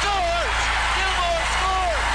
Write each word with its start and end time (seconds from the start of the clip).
scores! 0.00 0.56
Gilmour 0.96 1.40
scores! 1.56 2.06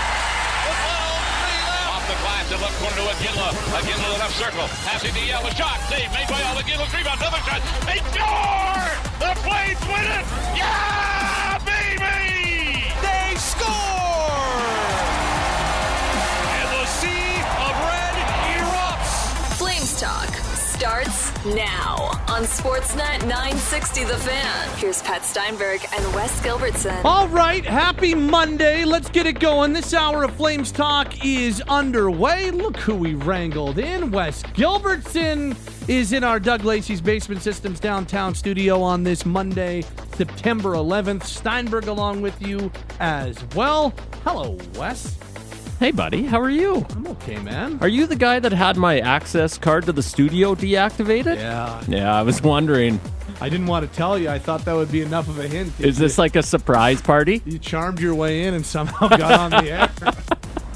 With 0.65 0.81
103 0.81 1.69
left. 1.69 1.93
Off 1.93 2.05
the 2.07 2.17
glass, 2.21 2.43
the 2.49 2.57
left 2.61 2.77
corner 2.81 2.97
to 2.97 3.05
Iginla. 3.15 3.49
Iginla 3.81 4.07
the 4.13 4.19
left 4.21 4.35
circle. 4.37 4.67
Passing 4.85 5.13
to 5.13 5.23
Yelle. 5.25 5.45
A 5.45 5.51
shot. 5.55 5.77
Save 5.89 6.09
made 6.13 6.27
by 6.27 6.41
Al 6.49 6.57
Iginla. 6.61 6.85
Rebound. 6.93 7.19
Another 7.21 7.41
shot. 7.47 7.61
They 7.85 7.99
score! 8.13 8.85
The 9.21 9.31
Flames 9.45 9.81
win 9.85 10.05
it! 10.17 10.25
Yeah, 10.57 11.57
baby! 11.61 12.89
They 13.05 13.33
score! 13.37 14.57
And 16.57 16.67
the 16.77 16.85
sea 16.85 17.37
of 17.65 17.73
red 17.85 18.15
erupts. 18.57 19.13
Flames 19.57 19.93
Talk 19.99 20.40
starts 20.81 21.45
now 21.45 22.09
on 22.27 22.41
Sportsnet 22.41 23.21
960 23.27 24.03
The 24.03 24.17
Fan. 24.17 24.77
Here's 24.79 24.99
Pat 25.03 25.23
Steinberg 25.23 25.79
and 25.95 26.15
Wes 26.15 26.41
Gilbertson. 26.41 27.05
All 27.05 27.27
right, 27.27 27.63
happy 27.63 28.15
Monday. 28.15 28.83
Let's 28.83 29.07
get 29.07 29.27
it 29.27 29.39
going. 29.39 29.73
This 29.73 29.93
hour 29.93 30.23
of 30.23 30.33
Flames 30.33 30.71
Talk 30.71 31.23
is 31.23 31.61
underway. 31.67 32.49
Look 32.49 32.77
who 32.77 32.95
we 32.95 33.13
wrangled 33.13 33.77
in. 33.77 34.09
Wes 34.09 34.41
Gilbertson 34.41 35.55
is 35.87 36.13
in 36.13 36.23
our 36.23 36.39
Doug 36.39 36.63
Lacey's 36.63 36.99
Basement 36.99 37.43
Systems 37.43 37.79
downtown 37.79 38.33
studio 38.33 38.81
on 38.81 39.03
this 39.03 39.23
Monday, 39.23 39.83
September 40.15 40.71
11th. 40.71 41.25
Steinberg 41.25 41.85
along 41.89 42.23
with 42.23 42.41
you 42.41 42.71
as 42.99 43.37
well. 43.53 43.93
Hello, 44.23 44.57
Wes. 44.79 45.15
Hey, 45.81 45.89
buddy, 45.89 46.21
how 46.27 46.39
are 46.39 46.51
you? 46.51 46.85
I'm 46.91 47.07
okay, 47.07 47.37
man. 47.39 47.79
Are 47.81 47.87
you 47.87 48.05
the 48.05 48.15
guy 48.15 48.37
that 48.37 48.51
had 48.51 48.77
my 48.77 48.99
access 48.99 49.57
card 49.57 49.87
to 49.87 49.91
the 49.91 50.03
studio 50.03 50.53
deactivated? 50.53 51.37
Yeah, 51.37 51.83
Yeah, 51.87 52.13
I 52.15 52.21
was 52.21 52.39
wondering. 52.43 52.99
I 53.41 53.49
didn't 53.49 53.65
want 53.65 53.89
to 53.89 53.97
tell 53.97 54.15
you. 54.15 54.29
I 54.29 54.37
thought 54.37 54.63
that 54.65 54.73
would 54.75 54.91
be 54.91 55.01
enough 55.01 55.27
of 55.27 55.39
a 55.39 55.47
hint. 55.47 55.73
Is 55.79 55.97
this 55.97 56.19
like 56.19 56.35
a 56.35 56.43
surprise 56.43 57.01
party? 57.01 57.41
you 57.45 57.57
charmed 57.57 57.99
your 57.99 58.13
way 58.13 58.43
in 58.43 58.53
and 58.53 58.63
somehow 58.63 59.07
got 59.17 59.31
on 59.39 59.49
the 59.49 59.71
air? 59.71 59.87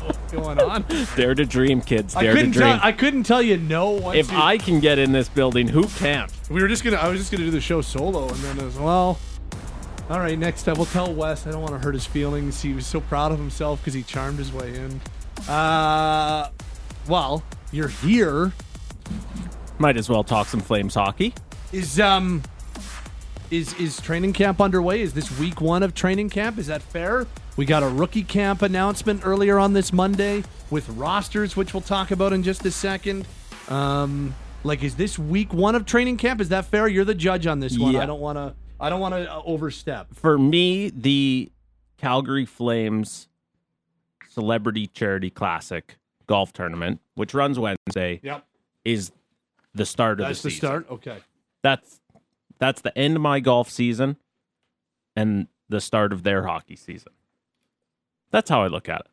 What's 0.06 0.32
going 0.34 0.60
on? 0.60 0.84
Dare 1.16 1.36
to 1.36 1.46
dream, 1.46 1.82
kids. 1.82 2.16
I 2.16 2.24
Dare 2.24 2.32
to 2.32 2.38
couldn't 2.40 2.52
dream. 2.54 2.68
tell. 2.78 2.80
I 2.82 2.92
couldn't 2.92 3.24
tell 3.26 3.44
you 3.44 3.58
no. 3.58 3.92
Once 3.92 4.18
if 4.18 4.32
you- 4.32 4.40
I 4.40 4.58
can 4.58 4.80
get 4.80 4.98
in 4.98 5.12
this 5.12 5.30
building, 5.30 5.68
who 5.68 5.86
can't? 5.86 6.32
we 6.50 6.64
were 6.64 6.68
just 6.68 6.84
gonna, 6.84 6.98
I 6.98 7.10
was 7.10 7.20
just 7.20 7.32
gonna 7.32 7.44
do 7.46 7.52
the 7.52 7.62
show 7.62 7.82
solo, 7.82 8.28
and 8.28 8.38
then 8.38 8.60
as 8.66 8.76
well. 8.80 9.20
All 10.08 10.20
right, 10.20 10.38
next 10.38 10.64
time 10.64 10.76
we'll 10.76 10.86
tell 10.86 11.12
Wes. 11.12 11.48
I 11.48 11.52
don't 11.52 11.62
want 11.62 11.74
to 11.74 11.80
hurt 11.80 11.96
his 11.96 12.06
feelings. 12.06 12.62
He 12.62 12.74
was 12.74 12.86
so 12.86 13.02
proud 13.02 13.32
of 13.32 13.40
himself 13.40 13.80
because 13.82 13.96
he 13.96 14.04
charmed 14.04 14.38
his 14.38 14.54
way 14.54 14.76
in. 14.76 15.02
Uh, 15.50 16.52
well, 17.08 17.44
you're 17.72 17.88
here. 17.88 18.54
Might 19.80 19.98
as 19.98 20.08
well 20.08 20.24
talk 20.24 20.46
some 20.46 20.60
Flames 20.60 20.94
hockey. 20.94 21.34
Is 21.72 22.00
um, 22.00 22.44
is 23.50 23.74
is 23.80 24.00
training 24.00 24.34
camp 24.34 24.62
underway? 24.62 25.02
Is 25.02 25.14
this 25.16 25.38
week 25.40 25.60
one 25.60 25.82
of 25.82 25.96
training 25.96 26.30
camp? 26.30 26.60
Is 26.60 26.68
that 26.68 26.84
fair? 26.84 27.26
We 27.58 27.66
got 27.66 27.82
a 27.82 27.88
rookie 27.90 28.24
camp 28.24 28.62
announcement 28.62 29.22
earlier 29.24 29.58
on 29.58 29.74
this 29.74 29.92
Monday 29.92 30.44
with 30.70 30.88
rosters, 30.90 31.56
which 31.56 31.74
we'll 31.74 31.82
talk 31.82 32.12
about 32.12 32.32
in 32.32 32.44
just 32.44 32.64
a 32.66 32.72
second. 32.72 33.28
Um, 33.70 34.36
like, 34.64 34.84
is 34.84 34.96
this 34.96 35.18
week 35.18 35.52
one 35.52 35.74
of 35.74 35.86
training 35.86 36.18
camp? 36.18 36.42
Is 36.42 36.50
that 36.50 36.66
fair? 36.66 36.88
You're 36.88 37.06
the 37.06 37.16
judge 37.16 37.48
on 37.48 37.60
this 37.60 37.78
one. 37.78 37.94
Yeah. 37.94 38.04
I 38.04 38.06
don't 38.06 38.22
want 38.22 38.38
to. 38.38 38.54
I 38.80 38.90
don't 38.90 39.00
want 39.00 39.16
to 39.16 39.32
uh, 39.32 39.42
overstep. 39.46 40.14
For 40.14 40.38
me, 40.38 40.90
the 40.90 41.52
Calgary 41.98 42.46
Flames 42.46 43.28
Celebrity 44.30 44.88
Charity 44.88 45.30
Classic 45.30 45.98
golf 46.28 46.52
tournament, 46.54 47.00
which 47.16 47.34
runs 47.34 47.58
Wednesday, 47.58 48.20
Yep, 48.24 48.46
is 48.84 49.12
the 49.74 49.86
start 49.86 50.20
of 50.20 50.28
that's 50.28 50.42
the 50.42 50.48
the 50.50 50.52
season. 50.56 50.68
start. 50.68 50.90
Okay. 50.92 51.18
That's 51.62 52.00
that's 52.60 52.82
the 52.82 52.98
end 52.98 53.16
of 53.16 53.22
my 53.22 53.40
golf 53.40 53.70
season 53.70 54.18
and 55.16 55.48
the 55.70 55.80
start 55.82 56.12
of 56.14 56.24
their 56.24 56.46
hockey 56.46 56.76
season. 56.76 57.12
That's 58.32 58.50
how 58.50 58.62
I 58.64 58.68
look 58.68 58.90
at 58.90 59.02
it. 59.02 59.08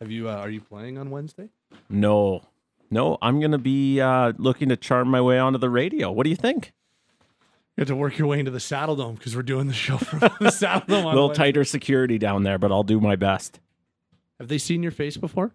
Have 0.00 0.10
you? 0.10 0.28
Uh, 0.28 0.34
are 0.36 0.50
you 0.50 0.60
playing 0.60 0.98
on 0.98 1.10
Wednesday? 1.10 1.50
No, 1.88 2.42
no, 2.90 3.16
I'm 3.22 3.40
gonna 3.40 3.58
be 3.58 4.00
uh, 4.00 4.32
looking 4.38 4.68
to 4.70 4.76
charm 4.76 5.08
my 5.08 5.20
way 5.20 5.38
onto 5.38 5.58
the 5.58 5.70
radio. 5.70 6.10
What 6.10 6.24
do 6.24 6.30
you 6.30 6.36
think? 6.36 6.72
You 7.76 7.82
have 7.82 7.88
to 7.88 7.96
work 7.96 8.18
your 8.18 8.28
way 8.28 8.38
into 8.38 8.50
the 8.50 8.60
Saddle 8.60 8.96
Dome 8.96 9.14
because 9.14 9.34
we're 9.34 9.42
doing 9.42 9.66
the 9.66 9.72
show 9.72 9.96
from 9.98 10.20
the 10.40 10.50
Saddle 10.50 10.86
Dome. 10.88 11.04
A 11.04 11.08
little 11.08 11.28
Wednesday. 11.28 11.44
tighter 11.44 11.64
security 11.64 12.18
down 12.18 12.42
there, 12.42 12.58
but 12.58 12.70
I'll 12.70 12.82
do 12.82 13.00
my 13.00 13.16
best. 13.16 13.60
Have 14.38 14.48
they 14.48 14.58
seen 14.58 14.82
your 14.82 14.92
face 14.92 15.16
before? 15.16 15.54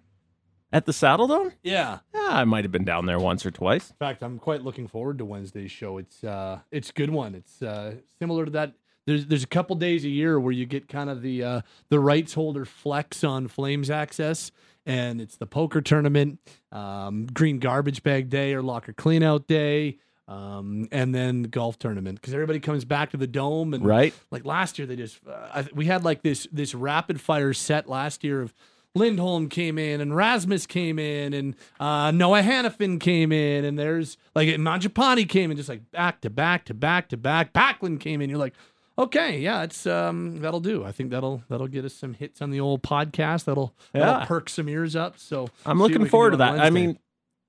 At 0.73 0.85
the 0.85 0.93
Saddle 0.93 1.27
Dome? 1.27 1.53
Yeah. 1.63 1.99
Yeah, 2.13 2.27
I 2.29 2.43
might 2.43 2.65
have 2.65 2.71
been 2.71 2.83
down 2.83 3.05
there 3.05 3.19
once 3.19 3.45
or 3.45 3.51
twice. 3.51 3.91
In 3.91 3.95
fact, 3.97 4.23
I'm 4.23 4.39
quite 4.39 4.63
looking 4.63 4.87
forward 4.87 5.19
to 5.19 5.25
Wednesday's 5.25 5.71
show. 5.71 5.97
It's 5.97 6.23
uh, 6.23 6.59
it's 6.71 6.89
a 6.89 6.93
good 6.93 7.09
one. 7.11 7.35
It's 7.35 7.61
uh, 7.61 7.95
similar 8.19 8.45
to 8.45 8.51
that. 8.51 8.73
There's 9.05 9.27
there's 9.27 9.43
a 9.43 9.47
couple 9.47 9.75
days 9.77 10.03
a 10.03 10.09
year 10.09 10.37
where 10.39 10.51
you 10.51 10.65
get 10.65 10.89
kind 10.89 11.09
of 11.09 11.21
the 11.21 11.43
uh, 11.43 11.61
the 11.89 11.99
rights 11.99 12.33
holder 12.33 12.65
flex 12.65 13.23
on 13.23 13.47
Flames 13.47 13.89
access, 13.89 14.51
and 14.85 15.21
it's 15.21 15.37
the 15.37 15.45
poker 15.45 15.79
tournament, 15.79 16.39
um, 16.73 17.27
green 17.27 17.59
garbage 17.59 18.03
bag 18.03 18.29
day 18.29 18.53
or 18.53 18.61
locker 18.61 18.91
cleanout 18.91 19.47
day, 19.47 19.99
um, 20.27 20.87
and 20.91 21.13
then 21.15 21.41
the 21.43 21.47
golf 21.47 21.79
tournament 21.79 22.19
because 22.21 22.33
everybody 22.33 22.59
comes 22.59 22.83
back 22.85 23.11
to 23.11 23.17
the 23.17 23.27
dome 23.27 23.73
and 23.73 23.85
Right? 23.85 24.13
like 24.31 24.45
last 24.45 24.77
year 24.77 24.85
they 24.85 24.95
just 24.95 25.19
uh, 25.27 25.31
I, 25.53 25.67
we 25.73 25.85
had 25.85 26.03
like 26.03 26.21
this 26.21 26.47
this 26.51 26.75
rapid 26.75 27.21
fire 27.21 27.53
set 27.53 27.87
last 27.89 28.23
year 28.23 28.41
of 28.41 28.53
Lindholm 28.95 29.47
came 29.49 29.77
in 29.77 30.01
and 30.01 30.15
Rasmus 30.15 30.65
came 30.65 30.97
in 30.97 31.33
and 31.33 31.55
uh, 31.79 32.09
Noah 32.11 32.41
Hanifin 32.41 32.99
came 32.99 33.31
in 33.31 33.63
and 33.63 33.77
there's 33.77 34.17
like 34.33 34.47
Mangiapane 34.49 35.29
came 35.29 35.51
in 35.51 35.57
just 35.57 35.69
like 35.69 35.89
back 35.91 36.21
to 36.21 36.29
back 36.29 36.65
to 36.65 36.73
back 36.73 37.09
to 37.09 37.17
back. 37.17 37.53
Backlund 37.53 37.99
came 37.99 38.21
in. 38.21 38.29
You're 38.29 38.39
like, 38.39 38.55
okay, 38.97 39.37
yeah, 39.39 39.61
it's 39.61 39.85
um 39.85 40.39
that'll 40.39 40.59
do. 40.61 40.83
I 40.83 40.91
think 40.91 41.11
that'll 41.11 41.43
that'll 41.47 41.67
get 41.67 41.85
us 41.85 41.93
some 41.93 42.15
hits 42.15 42.41
on 42.41 42.49
the 42.49 42.59
old 42.59 42.81
podcast. 42.81 43.45
That'll 43.45 43.75
that'll 43.93 44.21
Yeah. 44.21 44.25
perk 44.25 44.49
some 44.49 44.67
ears 44.67 44.95
up. 44.95 45.19
So 45.19 45.47
I'm 45.65 45.77
looking 45.79 46.07
forward 46.07 46.31
to 46.31 46.37
that. 46.37 46.59
I 46.59 46.71
mean, 46.71 46.97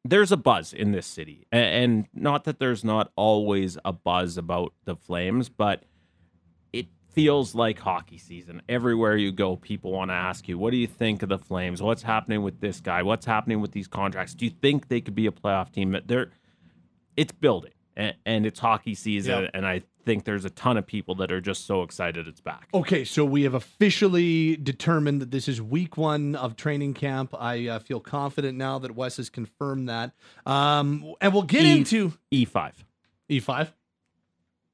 there's 0.05 0.33
a 0.33 0.37
buzz 0.37 0.73
in 0.73 0.93
this 0.93 1.07
city, 1.07 1.47
and 1.53 2.07
not 2.15 2.45
that 2.45 2.59
there's 2.59 2.85
not 2.85 3.13
always 3.17 3.77
a 3.85 3.93
buzz 3.93 4.39
about 4.39 4.73
the 4.85 4.97
Flames, 4.97 5.49
but 5.49 5.83
it 6.73 6.87
feels 7.13 7.55
like 7.55 7.79
hockey 7.81 8.19
season. 8.19 8.63
Everywhere 8.69 9.17
you 9.17 9.33
go, 9.33 9.57
people 9.57 9.93
want 9.93 10.11
to 10.11 10.15
ask 10.15 10.49
you, 10.49 10.57
"What 10.59 10.71
do 10.71 10.77
you 10.77 10.87
think 10.87 11.23
of 11.23 11.29
the 11.29 11.39
Flames? 11.39 11.83
What's 11.83 12.03
happening 12.03 12.43
with 12.43 12.61
this 12.61 12.81
guy? 12.81 13.03
What's 13.03 13.27
happening 13.27 13.61
with 13.61 13.73
these 13.73 13.89
contracts? 13.89 14.35
Do 14.35 14.45
you 14.45 14.51
think 14.51 14.89
they 14.89 15.01
could 15.01 15.15
be 15.15 15.27
a 15.27 15.33
playoff 15.33 15.73
team?" 15.73 15.97
They're, 16.07 16.31
it's 17.17 17.33
building, 17.33 17.73
and, 17.97 18.15
and 18.25 18.47
it's 18.47 18.61
hockey 18.61 18.95
season, 18.95 19.43
Yep. 19.43 19.51
and 19.55 19.67
I 19.67 19.83
think 20.09 20.25
there's 20.25 20.47
a 20.47 20.51
ton 20.51 20.79
of 20.79 20.87
people 20.87 21.15
that 21.17 21.31
are 21.31 21.43
just 21.43 21.67
so 21.67 21.83
excited 21.83 22.27
it's 22.27 22.41
back. 22.41 22.69
Okay, 22.73 23.05
so 23.05 23.27
we 23.27 23.43
have 23.43 23.53
officially 23.53 24.57
determined 24.57 25.21
that 25.21 25.31
this 25.31 25.49
is 25.49 25.61
week 25.61 25.99
one 25.99 26.35
of 26.35 26.57
training 26.57 26.95
camp. 26.95 27.35
I 27.39 27.69
uh, 27.69 27.79
feel 27.79 28.01
confident 28.01 28.57
now 28.57 28.79
that 28.79 28.97
Wes 28.97 29.19
has 29.19 29.29
confirmed 29.29 29.91
that. 29.91 30.13
Um, 30.47 31.13
and 31.21 31.35
we'll 31.35 31.43
get 31.43 31.63
E- 31.65 31.77
into 31.77 32.15
E5. 32.33 32.73
E 33.29 33.39
five. 33.39 33.75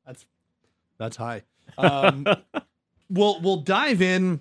That's 0.06 0.24
that's 0.98 1.16
high. 1.16 1.42
Um, 1.76 2.28
we'll 3.10 3.40
we'll 3.40 3.62
dive 3.62 4.00
in 4.00 4.40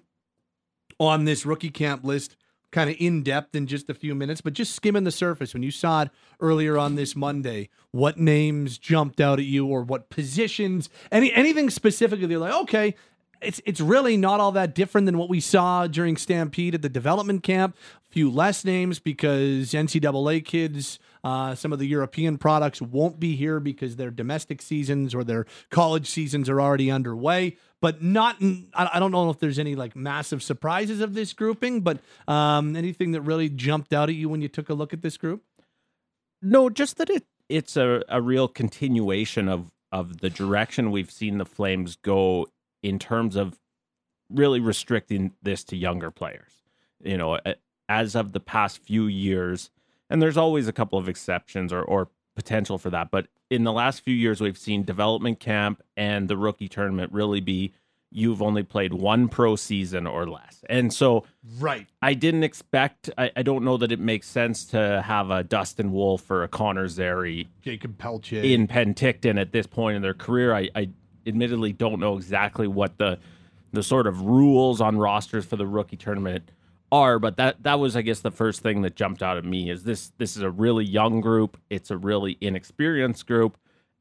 on 0.99 1.25
this 1.25 1.43
rookie 1.43 1.71
camp 1.71 2.03
list 2.03 2.35
kind 2.73 2.89
of 2.89 2.97
in 2.99 3.23
depth 3.23 3.55
in 3.55 3.67
just 3.67 3.89
a 3.89 3.93
few 3.93 4.13
minutes, 4.13 4.41
but 4.41 4.51
just 4.51 4.75
skimming 4.75 5.05
the 5.05 5.11
surface. 5.11 5.53
When 5.53 5.63
you 5.63 5.71
saw 5.71 6.01
it 6.01 6.09
earlier 6.41 6.77
on 6.77 6.95
this 6.95 7.15
Monday, 7.15 7.69
what 7.91 8.17
names 8.17 8.77
jumped 8.77 9.21
out 9.21 9.39
at 9.39 9.45
you, 9.45 9.65
or 9.67 9.83
what 9.83 10.09
positions? 10.09 10.89
Any 11.11 11.31
anything 11.31 11.69
specifically? 11.69 12.25
They're 12.25 12.39
like, 12.39 12.61
okay, 12.63 12.95
it's 13.41 13.61
it's 13.65 13.79
really 13.79 14.17
not 14.17 14.39
all 14.39 14.51
that 14.53 14.75
different 14.75 15.05
than 15.05 15.17
what 15.17 15.29
we 15.29 15.39
saw 15.39 15.87
during 15.87 16.17
Stampede 16.17 16.75
at 16.75 16.81
the 16.81 16.89
development 16.89 17.43
camp. 17.43 17.77
A 18.09 18.11
few 18.11 18.29
less 18.29 18.65
names 18.65 18.99
because 18.99 19.71
NCAA 19.71 20.43
kids, 20.43 20.99
uh, 21.23 21.55
some 21.55 21.71
of 21.71 21.79
the 21.79 21.87
European 21.87 22.37
products 22.37 22.81
won't 22.81 23.19
be 23.19 23.35
here 23.35 23.59
because 23.59 23.95
their 23.95 24.11
domestic 24.11 24.61
seasons 24.61 25.15
or 25.15 25.23
their 25.23 25.45
college 25.69 26.07
seasons 26.09 26.49
are 26.49 26.59
already 26.59 26.91
underway. 26.91 27.57
But 27.83 28.01
not, 28.01 28.37
I 28.41 28.91
I 28.93 28.99
don't 28.99 29.11
know 29.11 29.29
if 29.29 29.39
there's 29.39 29.59
any 29.59 29.75
like 29.75 29.93
massive 29.93 30.41
surprises 30.41 31.01
of 31.01 31.15
this 31.15 31.33
grouping, 31.33 31.81
but 31.81 31.99
um, 32.29 32.77
anything 32.77 33.11
that 33.11 33.19
really 33.19 33.49
jumped 33.49 33.91
out 33.91 34.07
at 34.07 34.15
you 34.15 34.29
when 34.29 34.41
you 34.41 34.47
took 34.47 34.69
a 34.69 34.73
look 34.73 34.93
at 34.93 35.01
this 35.01 35.17
group. 35.17 35.43
No, 36.41 36.69
just 36.69 36.95
that 36.95 37.09
it 37.09 37.25
it's 37.49 37.75
a, 37.75 38.01
a 38.07 38.21
real 38.21 38.47
continuation 38.47 39.49
of 39.49 39.69
of 39.91 40.21
the 40.21 40.29
direction 40.29 40.91
we've 40.91 41.11
seen 41.11 41.39
the 41.39 41.45
Flames 41.45 41.97
go 41.97 42.47
in 42.81 42.99
terms 42.99 43.35
of 43.35 43.59
really 44.29 44.61
restricting 44.61 45.33
this 45.41 45.65
to 45.65 45.75
younger 45.75 46.09
players. 46.09 46.63
You 47.03 47.17
know, 47.17 47.37
as 47.89 48.15
of 48.15 48.31
the 48.31 48.39
past 48.39 48.77
few 48.77 49.07
years, 49.07 49.71
and 50.09 50.21
there's 50.21 50.37
always 50.37 50.69
a 50.69 50.73
couple 50.73 50.97
of 50.97 51.09
exceptions 51.09 51.73
or 51.73 51.81
or 51.81 52.07
potential 52.35 52.77
for 52.77 52.89
that, 52.89 53.11
but 53.11 53.27
in 53.49 53.63
the 53.63 53.71
last 53.71 54.01
few 54.01 54.13
years 54.15 54.41
we've 54.41 54.57
seen 54.57 54.83
development 54.83 55.39
camp 55.39 55.81
and 55.95 56.27
the 56.27 56.37
rookie 56.37 56.67
tournament 56.67 57.11
really 57.13 57.39
be 57.41 57.73
you've 58.15 58.41
only 58.43 58.61
played 58.61 58.93
one 58.93 59.27
pro 59.27 59.55
season 59.55 60.05
or 60.05 60.27
less. 60.27 60.63
And 60.69 60.93
so 60.93 61.25
Right. 61.59 61.87
I 62.01 62.13
didn't 62.13 62.43
expect. 62.43 63.09
I, 63.17 63.31
I 63.35 63.41
don't 63.41 63.63
know 63.63 63.77
that 63.77 63.91
it 63.91 63.99
makes 63.99 64.27
sense 64.27 64.65
to 64.65 65.01
have 65.03 65.31
a 65.31 65.43
Dustin 65.43 65.91
Wolf 65.91 66.29
or 66.29 66.43
a 66.43 66.47
Connor 66.47 66.87
Zary, 66.87 67.49
Jakob 67.61 67.97
Pelletier. 67.97 68.43
in 68.43 68.67
Penticton 68.67 69.39
at 69.41 69.51
this 69.51 69.65
point 69.65 69.95
in 69.95 70.03
their 70.03 70.13
career. 70.13 70.53
I, 70.53 70.69
I 70.75 70.89
admittedly 71.25 71.73
don't 71.73 71.99
know 71.99 72.15
exactly 72.15 72.67
what 72.67 72.97
the 72.99 73.17
the 73.71 73.81
sort 73.81 74.05
of 74.05 74.21
rules 74.21 74.79
on 74.79 74.97
rosters 74.99 75.43
for 75.45 75.55
the 75.55 75.65
rookie 75.65 75.97
tournament 75.97 76.51
are, 76.93 77.17
but 77.19 77.37
that 77.37 77.63
that 77.63 77.79
was 77.79 77.95
I 77.95 78.01
guess 78.03 78.19
the 78.19 78.31
first 78.31 78.61
thing 78.61 78.81
that 78.83 78.95
jumped 78.95 79.23
out 79.23 79.37
at 79.37 79.43
me 79.45 79.69
is 79.69 79.83
this 79.83 80.11
this 80.17 80.37
is 80.37 80.43
a 80.43 80.49
really 80.51 80.85
young 80.85 81.19
group, 81.21 81.57
it's 81.69 81.89
a 81.91 81.97
really 81.97 82.37
inexperienced 82.39 83.25
group, 83.25 83.57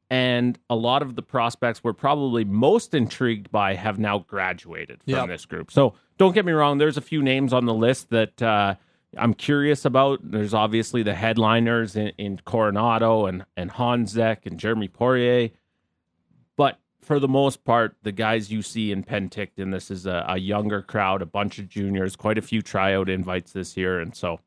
and 0.09 0.59
a 0.69 0.75
lot 0.75 1.01
of 1.01 1.15
the 1.15 1.21
prospects 1.23 1.83
we're 1.83 1.93
probably 1.93 2.45
most 2.45 2.93
intrigued 2.93 3.51
by 3.51 3.73
have 3.73 3.97
now 3.99 4.19
graduated 4.19 5.01
from 5.03 5.13
Yep. 5.13 5.27
this 5.27 5.45
group. 5.45 5.71
So 5.71 5.95
don't 6.17 6.33
get 6.33 6.45
me 6.45 6.51
wrong, 6.51 6.77
there's 6.77 6.97
a 6.97 7.01
few 7.01 7.21
names 7.23 7.51
on 7.53 7.65
the 7.65 7.73
list 7.73 8.09
that 8.11 8.41
uh, 8.41 8.75
I'm 9.17 9.33
curious 9.33 9.85
about. 9.85 10.19
There's 10.23 10.53
obviously 10.53 11.03
the 11.03 11.15
headliners 11.15 11.95
in, 11.95 12.09
in 12.17 12.37
Coronato 12.45 13.27
and 13.27 13.45
and 13.57 13.71
Honzek 13.71 14.45
and 14.45 14.59
Jeremy 14.59 14.87
Poirier, 14.87 15.49
for 17.03 17.19
the 17.19 17.27
most 17.27 17.63
part, 17.63 17.95
the 18.03 18.11
guys 18.11 18.51
you 18.51 18.61
see 18.61 18.91
in 18.91 19.03
Penticton, 19.03 19.71
this 19.71 19.91
is 19.91 20.05
a, 20.05 20.25
a 20.27 20.37
younger 20.37 20.81
crowd, 20.81 21.21
a 21.21 21.25
bunch 21.25 21.59
of 21.59 21.67
juniors, 21.69 22.15
quite 22.15 22.37
a 22.37 22.41
few 22.41 22.61
tryout 22.61 23.09
invites 23.09 23.51
this 23.51 23.75
year, 23.77 23.99
and 23.99 24.15
so 24.15 24.39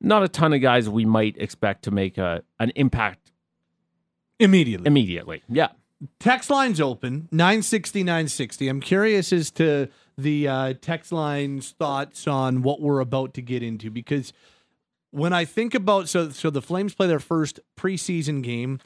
not 0.00 0.22
a 0.22 0.28
ton 0.28 0.52
of 0.52 0.60
guys 0.60 0.88
we 0.88 1.04
might 1.04 1.36
expect 1.38 1.82
to 1.84 1.90
make 1.90 2.18
a 2.18 2.42
an 2.60 2.70
impact 2.76 3.32
Immediately. 4.38 4.86
immediately. 4.86 5.42
Yeah. 5.48 5.68
text 6.20 6.48
lines 6.50 6.80
open 6.80 7.28
960 7.32 8.04
960 8.04 8.68
i'm 8.68 8.80
curious 8.80 9.32
as 9.32 9.50
to 9.52 9.88
the 10.16 10.46
uh, 10.46 10.74
text 10.80 11.10
lines 11.10 11.72
thoughts 11.76 12.28
on 12.28 12.62
what 12.62 12.80
we're 12.80 13.00
about 13.00 13.34
to 13.34 13.42
get 13.42 13.64
into 13.64 13.90
because 13.90 14.32
when 15.10 15.32
i 15.32 15.44
think 15.44 15.74
about 15.74 16.08
so 16.08 16.28
so 16.30 16.50
the 16.50 16.62
flames 16.62 16.94
play 16.94 17.08
their 17.08 17.18
first 17.18 17.58
preseason 17.76 18.40
game 18.44 18.78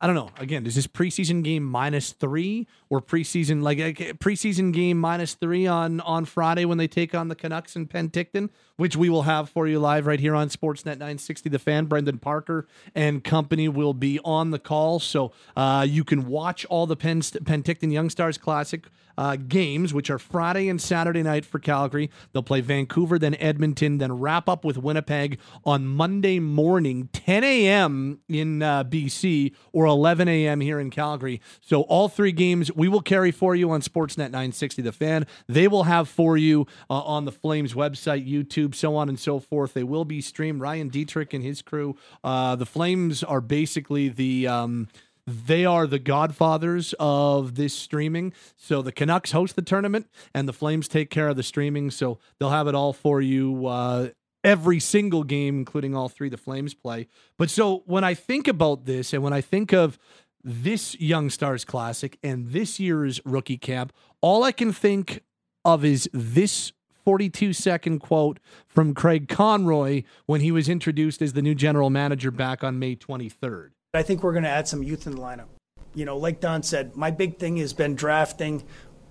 i 0.00 0.06
don't 0.06 0.16
know. 0.16 0.30
Again 0.38 0.66
is 0.66 0.74
this 0.74 0.86
preseason 0.86 1.42
game 1.44 1.64
minus 1.64 2.12
three 2.12 2.66
or 2.88 3.00
preseason 3.00 3.62
like 3.62 3.78
preseason 4.18 4.72
game 4.72 4.98
minus 4.98 5.34
three 5.34 5.66
on 5.66 6.00
on 6.00 6.24
friday 6.24 6.64
when 6.64 6.78
they 6.78 6.88
take 6.88 7.14
on 7.14 7.28
the 7.28 7.34
canucks 7.34 7.76
in 7.76 7.86
penticton 7.86 8.50
which 8.80 8.96
we 8.96 9.10
will 9.10 9.22
have 9.22 9.50
for 9.50 9.68
you 9.68 9.78
live 9.78 10.06
right 10.06 10.20
here 10.20 10.34
on 10.34 10.48
sportsnet 10.48 10.96
960 10.96 11.50
the 11.50 11.58
fan 11.58 11.84
brendan 11.84 12.18
parker 12.18 12.66
and 12.94 13.22
company 13.22 13.68
will 13.68 13.92
be 13.92 14.18
on 14.24 14.52
the 14.52 14.58
call. 14.58 14.98
So 14.98 15.32
uh, 15.54 15.86
you 15.88 16.02
can 16.02 16.26
watch 16.26 16.64
all 16.66 16.86
the 16.86 16.96
Pen- 16.96 17.20
penticton 17.20 17.92
young 17.92 18.08
stars 18.08 18.38
classic 18.38 18.86
uh, 19.18 19.36
games 19.36 19.92
which 19.92 20.08
are 20.08 20.18
friday 20.18 20.68
and 20.68 20.80
saturday 20.80 21.22
night 21.22 21.44
for 21.44 21.58
calgary. 21.58 22.10
They'll 22.32 22.42
play 22.42 22.62
vancouver 22.62 23.18
then 23.18 23.34
edmonton 23.34 23.98
then 23.98 24.12
wrap 24.12 24.48
up 24.48 24.64
with 24.64 24.78
winnipeg 24.78 25.38
on 25.64 25.86
monday 25.86 26.38
morning 26.38 27.10
10 27.12 27.44
a.m 27.44 28.20
in 28.28 28.62
uh, 28.62 28.84
bc 28.84 29.52
or 29.72 29.84
11 29.84 30.28
a.m 30.28 30.60
here 30.60 30.80
in 30.80 30.88
calgary. 30.90 31.40
So 31.60 31.82
all 31.82 32.08
three 32.08 32.32
games 32.32 32.72
we 32.72 32.88
will 32.88 33.02
carry 33.02 33.30
for 33.30 33.54
you 33.54 33.70
on 33.70 33.82
sportsnet 33.82 34.30
960 34.30 34.80
the 34.80 34.92
fan 34.92 35.26
they 35.48 35.68
will 35.68 35.84
have 35.84 36.08
for 36.08 36.38
you 36.38 36.66
uh, 36.88 36.94
on 36.94 37.26
the 37.26 37.32
flames 37.32 37.74
website 37.74 38.26
youtube 38.26 38.69
so 38.72 38.96
on 38.96 39.08
and 39.08 39.18
so 39.18 39.38
forth 39.38 39.74
they 39.74 39.82
will 39.82 40.04
be 40.04 40.20
streamed 40.20 40.60
ryan 40.60 40.88
dietrich 40.88 41.32
and 41.32 41.44
his 41.44 41.62
crew 41.62 41.96
uh, 42.24 42.56
the 42.56 42.66
flames 42.66 43.22
are 43.22 43.40
basically 43.40 44.08
the 44.08 44.46
um, 44.46 44.88
they 45.26 45.64
are 45.64 45.86
the 45.86 45.98
godfathers 45.98 46.94
of 46.98 47.54
this 47.54 47.74
streaming. 47.74 48.32
So 48.56 48.82
the 48.82 48.92
Canucks 48.92 49.32
host 49.32 49.56
the 49.56 49.62
tournament 49.62 50.08
and 50.34 50.48
the 50.48 50.52
Flames 50.52 50.88
take 50.88 51.10
care 51.10 51.28
of 51.28 51.36
the 51.36 51.42
streaming. 51.42 51.90
So 51.90 52.18
they'll 52.38 52.50
have 52.50 52.66
it 52.66 52.74
all 52.74 52.92
for 52.92 53.20
you 53.20 53.66
uh, 53.66 54.08
every 54.42 54.80
single 54.80 55.22
game, 55.22 55.58
including 55.58 55.94
all 55.94 56.08
three 56.08 56.28
the 56.28 56.36
Flames 56.36 56.74
play. 56.74 57.06
But 57.38 57.50
so 57.50 57.82
when 57.86 58.04
I 58.04 58.14
think 58.14 58.48
about 58.48 58.86
this 58.86 59.12
and 59.12 59.22
when 59.22 59.32
I 59.32 59.40
think 59.40 59.72
of 59.72 59.98
this 60.42 60.98
Young 60.98 61.30
Stars 61.30 61.64
Classic 61.64 62.18
and 62.22 62.50
this 62.50 62.80
year's 62.80 63.20
rookie 63.24 63.58
camp, 63.58 63.92
all 64.20 64.42
I 64.42 64.52
can 64.52 64.72
think 64.72 65.22
of 65.64 65.84
is 65.84 66.08
this 66.12 66.72
42 67.04 67.52
second 67.52 68.00
quote 68.00 68.38
from 68.66 68.94
Craig 68.94 69.28
Conroy 69.28 70.02
when 70.26 70.40
he 70.40 70.52
was 70.52 70.68
introduced 70.68 71.22
as 71.22 71.32
the 71.32 71.42
new 71.42 71.54
general 71.54 71.90
manager 71.90 72.30
back 72.30 72.62
on 72.64 72.78
May 72.78 72.96
23rd. 72.96 73.70
I 73.94 74.02
think 74.02 74.22
we're 74.22 74.32
going 74.32 74.44
to 74.44 74.50
add 74.50 74.68
some 74.68 74.82
youth 74.82 75.06
in 75.06 75.16
the 75.16 75.20
lineup. 75.20 75.46
You 75.94 76.04
know, 76.04 76.16
like 76.16 76.40
Don 76.40 76.62
said, 76.62 76.94
my 76.94 77.10
big 77.10 77.38
thing 77.38 77.56
has 77.56 77.72
been 77.72 77.96
drafting, 77.96 78.62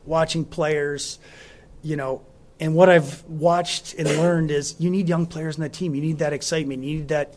watching 0.05 0.45
players, 0.45 1.19
you 1.81 1.97
know, 1.97 2.25
and 2.59 2.75
what 2.75 2.89
I've 2.89 3.23
watched 3.25 3.93
and 3.95 4.07
learned 4.07 4.51
is 4.51 4.75
you 4.79 4.89
need 4.89 5.07
young 5.07 5.25
players 5.25 5.55
in 5.55 5.63
the 5.63 5.69
team. 5.69 5.95
You 5.95 6.01
need 6.01 6.19
that 6.19 6.33
excitement. 6.33 6.83
You 6.83 6.97
need 6.97 7.07
that, 7.07 7.35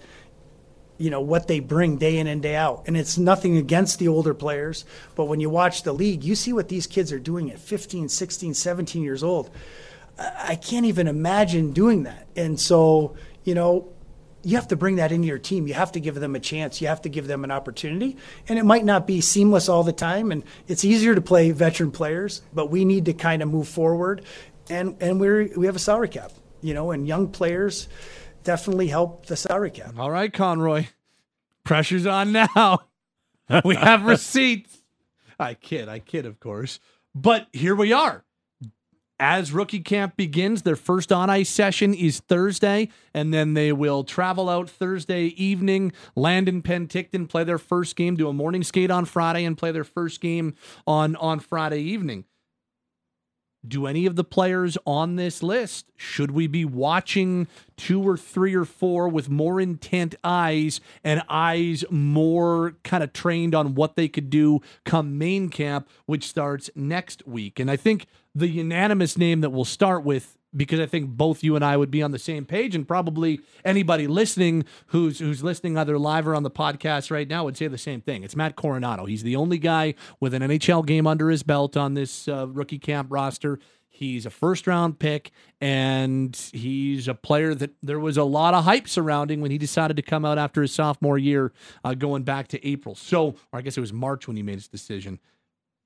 you 0.98 1.10
know, 1.10 1.20
what 1.20 1.46
they 1.46 1.60
bring 1.60 1.96
day 1.96 2.18
in 2.18 2.26
and 2.26 2.42
day 2.42 2.56
out. 2.56 2.84
And 2.86 2.96
it's 2.96 3.18
nothing 3.18 3.56
against 3.56 3.98
the 3.98 4.08
older 4.08 4.34
players, 4.34 4.84
but 5.14 5.26
when 5.26 5.38
you 5.38 5.48
watch 5.48 5.84
the 5.84 5.92
league, 5.92 6.24
you 6.24 6.34
see 6.34 6.52
what 6.52 6.68
these 6.68 6.86
kids 6.86 7.12
are 7.12 7.20
doing 7.20 7.50
at 7.50 7.58
15, 7.58 8.08
16, 8.08 8.54
17 8.54 9.02
years 9.02 9.22
old. 9.22 9.50
I 10.18 10.56
can't 10.56 10.86
even 10.86 11.08
imagine 11.08 11.72
doing 11.72 12.04
that. 12.04 12.26
And 12.36 12.58
so, 12.60 13.16
you 13.44 13.54
know, 13.54 13.92
you 14.44 14.56
have 14.56 14.68
to 14.68 14.76
bring 14.76 14.96
that 14.96 15.12
into 15.12 15.26
your 15.28 15.38
team. 15.38 15.66
You 15.66 15.74
have 15.74 15.92
to 15.92 16.00
give 16.00 16.16
them 16.16 16.34
a 16.34 16.40
chance. 16.40 16.80
You 16.80 16.88
have 16.88 17.02
to 17.02 17.08
give 17.08 17.26
them 17.26 17.44
an 17.44 17.50
opportunity. 17.50 18.16
And 18.48 18.58
it 18.58 18.64
might 18.64 18.84
not 18.84 19.06
be 19.06 19.20
seamless 19.20 19.68
all 19.68 19.84
the 19.84 19.92
time. 19.92 20.32
And 20.32 20.42
it's 20.66 20.84
easier 20.84 21.14
to 21.14 21.20
play 21.20 21.50
veteran 21.52 21.90
players, 21.90 22.42
but 22.52 22.70
we 22.70 22.84
need 22.84 23.04
to 23.06 23.12
kind 23.12 23.42
of 23.42 23.48
move 23.48 23.68
forward. 23.68 24.24
And 24.68 24.96
and 25.00 25.20
we're 25.20 25.48
we 25.56 25.66
have 25.66 25.76
a 25.76 25.80
salary 25.80 26.08
cap, 26.08 26.32
you 26.60 26.74
know, 26.74 26.90
and 26.90 27.06
young 27.06 27.28
players 27.28 27.88
definitely 28.44 28.88
help 28.88 29.26
the 29.26 29.36
salary 29.36 29.70
cap. 29.70 29.94
All 29.98 30.10
right, 30.10 30.32
Conroy. 30.32 30.86
Pressure's 31.64 32.06
on 32.06 32.32
now. 32.32 32.80
we 33.64 33.74
have 33.76 34.04
receipts. 34.04 34.82
I 35.38 35.54
kid, 35.54 35.88
I 35.88 35.98
kid, 35.98 36.26
of 36.26 36.40
course. 36.40 36.80
But 37.14 37.48
here 37.52 37.74
we 37.74 37.92
are. 37.92 38.24
As 39.24 39.52
rookie 39.52 39.78
camp 39.78 40.16
begins, 40.16 40.62
their 40.62 40.74
first 40.74 41.12
on 41.12 41.30
ice 41.30 41.48
session 41.48 41.94
is 41.94 42.18
Thursday, 42.18 42.88
and 43.14 43.32
then 43.32 43.54
they 43.54 43.70
will 43.70 44.02
travel 44.02 44.48
out 44.48 44.68
Thursday 44.68 45.26
evening, 45.40 45.92
land 46.16 46.48
in 46.48 46.60
Penticton, 46.60 47.28
play 47.28 47.44
their 47.44 47.56
first 47.56 47.94
game, 47.94 48.16
do 48.16 48.26
a 48.26 48.32
morning 48.32 48.64
skate 48.64 48.90
on 48.90 49.04
Friday, 49.04 49.44
and 49.44 49.56
play 49.56 49.70
their 49.70 49.84
first 49.84 50.20
game 50.20 50.56
on, 50.88 51.14
on 51.14 51.38
Friday 51.38 51.82
evening. 51.82 52.24
Do 53.64 53.86
any 53.86 54.06
of 54.06 54.16
the 54.16 54.24
players 54.24 54.76
on 54.84 55.14
this 55.14 55.40
list 55.40 55.92
should 55.96 56.32
we 56.32 56.48
be 56.48 56.64
watching 56.64 57.46
two 57.76 58.02
or 58.02 58.16
three 58.16 58.56
or 58.56 58.64
four 58.64 59.08
with 59.08 59.30
more 59.30 59.60
intent 59.60 60.16
eyes 60.24 60.80
and 61.04 61.22
eyes 61.28 61.84
more 61.88 62.74
kind 62.82 63.04
of 63.04 63.12
trained 63.12 63.54
on 63.54 63.76
what 63.76 63.94
they 63.94 64.08
could 64.08 64.30
do 64.30 64.62
come 64.84 65.16
main 65.16 65.48
camp 65.48 65.88
which 66.06 66.26
starts 66.26 66.70
next 66.74 67.24
week? 67.24 67.60
And 67.60 67.70
i 67.70 67.76
think 67.76 68.08
the 68.34 68.48
unanimous 68.48 69.18
name 69.18 69.40
that 69.42 69.50
we'll 69.50 69.64
start 69.64 70.04
with 70.04 70.36
because 70.54 70.80
I 70.80 70.86
think 70.86 71.08
both 71.08 71.42
you 71.42 71.56
and 71.56 71.64
I 71.64 71.76
would 71.76 71.90
be 71.90 72.02
on 72.02 72.10
the 72.10 72.18
same 72.18 72.44
page, 72.44 72.74
and 72.74 72.86
probably 72.86 73.40
anybody 73.64 74.06
listening 74.06 74.64
who's 74.88 75.18
who's 75.18 75.42
listening 75.42 75.78
either 75.78 75.98
live 75.98 76.28
or 76.28 76.34
on 76.34 76.42
the 76.42 76.50
podcast 76.50 77.10
right 77.10 77.28
now 77.28 77.44
would 77.44 77.56
say 77.56 77.68
the 77.68 77.78
same 77.78 78.00
thing. 78.00 78.22
It's 78.22 78.36
Matt 78.36 78.56
Coronato. 78.56 79.08
He's 79.08 79.22
the 79.22 79.36
only 79.36 79.58
guy 79.58 79.94
with 80.20 80.34
an 80.34 80.42
NHL 80.42 80.84
game 80.86 81.06
under 81.06 81.30
his 81.30 81.42
belt 81.42 81.76
on 81.76 81.94
this 81.94 82.28
uh, 82.28 82.48
rookie 82.48 82.78
camp 82.78 83.08
roster. 83.10 83.58
He's 83.88 84.26
a 84.26 84.30
first 84.30 84.66
round 84.66 84.98
pick, 84.98 85.30
and 85.60 86.36
he's 86.52 87.08
a 87.08 87.14
player 87.14 87.54
that 87.54 87.70
there 87.82 88.00
was 88.00 88.16
a 88.16 88.24
lot 88.24 88.54
of 88.54 88.64
hype 88.64 88.88
surrounding 88.88 89.40
when 89.40 89.50
he 89.50 89.58
decided 89.58 89.96
to 89.96 90.02
come 90.02 90.24
out 90.24 90.38
after 90.38 90.62
his 90.62 90.74
sophomore 90.74 91.18
year, 91.18 91.52
uh, 91.84 91.94
going 91.94 92.24
back 92.24 92.48
to 92.48 92.66
April. 92.66 92.94
So, 92.94 93.36
or 93.52 93.58
I 93.58 93.60
guess 93.60 93.76
it 93.76 93.80
was 93.80 93.92
March 93.92 94.26
when 94.26 94.36
he 94.36 94.42
made 94.42 94.56
his 94.56 94.68
decision 94.68 95.20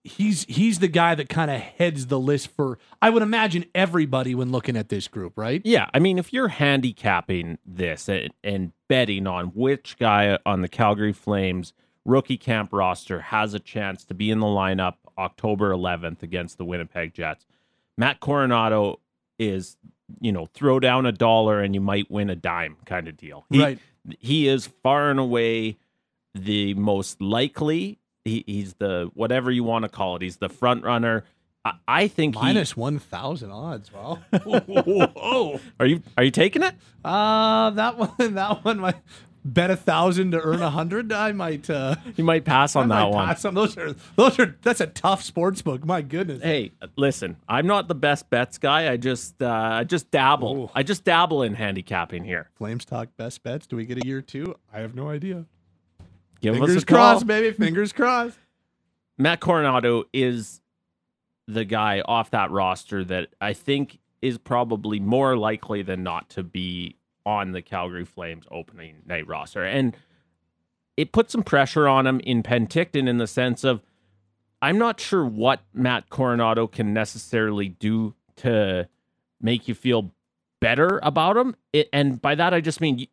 he's 0.07 0.45
he's 0.45 0.79
the 0.79 0.89
guy 0.89 1.15
that 1.15 1.29
kind 1.29 1.51
of 1.51 1.61
heads 1.61 2.07
the 2.07 2.19
list 2.19 2.49
for 2.49 2.79
I 3.03 3.11
would 3.11 3.23
imagine 3.23 3.65
everybody 3.75 4.35
when 4.35 4.51
looking 4.51 4.77
at 4.77 4.89
this 4.89 5.09
group, 5.09 5.35
right? 5.37 5.61
Yeah, 5.65 5.89
I 5.93 5.99
mean, 5.99 6.19
if 6.19 6.33
you're 6.33 6.49
handicapping 6.49 7.59
this 7.65 8.09
and, 8.09 8.33
and 8.43 8.73
betting 8.89 9.27
on 9.27 9.47
which 9.49 9.97
guy 9.99 10.39
on 10.47 10.63
the 10.63 10.69
Calgary 10.69 11.13
Flames 11.13 11.73
rookie 12.05 12.37
camp 12.39 12.73
roster 12.73 13.21
has 13.21 13.53
a 13.53 13.59
chance 13.59 14.05
to 14.05 14.15
be 14.15 14.31
in 14.31 14.41
the 14.41 14.47
lineup 14.47 14.95
October 15.19 15.71
11th 15.73 16.23
against 16.23 16.59
the 16.59 16.65
Winnipeg 16.65 17.15
Jets, 17.15 17.45
Matt 17.99 18.21
Coronato 18.21 18.99
is, 19.39 19.77
you 20.21 20.33
know, 20.33 20.47
throw 20.47 20.79
down 20.81 21.07
a 21.07 21.13
dollar 21.13 21.61
and 21.61 21.75
you 21.75 21.81
might 21.81 22.11
win 22.11 22.31
a 22.31 22.37
dime 22.37 22.77
kind 22.87 23.09
of 23.09 23.17
deal. 23.17 23.45
He, 23.51 23.61
Right. 23.61 23.79
He 24.21 24.47
is 24.47 24.69
far 24.83 25.11
and 25.11 25.19
away 25.19 25.79
the 26.35 26.75
most 26.75 27.21
likely. 27.21 27.99
He, 28.27 28.45
he's 28.47 28.75
the 28.75 29.11
whatever 29.15 29.51
you 29.51 29.65
want 29.65 29.85
to 29.85 29.89
call 29.89 30.17
it. 30.17 30.23
He's 30.23 30.39
the 30.39 30.49
front 30.49 30.85
runner. 30.85 31.25
I, 31.65 31.73
I 31.87 32.09
think 32.09 32.35
he, 32.35 32.43
Minus 32.43 32.77
one 32.77 32.99
thousand 32.99 33.53
odds. 33.53 33.93
Well, 33.93 34.17
whoa. 34.45 35.61
Are 35.81 35.87
you 35.87 36.03
are 36.19 36.25
you 36.25 36.31
taking 36.33 36.63
it? 36.65 36.75
Uh 37.05 37.71
that 37.71 37.97
one 37.99 38.11
that 38.35 38.65
one 38.65 38.81
might 38.81 38.97
bet 39.45 39.71
a 39.71 39.77
thousand 39.77 40.33
to 40.33 40.41
earn 40.41 40.61
a 40.61 40.71
hundred. 40.71 41.13
I 41.13 41.31
might 41.33 41.71
uh 41.71 41.95
You 42.17 42.25
might 42.25 42.45
pass 42.45 42.75
on 42.75 42.91
I 42.91 43.01
that 43.01 43.11
one. 43.11 43.27
pass 43.29 43.45
on 43.45 43.55
those 43.55 43.77
are 43.79 43.95
those 44.17 44.39
are 44.41 44.57
that's 44.63 44.81
a 44.81 44.89
tough 44.89 45.23
sports 45.23 45.63
book. 45.63 45.85
My 45.85 46.03
goodness. 46.03 46.43
Hey, 46.43 46.73
listen, 46.97 47.37
I'm 47.49 47.69
not 47.69 47.87
the 47.89 47.95
best 47.95 48.29
bets 48.29 48.59
guy. 48.59 48.91
I 48.93 48.97
just 48.97 49.41
uh, 49.41 49.49
I 49.49 49.85
just 49.85 50.11
dabble. 50.11 50.57
Ooh. 50.65 50.71
I 50.75 50.83
just 50.83 51.05
dabble 51.05 51.43
in 51.45 51.55
handicapping 51.55 52.25
here. 52.25 52.51
Flames 52.57 52.85
talk 52.85 53.09
best 53.17 53.45
bets. 53.45 53.69
Do 53.69 53.77
we 53.77 53.87
get 53.87 53.99
a 54.05 54.07
year 54.07 54.21
two? 54.21 54.57
I 54.75 54.81
have 54.81 54.97
no 54.97 55.09
idea. 55.11 55.45
Give 56.53 56.63
us 56.63 56.69
Fingers 56.69 56.83
a 56.83 56.87
call. 56.87 56.97
crossed, 56.97 57.27
baby. 57.27 57.51
Fingers 57.53 57.93
crossed. 57.93 58.39
Matt 59.19 59.41
Coronato 59.41 60.05
is 60.13 60.61
the 61.49 61.65
guy 61.65 62.03
off 62.05 62.31
that 62.31 62.51
roster 62.51 63.05
that 63.05 63.29
I 63.41 63.53
think 63.53 63.99
is 64.21 64.39
probably 64.39 65.01
more 65.01 65.37
likely 65.37 65.83
than 65.83 66.03
not 66.03 66.29
to 66.31 66.43
be 66.43 66.97
on 67.25 67.53
the 67.53 67.63
Calgary 67.63 68.05
Flames 68.05 68.47
opening 68.51 68.97
night 69.07 69.27
roster. 69.27 69.65
And 69.65 69.97
it 70.97 71.13
put 71.13 71.31
some 71.31 71.43
pressure 71.43 71.89
on 71.89 72.07
him 72.07 72.21
in 72.21 72.43
Penticton 72.43 73.09
in 73.09 73.19
the 73.19 73.27
sense 73.27 73.65
of 73.65 73.83
I'm 74.63 74.79
not 74.79 75.01
sure 75.01 75.25
what 75.25 75.61
Matt 75.75 76.09
Coronato 76.09 76.71
can 76.71 76.95
necessarily 76.95 77.69
do 77.69 78.15
to 78.37 78.89
make 79.41 79.69
you 79.69 79.75
feel 79.75 80.13
better 80.61 80.99
about 81.03 81.37
him. 81.37 81.57
It, 81.73 81.89
and 81.93 82.21
by 82.21 82.35
that, 82.35 82.55
I 82.55 82.61
just 82.61 82.81
mean 82.81 83.07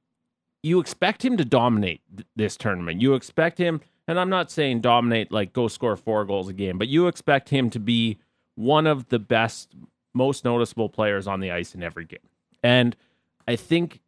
you, 0.64 0.80
expect 0.80 1.24
him 1.24 1.38
to 1.38 1.46
dominate 1.46 2.02
th- 2.16 2.28
this 2.36 2.58
tournament. 2.58 3.02
You 3.02 3.14
expect 3.14 3.58
him, 3.58 3.82
and 4.08 4.20
I'm 4.20 4.30
not 4.30 4.50
saying 4.50 4.82
dominate 4.82 5.32
like 5.32 5.54
go 5.54 5.68
score 5.68 5.96
four 5.96 6.26
goals 6.26 6.50
a 6.50 6.54
game, 6.54 6.78
but 6.78 6.88
you 6.88 7.08
expect 7.08 7.50
him 7.50 7.70
to 7.72 7.80
be 7.80 8.18
one 8.56 8.88
of 8.88 9.10
the 9.10 9.20
best, 9.20 9.76
most 10.14 10.46
noticeable 10.46 10.90
players 10.90 11.28
on 11.28 11.40
the 11.40 11.52
ice 11.52 11.76
in 11.76 11.84
every 11.84 12.06
game. 12.06 12.20
And 12.64 12.96
I 13.48 13.56
think 13.56 14.02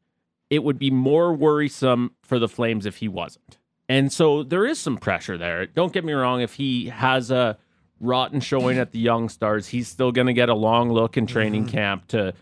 it 0.49 0.63
would 0.63 0.79
be 0.79 0.91
more 0.91 1.33
worrisome 1.33 2.15
for 2.21 2.39
the 2.39 2.47
Flames 2.47 2.85
if 2.85 2.97
he 2.97 3.07
wasn't. 3.07 3.57
And 3.87 4.11
so 4.11 4.43
there 4.43 4.65
is 4.65 4.79
some 4.79 4.97
pressure 4.97 5.37
there. 5.37 5.65
Don't 5.67 5.93
get 5.93 6.03
me 6.05 6.13
wrong, 6.13 6.41
if 6.41 6.53
he 6.53 6.87
has 6.87 7.29
a 7.31 7.57
rotten 7.99 8.39
showing 8.39 8.77
at 8.77 8.91
the 8.91 8.99
Young 8.99 9.29
Stars, 9.29 9.67
he's 9.67 9.87
still 9.87 10.11
going 10.11 10.27
to 10.27 10.33
get 10.33 10.49
a 10.49 10.55
long 10.55 10.91
look 10.91 11.17
in 11.17 11.27
training 11.27 11.63
mm-hmm. 11.63 11.77
camp 11.77 12.07
to 12.07 12.33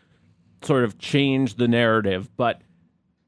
sort 0.61 0.83
of 0.83 0.97
change 0.99 1.55
the 1.55 1.67
narrative. 1.67 2.29
But 2.37 2.61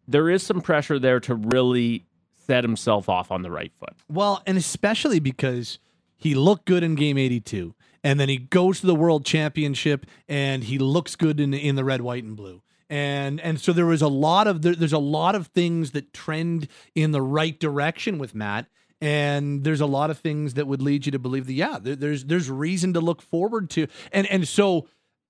there 0.07 0.29
is 0.29 0.43
some 0.43 0.61
pressure 0.61 0.99
there 0.99 1.19
to 1.21 1.35
really 1.35 2.05
set 2.45 2.63
himself 2.63 3.09
off 3.09 3.31
on 3.31 3.41
the 3.41 3.51
right 3.51 3.71
foot. 3.79 3.95
Well, 4.09 4.41
and 4.45 4.57
especially 4.57 5.19
because 5.19 5.79
he 6.15 6.35
looked 6.35 6.65
good 6.65 6.83
in 6.83 6.95
game 6.95 7.17
82 7.17 7.73
and 8.03 8.19
then 8.19 8.29
he 8.29 8.37
goes 8.37 8.81
to 8.81 8.87
the 8.87 8.95
world 8.95 9.25
championship 9.25 10.05
and 10.29 10.63
he 10.63 10.77
looks 10.77 11.15
good 11.15 11.39
in 11.39 11.53
in 11.53 11.75
the 11.75 11.83
red 11.83 12.01
white 12.01 12.23
and 12.23 12.35
blue. 12.35 12.61
And 12.89 13.41
and 13.41 13.59
so 13.59 13.73
there 13.73 13.85
was 13.85 14.01
a 14.01 14.07
lot 14.07 14.47
of 14.47 14.61
there, 14.61 14.75
there's 14.75 14.93
a 14.93 14.99
lot 14.99 15.35
of 15.35 15.47
things 15.47 15.91
that 15.91 16.13
trend 16.13 16.67
in 16.93 17.11
the 17.11 17.21
right 17.21 17.59
direction 17.59 18.17
with 18.17 18.35
Matt 18.35 18.67
and 19.01 19.63
there's 19.63 19.81
a 19.81 19.85
lot 19.85 20.09
of 20.09 20.17
things 20.19 20.53
that 20.53 20.67
would 20.67 20.81
lead 20.81 21.05
you 21.05 21.11
to 21.11 21.19
believe 21.19 21.47
that 21.47 21.53
yeah, 21.53 21.77
there, 21.81 21.95
there's 21.95 22.25
there's 22.25 22.49
reason 22.49 22.93
to 22.93 23.01
look 23.01 23.21
forward 23.21 23.69
to. 23.71 23.87
And 24.11 24.25
and 24.27 24.47
so 24.47 24.87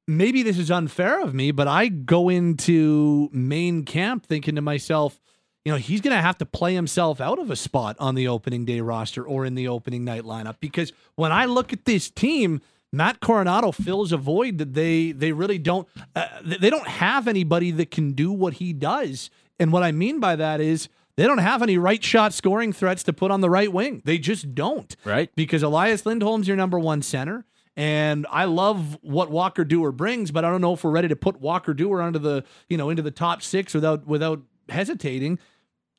maybe 0.08 0.44
this 0.44 0.58
is 0.58 0.72
unfair 0.72 1.22
of 1.22 1.34
me, 1.34 1.52
but 1.52 1.68
I 1.68 1.88
go 1.88 2.30
into 2.30 3.30
main 3.32 3.84
camp 3.84 4.26
thinking 4.26 4.56
to 4.56 4.62
myself, 4.62 5.20
you 5.64 5.72
know, 5.72 5.78
he's 5.78 6.02
going 6.02 6.16
to 6.16 6.22
have 6.22 6.38
to 6.40 6.46
play 6.46 6.74
himself 6.76 7.20
out 7.20 7.40
of 7.40 7.50
a 7.50 7.56
spot 7.56 7.96
on 8.00 8.16
the 8.16 8.28
opening 8.28 8.66
day 8.66 8.82
roster 8.82 9.24
or 9.24 9.46
in 9.46 9.56
the 9.56 9.68
opening 9.68 10.04
night 10.04 10.24
lineup 10.24 10.58
because 10.60 10.94
when 11.16 11.32
I 11.32 11.46
look 11.46 11.74
at 11.74 11.86
this 11.86 12.10
team, 12.10 12.62
Matt 12.94 13.20
Coronato 13.20 13.74
fills 13.74 14.12
a 14.12 14.18
void 14.18 14.60
that 14.60 14.74
they 14.74 15.12
they 15.12 15.32
really 15.32 15.58
don't 15.58 15.88
uh, 16.16 16.28
they 16.44 16.70
don't 16.70 16.88
have 16.88 17.28
anybody 17.28 17.72
that 17.72 17.92
can 17.92 18.14
do 18.14 18.32
what 18.32 18.54
he 18.54 18.74
does. 18.74 19.30
And 19.60 19.74
what 19.74 19.84
I 19.84 19.92
mean 19.92 20.20
by 20.20 20.36
that 20.36 20.62
is 20.62 20.88
they 21.18 21.24
don't 21.24 21.40
have 21.40 21.62
any 21.62 21.78
right 21.78 22.04
shot 22.04 22.34
scoring 22.34 22.72
threats 22.72 23.04
to 23.04 23.14
put 23.14 23.32
on 23.32 23.42
the 23.42 23.50
right 23.50 23.72
wing. 23.72 24.02
They 24.06 24.18
just 24.18 24.54
don't. 24.54 24.96
Right. 25.04 25.30
Because 25.36 25.64
Elias 25.64 26.06
Lindholm's 26.06 26.48
your 26.48 26.58
number 26.58 26.80
one 26.80 27.02
center. 27.02 27.46
And 27.78 28.26
I 28.30 28.46
love 28.46 28.98
what 29.02 29.30
Walker 29.30 29.66
Duehr 29.66 29.96
brings, 29.96 30.32
but 30.32 30.46
I 30.46 30.50
don't 30.50 30.62
know 30.62 30.74
if 30.74 30.84
we're 30.84 30.92
ready 30.92 31.10
to 31.10 31.16
put 31.16 31.42
Walker 31.42 31.74
Duehr 31.74 32.02
onto 32.02 32.20
the, 32.20 32.46
you 32.70 32.78
know, 32.78 32.90
into 32.90 33.02
the 33.02 33.12
top 33.12 33.42
six 33.42 33.74
without 33.74 34.08
without 34.08 34.42
hesitating. 34.70 35.40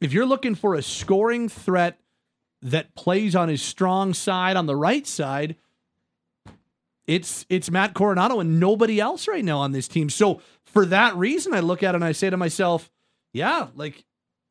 If 0.00 0.12
you're 0.12 0.26
looking 0.26 0.54
for 0.54 0.74
a 0.74 0.82
scoring 0.82 1.48
threat 1.48 1.98
that 2.62 2.94
plays 2.94 3.36
on 3.36 3.48
his 3.48 3.62
strong 3.62 4.14
side 4.14 4.56
on 4.56 4.66
the 4.66 4.76
right 4.76 5.06
side, 5.06 5.56
it's 7.06 7.44
it's 7.48 7.70
Matt 7.70 7.94
Coronato 7.94 8.40
and 8.40 8.58
nobody 8.58 8.98
else 8.98 9.28
right 9.28 9.44
now 9.44 9.58
on 9.58 9.72
this 9.72 9.88
team. 9.88 10.08
So 10.10 10.40
for 10.64 10.86
that 10.86 11.14
reason, 11.16 11.54
I 11.54 11.60
look 11.60 11.82
at 11.82 11.94
it 11.94 11.96
and 11.96 12.04
I 12.04 12.12
say 12.12 12.30
to 12.30 12.36
myself, 12.36 12.90
yeah, 13.32 13.68
like 13.74 14.04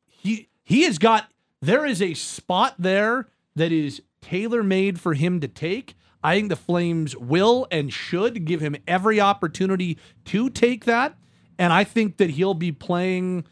he 0.06 0.48
he 0.62 0.82
has 0.82 0.98
got 0.98 1.30
there 1.60 1.84
is 1.84 2.00
a 2.00 2.14
spot 2.14 2.74
there 2.78 3.28
that 3.56 3.72
is 3.72 4.02
tailor 4.20 4.62
made 4.62 5.00
for 5.00 5.14
him 5.14 5.40
to 5.40 5.48
take. 5.48 5.94
I 6.26 6.34
think 6.34 6.48
the 6.48 6.56
Flames 6.56 7.16
will 7.16 7.68
and 7.70 7.92
should 7.92 8.46
give 8.46 8.60
him 8.60 8.74
every 8.88 9.20
opportunity 9.20 9.96
to 10.24 10.50
take 10.50 10.84
that, 10.86 11.16
and 11.56 11.72
I 11.72 11.84
think 11.84 12.16
that 12.16 12.30
he'll 12.30 12.52
be 12.52 12.72
playing 12.72 13.44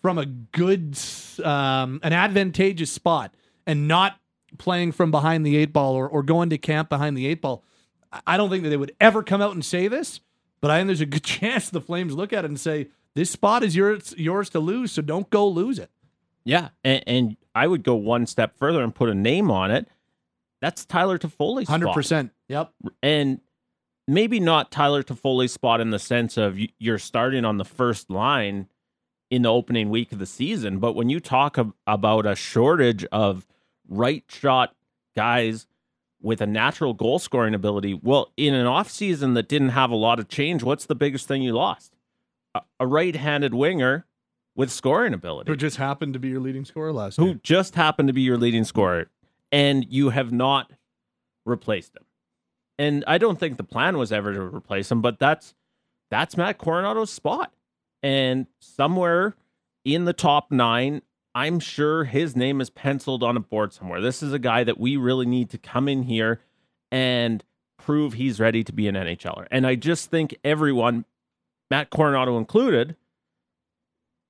from 0.00 0.16
a 0.16 0.26
good, 0.26 0.96
um, 1.42 1.98
an 2.04 2.12
advantageous 2.12 2.92
spot, 2.92 3.34
and 3.66 3.88
not 3.88 4.20
playing 4.58 4.92
from 4.92 5.10
behind 5.10 5.44
the 5.44 5.56
eight 5.56 5.72
ball 5.72 5.96
or, 5.96 6.08
or 6.08 6.22
going 6.22 6.50
to 6.50 6.58
camp 6.58 6.88
behind 6.88 7.16
the 7.16 7.26
eight 7.26 7.42
ball. 7.42 7.64
I 8.24 8.36
don't 8.36 8.48
think 8.48 8.62
that 8.62 8.70
they 8.70 8.76
would 8.76 8.94
ever 9.00 9.24
come 9.24 9.42
out 9.42 9.54
and 9.54 9.64
say 9.64 9.88
this, 9.88 10.20
but 10.60 10.70
I 10.70 10.78
think 10.78 10.86
there's 10.86 11.00
a 11.00 11.06
good 11.06 11.24
chance 11.24 11.68
the 11.68 11.80
Flames 11.80 12.14
look 12.14 12.32
at 12.32 12.44
it 12.44 12.48
and 12.48 12.60
say, 12.60 12.90
"This 13.16 13.30
spot 13.30 13.64
is 13.64 13.74
yours, 13.74 14.14
yours 14.16 14.50
to 14.50 14.60
lose, 14.60 14.92
so 14.92 15.02
don't 15.02 15.28
go 15.30 15.48
lose 15.48 15.80
it." 15.80 15.90
Yeah, 16.44 16.68
and, 16.84 17.02
and 17.08 17.36
I 17.56 17.66
would 17.66 17.82
go 17.82 17.96
one 17.96 18.24
step 18.26 18.56
further 18.56 18.84
and 18.84 18.94
put 18.94 19.08
a 19.08 19.14
name 19.14 19.50
on 19.50 19.72
it. 19.72 19.88
That's 20.60 20.84
Tyler 20.84 21.18
Toffoli's 21.18 21.68
Hundred 21.68 21.86
spot. 21.86 21.94
percent. 21.94 22.32
Yep. 22.48 22.72
and 23.02 23.40
maybe 24.08 24.40
not 24.40 24.70
Tyler 24.70 25.02
Toffoli's 25.02 25.52
spot 25.52 25.80
in 25.80 25.90
the 25.90 25.98
sense 25.98 26.36
of 26.36 26.58
you're 26.78 26.98
starting 26.98 27.44
on 27.44 27.58
the 27.58 27.64
first 27.64 28.10
line 28.10 28.66
in 29.30 29.42
the 29.42 29.48
opening 29.52 29.88
week 29.90 30.10
of 30.10 30.18
the 30.18 30.26
season, 30.26 30.78
but 30.80 30.94
when 30.94 31.08
you 31.08 31.20
talk 31.20 31.56
about 31.86 32.26
a 32.26 32.34
shortage 32.34 33.04
of 33.12 33.46
right 33.88 34.24
shot 34.28 34.74
guys 35.14 35.68
with 36.20 36.40
a 36.40 36.46
natural 36.46 36.92
goal 36.94 37.20
scoring 37.20 37.54
ability, 37.54 37.94
well, 37.94 38.32
in 38.36 38.52
an 38.54 38.66
offseason 38.66 39.34
that 39.34 39.48
didn't 39.48 39.68
have 39.70 39.90
a 39.90 39.96
lot 39.96 40.18
of 40.18 40.26
change, 40.28 40.64
what's 40.64 40.86
the 40.86 40.96
biggest 40.96 41.28
thing 41.28 41.42
you 41.42 41.52
lost? 41.52 41.94
A, 42.56 42.62
a 42.80 42.86
right-handed 42.88 43.54
winger 43.54 44.04
with 44.56 44.72
scoring 44.72 45.14
ability 45.14 45.48
Who 45.52 45.56
just 45.56 45.76
happened 45.76 46.14
to 46.14 46.18
be 46.18 46.28
your 46.28 46.40
leading 46.40 46.64
scorer 46.64 46.92
last 46.92 47.16
who 47.16 47.26
year. 47.26 47.40
just 47.44 47.76
happened 47.76 48.08
to 48.08 48.12
be 48.12 48.22
your 48.22 48.36
leading 48.36 48.64
scorer, 48.64 49.08
and 49.52 49.86
you 49.88 50.10
have 50.10 50.32
not 50.32 50.70
replaced 51.44 51.96
him. 51.96 52.04
And 52.78 53.04
I 53.06 53.18
don't 53.18 53.38
think 53.38 53.56
the 53.56 53.64
plan 53.64 53.98
was 53.98 54.12
ever 54.12 54.32
to 54.32 54.40
replace 54.40 54.90
him, 54.90 55.02
but 55.02 55.18
that's 55.18 55.54
that's 56.10 56.36
Matt 56.36 56.58
Coronato's 56.58 57.10
spot. 57.10 57.52
And 58.02 58.46
somewhere 58.58 59.36
in 59.84 60.04
the 60.06 60.12
top 60.12 60.50
nine, 60.50 61.02
I'm 61.34 61.60
sure 61.60 62.04
his 62.04 62.34
name 62.34 62.60
is 62.60 62.70
penciled 62.70 63.22
on 63.22 63.36
a 63.36 63.40
board 63.40 63.72
somewhere. 63.72 64.00
This 64.00 64.22
is 64.22 64.32
a 64.32 64.38
guy 64.38 64.64
that 64.64 64.80
we 64.80 64.96
really 64.96 65.26
need 65.26 65.50
to 65.50 65.58
come 65.58 65.88
in 65.88 66.02
here 66.02 66.40
and 66.90 67.44
prove 67.78 68.14
he's 68.14 68.40
ready 68.40 68.64
to 68.64 68.72
be 68.72 68.88
an 68.88 68.94
NHLer. 68.94 69.46
And 69.50 69.66
I 69.66 69.74
just 69.74 70.10
think 70.10 70.36
everyone, 70.42 71.04
Matt 71.70 71.90
Coronato 71.90 72.36
included, 72.38 72.96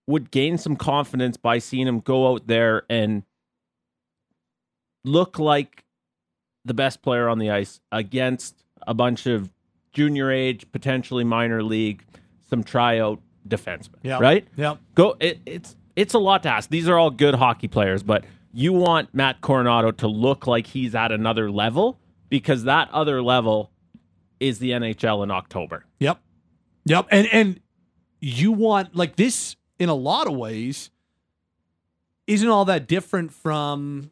would 0.06 0.30
gain 0.30 0.58
some 0.58 0.76
confidence 0.76 1.36
by 1.36 1.58
seeing 1.58 1.86
him 1.86 2.00
go 2.00 2.32
out 2.32 2.46
there 2.46 2.82
and 2.90 3.22
look 5.04 5.38
like 5.38 5.84
the 6.64 6.74
best 6.74 7.02
player 7.02 7.28
on 7.28 7.38
the 7.38 7.50
ice 7.50 7.80
against 7.90 8.64
a 8.86 8.94
bunch 8.94 9.26
of 9.26 9.50
junior 9.92 10.30
age, 10.30 10.70
potentially 10.72 11.24
minor 11.24 11.62
league, 11.62 12.04
some 12.48 12.62
tryout 12.62 13.20
defensemen. 13.48 13.96
Yep. 14.02 14.20
Right? 14.20 14.48
Yeah. 14.56 14.76
Go 14.94 15.16
it, 15.20 15.40
it's 15.46 15.76
it's 15.96 16.14
a 16.14 16.18
lot 16.18 16.42
to 16.44 16.48
ask. 16.50 16.70
These 16.70 16.88
are 16.88 16.98
all 16.98 17.10
good 17.10 17.34
hockey 17.34 17.68
players, 17.68 18.02
but 18.02 18.24
you 18.52 18.72
want 18.72 19.14
Matt 19.14 19.40
Coronato 19.40 19.96
to 19.98 20.08
look 20.08 20.46
like 20.46 20.66
he's 20.66 20.94
at 20.94 21.12
another 21.12 21.50
level 21.50 21.98
because 22.28 22.64
that 22.64 22.90
other 22.90 23.22
level 23.22 23.70
is 24.38 24.58
the 24.58 24.70
NHL 24.70 25.22
in 25.22 25.30
October. 25.30 25.84
Yep. 25.98 26.20
Yep. 26.86 27.06
And 27.10 27.26
and 27.28 27.60
you 28.20 28.52
want 28.52 28.94
like 28.94 29.16
this 29.16 29.56
in 29.78 29.88
a 29.88 29.94
lot 29.94 30.26
of 30.26 30.34
ways 30.34 30.90
isn't 32.26 32.48
all 32.48 32.64
that 32.66 32.86
different 32.86 33.32
from 33.32 34.10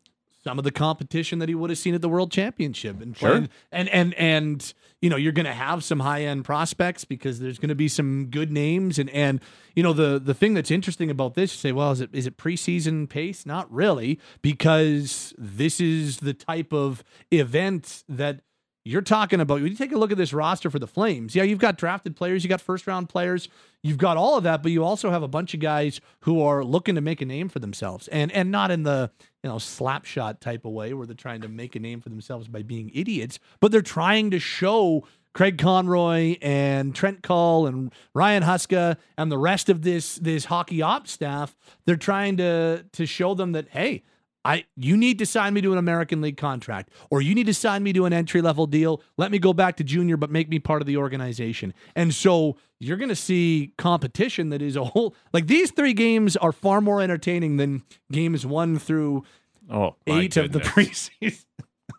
some 0.49 0.57
of 0.59 0.64
the 0.64 0.71
competition 0.71 1.40
that 1.40 1.49
he 1.50 1.55
would 1.55 1.69
have 1.69 1.78
seen 1.78 1.95
at 1.95 2.00
the 2.00 2.09
World 2.09 2.33
Championship 2.33 3.02
and 3.02 3.14
Sure. 3.14 3.47
and 3.71 3.90
and 3.90 4.14
and 4.14 4.73
you 5.02 5.11
know 5.11 5.17
you're 5.17 5.31
going 5.33 5.45
to 5.45 5.52
have 5.52 5.85
some 5.85 6.00
high 6.00 6.23
end 6.23 6.43
prospects 6.43 7.05
because 7.05 7.38
there's 7.38 7.59
going 7.59 7.69
to 7.69 7.75
be 7.75 7.87
some 7.87 8.28
good 8.31 8.50
names. 8.50 8.99
And 8.99 9.11
and 9.11 9.43
you 9.76 9.83
know 9.83 9.93
the 9.93 10.19
the 10.19 10.33
thing 10.33 10.55
that's 10.55 10.71
interesting 10.71 11.11
about 11.11 11.35
this 11.35 11.52
you 11.52 11.59
say 11.59 11.73
well 11.73 11.90
is 11.90 12.00
it 12.00 12.09
is 12.14 12.26
it 12.26 12.38
preseason 12.38 13.11
pace? 13.11 13.45
Not 13.45 13.71
really 13.71 14.19
because 14.40 15.35
this 15.37 15.83
is 15.83 16.21
the 16.21 16.33
type 16.33 16.73
of 16.73 17.05
event 17.31 18.05
that 18.09 18.40
you're 18.88 19.02
talking 19.02 19.38
about 19.38 19.61
when 19.61 19.71
you 19.71 19.76
take 19.76 19.92
a 19.92 19.99
look 19.99 20.11
at 20.11 20.16
this 20.16 20.33
roster 20.33 20.71
for 20.71 20.78
the 20.78 20.87
Flames. 20.87 21.35
Yeah, 21.35 21.42
you've 21.42 21.59
got 21.59 21.76
drafted 21.76 22.16
players, 22.16 22.42
you 22.42 22.49
got 22.49 22.61
first 22.61 22.87
round 22.87 23.11
players, 23.11 23.49
you've 23.83 23.99
got 23.99 24.16
all 24.16 24.38
of 24.38 24.45
that, 24.45 24.62
but 24.62 24.73
you 24.73 24.83
also 24.83 25.11
have 25.11 25.23
a 25.23 25.28
bunch 25.28 25.52
of 25.52 25.61
guys 25.61 26.00
who 26.21 26.40
are 26.40 26.64
looking 26.64 26.95
to 26.95 27.02
make 27.02 27.21
a 27.21 27.26
name 27.26 27.50
for 27.50 27.59
themselves, 27.59 28.09
and 28.09 28.33
and 28.33 28.50
not 28.50 28.71
in 28.71 28.85
the 28.85 29.11
you 29.42 29.50
know 29.50 29.59
slap 29.59 30.07
shot 30.07 30.40
type 30.40 30.64
of 30.64 30.73
way 30.73 30.95
where 30.95 31.07
they're 31.07 31.14
trying 31.14 31.42
to 31.42 31.49
make 31.49 31.76
a 31.76 31.78
name 31.78 32.00
for 32.00 32.09
themselves 32.09 32.49
by 32.49 32.62
being 32.62 32.90
idiots, 32.95 33.38
but 33.61 33.71
they're 33.71 33.83
trying 33.83 34.30
to 34.30 34.38
show. 34.38 35.07
Craig 35.35 35.59
Conroy 35.59 36.37
and 36.42 36.92
Trent 36.97 37.23
Cull 37.23 37.66
and 37.68 37.92
Ryan 38.12 38.42
Huska 38.42 38.97
and 39.16 39.30
the 39.30 39.38
rest 39.38 39.68
of 39.68 39.83
this 39.83 40.16
this 40.16 40.47
hockey 40.47 40.83
ops 40.83 41.12
staff, 41.12 41.54
they're 41.85 41.95
trying 41.95 42.38
to 42.38 42.85
to 42.90 43.07
show 43.07 43.35
them 43.35 43.52
that 43.52 43.68
hey, 43.68 44.02
I 44.49 44.64
you 44.76 44.97
need 44.97 45.19
to 45.19 45.26
sign 45.26 45.52
me 45.52 45.61
to 45.61 45.73
an 45.73 45.78
American 45.78 46.23
League 46.23 46.38
contract 46.38 46.90
or 47.11 47.21
you 47.21 47.35
need 47.35 47.47
to 47.47 47.55
sign 47.55 47.83
me 47.83 47.93
to 47.93 48.07
an 48.07 48.14
entry 48.14 48.40
level 48.40 48.67
deal. 48.67 49.02
Let 49.19 49.31
me 49.31 49.38
go 49.38 49.52
back 49.52 49.76
to 49.76 49.85
junior 49.85 50.17
but 50.17 50.31
make 50.31 50.49
me 50.49 50.59
part 50.59 50.81
of 50.81 50.87
the 50.87 50.97
organization. 50.97 51.75
And 51.95 52.14
so 52.14 52.57
you're 52.78 52.97
going 52.97 53.11
to 53.11 53.17
see 53.17 53.75
competition 53.76 54.49
that 54.49 54.62
is 54.62 54.75
a 54.75 54.85
whole 54.85 55.14
like 55.35 55.49
these 55.49 55.71
3 55.73 55.93
games 55.93 56.35
are 56.37 56.52
far 56.52 56.81
more 56.81 57.02
entertaining 57.02 57.59
than 57.59 57.83
games 58.11 58.47
1 58.47 58.78
through 58.78 59.25
Oh, 59.71 59.97
my 60.07 60.21
8 60.21 60.37
of 60.38 60.52
the 60.52 60.61
preseason. 60.61 61.45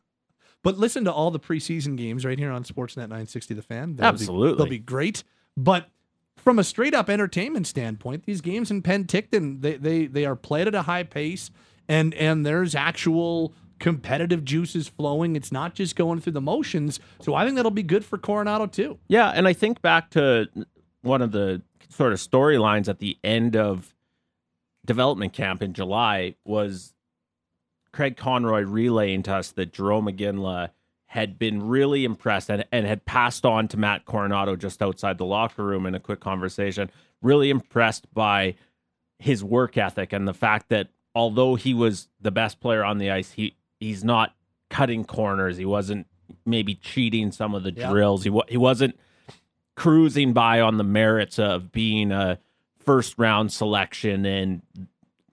but 0.64 0.76
listen 0.80 1.06
to 1.06 1.14
all 1.14 1.30
the 1.30 1.40
preseason 1.40 1.96
games 1.96 2.26
right 2.26 2.40
here 2.40 2.52
on 2.52 2.64
Sportsnet 2.64 3.10
960 3.10 3.54
the 3.54 3.62
fan. 3.62 3.96
They'll 3.96 4.12
be- 4.12 4.16
Absolutely. 4.16 4.58
they'll 4.58 4.70
be 4.70 4.80
great. 4.80 5.24
But 5.56 5.88
from 6.36 6.58
a 6.58 6.64
straight 6.64 6.96
up 6.96 7.12
entertainment 7.12 7.68
standpoint, 7.68 8.26
these 8.26 8.42
games 8.42 8.72
in 8.72 8.82
Penticton, 8.82 9.62
they 9.62 9.78
they 9.78 10.08
they 10.08 10.26
are 10.26 10.36
played 10.36 10.68
at 10.68 10.74
a 10.74 10.84
high 10.84 11.04
pace 11.04 11.52
and 11.90 12.14
and 12.14 12.46
there's 12.46 12.76
actual 12.76 13.54
competitive 13.80 14.46
juices 14.46 14.88
flowing. 14.88 15.36
It's 15.36 15.52
not 15.52 15.74
just 15.74 15.96
going 15.96 16.22
through 16.22 16.34
the 16.34 16.42
motions. 16.42 17.00
So 17.22 17.34
I 17.34 17.44
think 17.44 17.56
that'll 17.56 17.72
be 17.72 17.84
good 17.84 18.06
for 18.06 18.18
Coronato 18.18 18.72
too. 18.72 19.00
Yeah, 19.08 19.30
and 19.30 19.48
I 19.48 19.54
think 19.54 19.82
back 19.82 20.12
to 20.12 20.48
one 21.02 21.22
of 21.22 21.32
the 21.32 21.62
sort 21.90 22.14
of 22.14 22.20
storylines 22.20 22.88
at 22.88 23.00
the 23.00 23.18
end 23.24 23.56
of 23.56 23.96
development 24.86 25.34
camp 25.34 25.62
in 25.62 25.74
July 25.74 26.36
was 26.46 26.94
Craig 27.92 28.18
Conroy 28.18 28.62
relaying 28.62 29.24
to 29.24 29.36
us 29.36 29.52
that 29.52 29.74
Jarome 29.74 30.16
Iginla 30.16 30.70
had 31.08 31.40
been 31.40 31.68
really 31.68 32.06
impressed 32.06 32.50
and, 32.52 32.64
and 32.72 32.86
had 32.86 33.04
passed 33.06 33.44
on 33.46 33.68
to 33.70 33.78
Matt 33.78 34.06
Coronato 34.06 34.58
just 34.58 34.82
outside 34.82 35.18
the 35.18 35.26
locker 35.26 35.64
room 35.64 35.88
in 35.88 35.96
a 35.96 36.00
quick 36.00 36.20
conversation, 36.20 36.92
really 37.22 37.50
impressed 37.50 38.14
by 38.14 38.56
his 39.18 39.44
work 39.44 39.76
ethic 39.78 40.14
and 40.14 40.28
the 40.28 40.34
fact 40.34 40.70
that 40.70 40.90
although 41.16 41.56
he 41.56 41.74
was 41.74 42.08
the 42.22 42.32
best 42.32 42.60
player 42.60 42.84
on 42.84 42.98
the 42.98 43.10
ice, 43.12 43.32
he 43.34 43.56
he's 43.80 44.04
not 44.04 44.36
cutting 44.70 45.04
corners. 45.06 45.58
He 45.58 45.66
wasn't 45.66 46.08
maybe 46.46 46.76
cheating 46.76 47.32
some 47.32 47.56
of 47.56 47.64
the 47.64 47.72
Yeah. 47.72 47.90
drills. 47.90 48.24
He 48.24 48.32
he 48.50 48.58
wasn't 48.58 48.98
cruising 49.76 50.34
by 50.34 50.60
on 50.62 50.78
the 50.78 50.84
merits 50.84 51.40
of 51.40 51.72
being 51.72 52.12
a 52.12 52.40
first 52.78 53.18
round 53.18 53.52
selection 53.52 54.26
and 54.26 54.62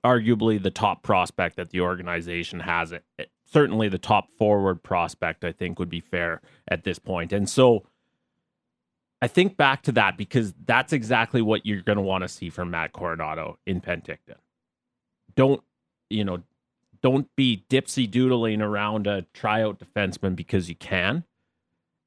arguably 0.05 0.63
the 0.63 0.71
top 0.71 1.03
prospect 1.03 1.57
that 1.57 1.71
the 1.71 1.81
organization 1.81 2.61
has 2.61 2.93
it. 2.93 3.05
it- 3.19 3.31
Certainly 3.49 3.89
the 3.91 3.99
top 3.99 4.29
forward 4.33 4.83
prospect, 4.83 5.45
I 5.45 5.53
think, 5.53 5.79
would 5.79 5.89
be 5.89 6.01
fair 6.01 6.41
at 6.67 6.83
this 6.83 6.99
point. 6.99 7.33
And 7.33 7.49
so 7.49 7.85
I 9.23 9.29
think 9.29 9.57
back 9.57 9.83
to 9.85 9.93
that 9.93 10.17
because 10.17 10.53
that's 10.65 10.93
exactly 10.93 11.41
what 11.41 11.65
you're 11.65 11.81
going 11.83 11.97
to 11.97 12.03
want 12.03 12.23
to 12.23 12.29
see 12.29 12.51
from 12.51 12.71
Matt 12.73 12.93
Coronato 12.93 13.57
in 13.65 13.81
Penticton. 13.81 14.35
Don't, 15.37 15.63
you 16.11 16.25
know, 16.25 16.43
don't 17.03 17.29
be 17.37 17.65
dipsy 17.69 18.11
doodling 18.11 18.61
around 18.61 19.07
a 19.07 19.23
tryout 19.33 19.79
defenseman 19.79 20.35
because 20.35 20.69
you 20.69 20.75
can 20.75 21.25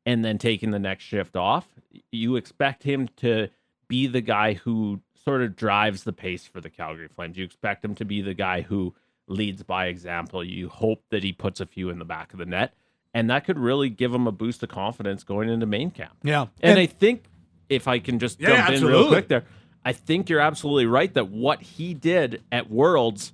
and 0.06 0.26
then 0.26 0.38
taking 0.38 0.72
the 0.72 0.80
next 0.80 1.04
shift 1.04 1.36
off. 1.36 1.68
You 2.12 2.36
expect 2.36 2.84
him 2.84 3.08
to 3.18 3.50
be 3.88 4.08
the 4.08 4.22
guy 4.22 4.54
who 4.54 5.02
sort 5.24 5.42
of 5.42 5.56
drives 5.56 6.04
the 6.04 6.14
pace 6.14 6.48
for 6.48 6.60
the 6.62 6.70
Calgary 6.70 7.08
Flames. 7.08 7.38
You 7.38 7.46
expect 7.46 7.86
him 7.86 7.96
to 7.96 8.06
be 8.06 8.22
the 8.22 8.34
guy 8.34 8.62
who 8.62 8.96
leads 9.28 9.64
by 9.64 9.88
example. 9.88 10.44
You 10.44 10.70
hope 10.70 11.04
that 11.12 11.24
he 11.24 11.32
puts 11.32 11.60
a 11.60 11.66
few 11.66 11.90
in 11.90 12.00
the 12.00 12.06
back 12.06 12.34
of 12.34 12.40
the 12.40 12.46
net. 12.46 12.74
And 13.14 13.30
that 13.30 13.46
could 13.46 13.58
really 13.58 13.90
give 13.90 14.14
him 14.14 14.28
a 14.28 14.32
boost 14.32 14.64
of 14.64 14.70
confidence 14.70 15.24
going 15.24 15.50
into 15.50 15.66
main 15.66 15.92
camp. 15.92 16.18
Yeah. 16.24 16.48
And, 16.62 16.80
I 16.80 16.86
think 16.86 17.26
if 17.68 17.88
I 17.88 18.00
can 18.00 18.20
just 18.20 18.40
Yeah, 18.40 18.68
jump 18.68 18.70
in 18.70 18.86
real 18.86 19.08
quick 19.08 19.28
there, 19.28 19.46
I 19.86 19.94
think 19.94 20.30
you're 20.30 20.40
absolutely 20.42 20.86
right 20.86 21.14
that 21.14 21.30
what 21.30 21.62
he 21.62 21.94
did 21.94 22.44
at 22.52 22.70
Worlds 22.70 23.34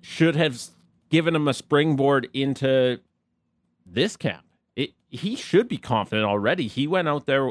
should 0.00 0.36
have 0.36 0.60
given 1.10 1.34
him 1.34 1.48
a 1.48 1.54
springboard 1.54 2.28
into 2.32 3.00
this 3.86 4.16
camp. 4.16 4.44
It, 4.76 4.90
he 5.08 5.36
should 5.36 5.68
be 5.68 5.78
confident 5.78 6.26
already. 6.26 6.66
He 6.68 6.86
went 6.86 7.08
out 7.08 7.26
there 7.26 7.50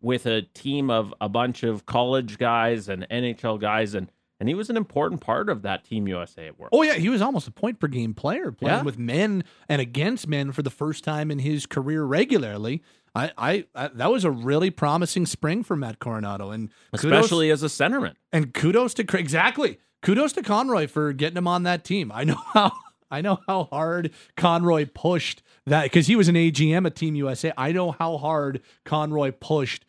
with 0.00 0.24
a 0.26 0.42
team 0.42 0.90
of 0.90 1.12
a 1.20 1.28
bunch 1.28 1.62
of 1.62 1.84
college 1.86 2.38
guys 2.38 2.88
and 2.88 3.06
NHL 3.10 3.60
guys, 3.60 3.94
and 3.94 4.10
and 4.38 4.48
he 4.48 4.54
was 4.54 4.70
an 4.70 4.76
important 4.78 5.20
part 5.20 5.50
of 5.50 5.60
that 5.62 5.84
Team 5.84 6.08
USA 6.08 6.46
at 6.46 6.58
Worlds. 6.58 6.70
Oh 6.72 6.82
yeah, 6.82 6.94
he 6.94 7.10
was 7.10 7.20
almost 7.20 7.46
a 7.46 7.50
point 7.50 7.78
per 7.78 7.88
game 7.88 8.14
player 8.14 8.50
playing 8.50 8.78
Yeah. 8.78 8.82
with 8.82 8.98
men 8.98 9.44
and 9.68 9.82
against 9.82 10.26
men 10.26 10.52
for 10.52 10.62
the 10.62 10.70
first 10.70 11.04
time 11.04 11.30
in 11.30 11.40
his 11.40 11.66
career 11.66 12.04
regularly. 12.04 12.82
I, 13.14 13.32
I, 13.36 13.64
I 13.74 13.88
that 13.88 14.10
was 14.10 14.24
a 14.24 14.30
really 14.30 14.70
promising 14.70 15.26
spring 15.26 15.62
for 15.62 15.76
Matt 15.76 15.98
Coronato, 15.98 16.54
and 16.54 16.70
kudos- 16.96 17.04
especially 17.04 17.50
as 17.50 17.62
a 17.62 17.66
centerman. 17.66 18.14
and 18.32 18.54
kudos 18.54 18.94
to 18.94 19.02
exactly 19.18 19.78
kudos 20.02 20.32
to 20.34 20.42
Conroy 20.42 20.86
for 20.86 21.12
getting 21.12 21.36
him 21.36 21.46
on 21.46 21.64
that 21.64 21.84
team. 21.84 22.10
I 22.14 22.24
know 22.24 22.36
how 22.54 22.72
I 23.10 23.20
know 23.20 23.38
how 23.46 23.64
hard 23.64 24.12
Conroy 24.36 24.86
pushed 24.86 25.42
that 25.66 25.84
because 25.84 26.06
he 26.06 26.14
was 26.16 26.28
an 26.28 26.36
AGM 26.36 26.86
at 26.86 26.94
Team 26.94 27.14
USA. 27.16 27.52
I 27.56 27.72
know 27.72 27.90
how 27.90 28.16
hard 28.18 28.62
Conroy 28.84 29.32
pushed. 29.32 29.84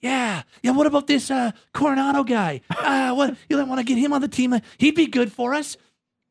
Yeah, 0.00 0.42
yeah. 0.62 0.70
What 0.72 0.86
about 0.86 1.06
this 1.06 1.30
uh, 1.30 1.52
Coronato 1.74 2.24
guy? 2.26 2.60
Uh, 2.70 3.14
what 3.14 3.36
you 3.48 3.56
don't 3.56 3.68
want 3.68 3.80
to 3.80 3.84
get 3.84 3.98
him 3.98 4.12
on 4.12 4.20
the 4.20 4.28
team? 4.28 4.54
He'd 4.78 4.94
be 4.94 5.06
good 5.06 5.32
for 5.32 5.54
us. 5.54 5.76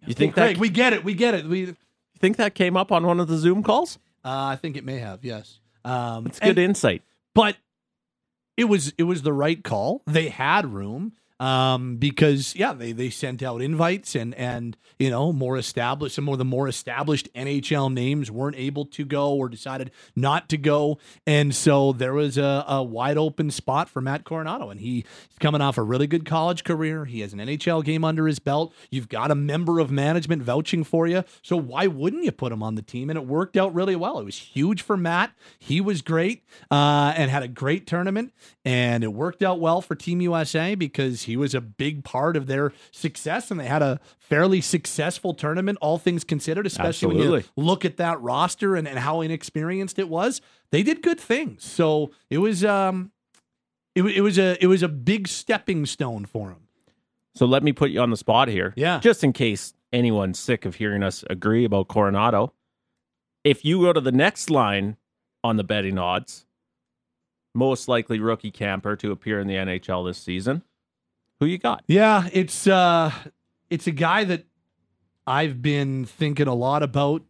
You 0.06 0.14
think 0.14 0.36
Craig, 0.36 0.56
that 0.56 0.62
we 0.62 0.70
get 0.70 0.94
it. 0.94 1.04
We 1.04 1.14
get 1.14 1.34
it. 1.34 1.46
We. 1.46 1.62
you 1.62 1.76
think 2.20 2.38
that 2.38 2.54
came 2.56 2.78
up 2.78 2.92
on 2.92 3.06
one 3.06 3.20
of 3.20 3.28
the 3.28 3.38
Zoom 3.38 3.64
calls? 3.64 3.98
Uh, 4.24 4.46
I 4.46 4.56
think 4.56 4.78
it 4.78 4.86
may 4.86 5.00
have. 5.00 5.26
Yes. 5.26 5.60
Um, 5.86 6.26
It's 6.28 6.40
good 6.40 6.58
and- 6.58 6.70
insight. 6.70 7.04
but 7.34 7.58
it 8.58 8.66
was 8.66 8.94
it 8.98 9.04
was 9.04 9.22
the 9.22 9.34
right 9.34 9.64
call. 9.64 10.02
They 10.08 10.30
had 10.30 10.74
room 10.74 11.14
um, 11.40 11.98
because 11.98 12.56
yeah, 12.56 12.74
they 12.74 12.94
they 12.94 13.10
sent 13.10 13.44
out 13.44 13.62
invites 13.62 14.16
and 14.16 14.34
and 14.36 14.78
you 14.98 15.10
know 15.10 15.34
more 15.34 15.58
established 15.58 16.16
some 16.16 16.30
of 16.30 16.38
the 16.38 16.46
more 16.46 16.68
established 16.68 17.28
NHL 17.34 17.94
names 17.94 18.32
weren't 18.32 18.56
able 18.56 18.86
to 18.86 19.04
go 19.04 19.34
or 19.34 19.50
decided 19.50 19.92
not 20.16 20.48
to 20.50 20.58
go, 20.58 20.98
and 21.28 21.54
so 21.54 21.92
there 21.92 22.14
was 22.14 22.38
a, 22.38 22.64
a 22.68 22.82
wide 22.84 23.18
open 23.18 23.52
spot 23.52 23.90
for 23.90 24.02
Matt 24.02 24.24
Coronato, 24.24 24.72
and 24.72 24.80
he's 24.80 25.04
coming 25.40 25.62
off 25.62 25.78
a 25.78 25.84
really 25.84 26.08
good 26.08 26.26
college 26.26 26.64
career. 26.64 27.06
He 27.06 27.20
has 27.20 27.34
an 27.34 27.40
NHL 27.40 27.84
game 27.84 28.06
under 28.06 28.28
his 28.28 28.40
belt. 28.40 28.74
You've 28.90 29.10
got 29.10 29.30
a 29.30 29.36
member 29.36 29.80
of 29.80 29.92
management 29.92 30.42
vouching 30.42 30.86
for 30.86 31.06
you, 31.06 31.26
so 31.42 31.58
why 31.58 31.88
wouldn't 31.88 32.24
you 32.24 32.32
put 32.32 32.54
him 32.54 32.64
on 32.64 32.76
the 32.76 32.82
team? 32.82 33.10
And 33.10 33.18
it 33.18 33.26
worked 33.26 33.58
out 33.58 33.74
really 33.74 33.96
well. 33.96 34.20
It 34.20 34.26
was 34.26 34.38
huge 34.38 34.82
for 34.82 34.96
Matt. 34.96 35.34
He 35.60 35.82
was 35.82 36.02
great 36.02 36.44
uh, 36.72 37.14
and 37.18 37.30
had 37.30 37.44
a 37.44 37.50
great 37.50 37.86
tournament, 37.88 38.32
and 38.64 39.04
it 39.04 39.14
worked 39.14 39.44
out 39.44 39.60
well 39.60 39.82
for 39.82 39.96
Team 39.96 40.22
USA 40.22 40.76
because 40.76 41.25
he 41.26 41.38
was 41.38 41.54
a 41.54 41.62
big 41.62 42.04
part 42.04 42.36
of 42.36 42.48
their 42.48 42.74
success, 42.92 43.52
and 43.52 43.60
they 43.60 43.66
had 43.66 43.82
a 43.82 44.00
fairly 44.18 44.62
successful 44.62 45.34
tournament, 45.34 45.78
all 45.82 45.98
things 45.98 46.24
considered. 46.24 46.66
Especially 46.66 47.16
when 47.16 47.18
you 47.18 47.44
look 47.56 47.86
at 47.86 47.98
that 47.98 48.22
roster 48.22 48.76
and, 48.76 48.88
and 48.88 49.00
how 49.00 49.22
inexperienced 49.22 50.00
it 50.00 50.10
was. 50.10 50.42
They 50.72 50.84
did 50.84 51.02
good 51.02 51.20
things, 51.20 51.64
so 51.64 52.12
it 52.30 52.40
was 52.40 52.64
um, 52.66 53.12
it, 53.96 54.04
it 54.04 54.22
was 54.22 54.38
a 54.38 54.62
it 54.64 54.68
was 54.68 54.84
a 54.84 54.90
big 54.90 55.28
stepping 55.28 55.86
stone 55.86 56.26
for 56.26 56.50
him. 56.50 56.68
So 57.36 57.46
let 57.46 57.64
me 57.64 57.74
put 57.74 57.92
you 57.92 58.00
on 58.02 58.10
the 58.10 58.18
spot 58.18 58.48
here. 58.48 58.74
Yeah. 58.78 59.00
Just 59.00 59.24
in 59.24 59.34
case 59.34 59.74
anyone's 59.92 60.40
sick 60.40 60.66
of 60.66 60.76
hearing 60.76 61.04
us 61.04 61.24
agree 61.30 61.66
about 61.66 61.90
Coronato. 61.90 62.52
If 63.44 63.66
you 63.66 63.82
go 63.82 63.94
to 63.94 64.02
the 64.02 64.12
next 64.12 64.50
line 64.50 64.98
on 65.44 65.58
the 65.58 65.64
betting 65.64 65.98
odds, 65.98 66.46
most 67.54 67.88
likely 67.88 68.20
rookie 68.20 68.52
camper 68.52 68.96
to 68.96 69.12
appear 69.12 69.40
in 69.40 69.48
the 69.48 69.56
NHL 69.56 70.06
this 70.08 70.18
season, 70.18 70.64
who 71.40 71.46
you 71.46 71.58
got? 71.58 71.84
Yeah, 71.88 72.30
it's 72.32 72.68
uh 72.68 73.12
it's 73.70 73.88
a 73.88 73.92
guy 73.92 74.24
that 74.26 74.46
I've 75.28 75.62
been 75.62 76.06
thinking 76.06 76.48
a 76.48 76.54
lot 76.54 76.84
about 76.84 77.24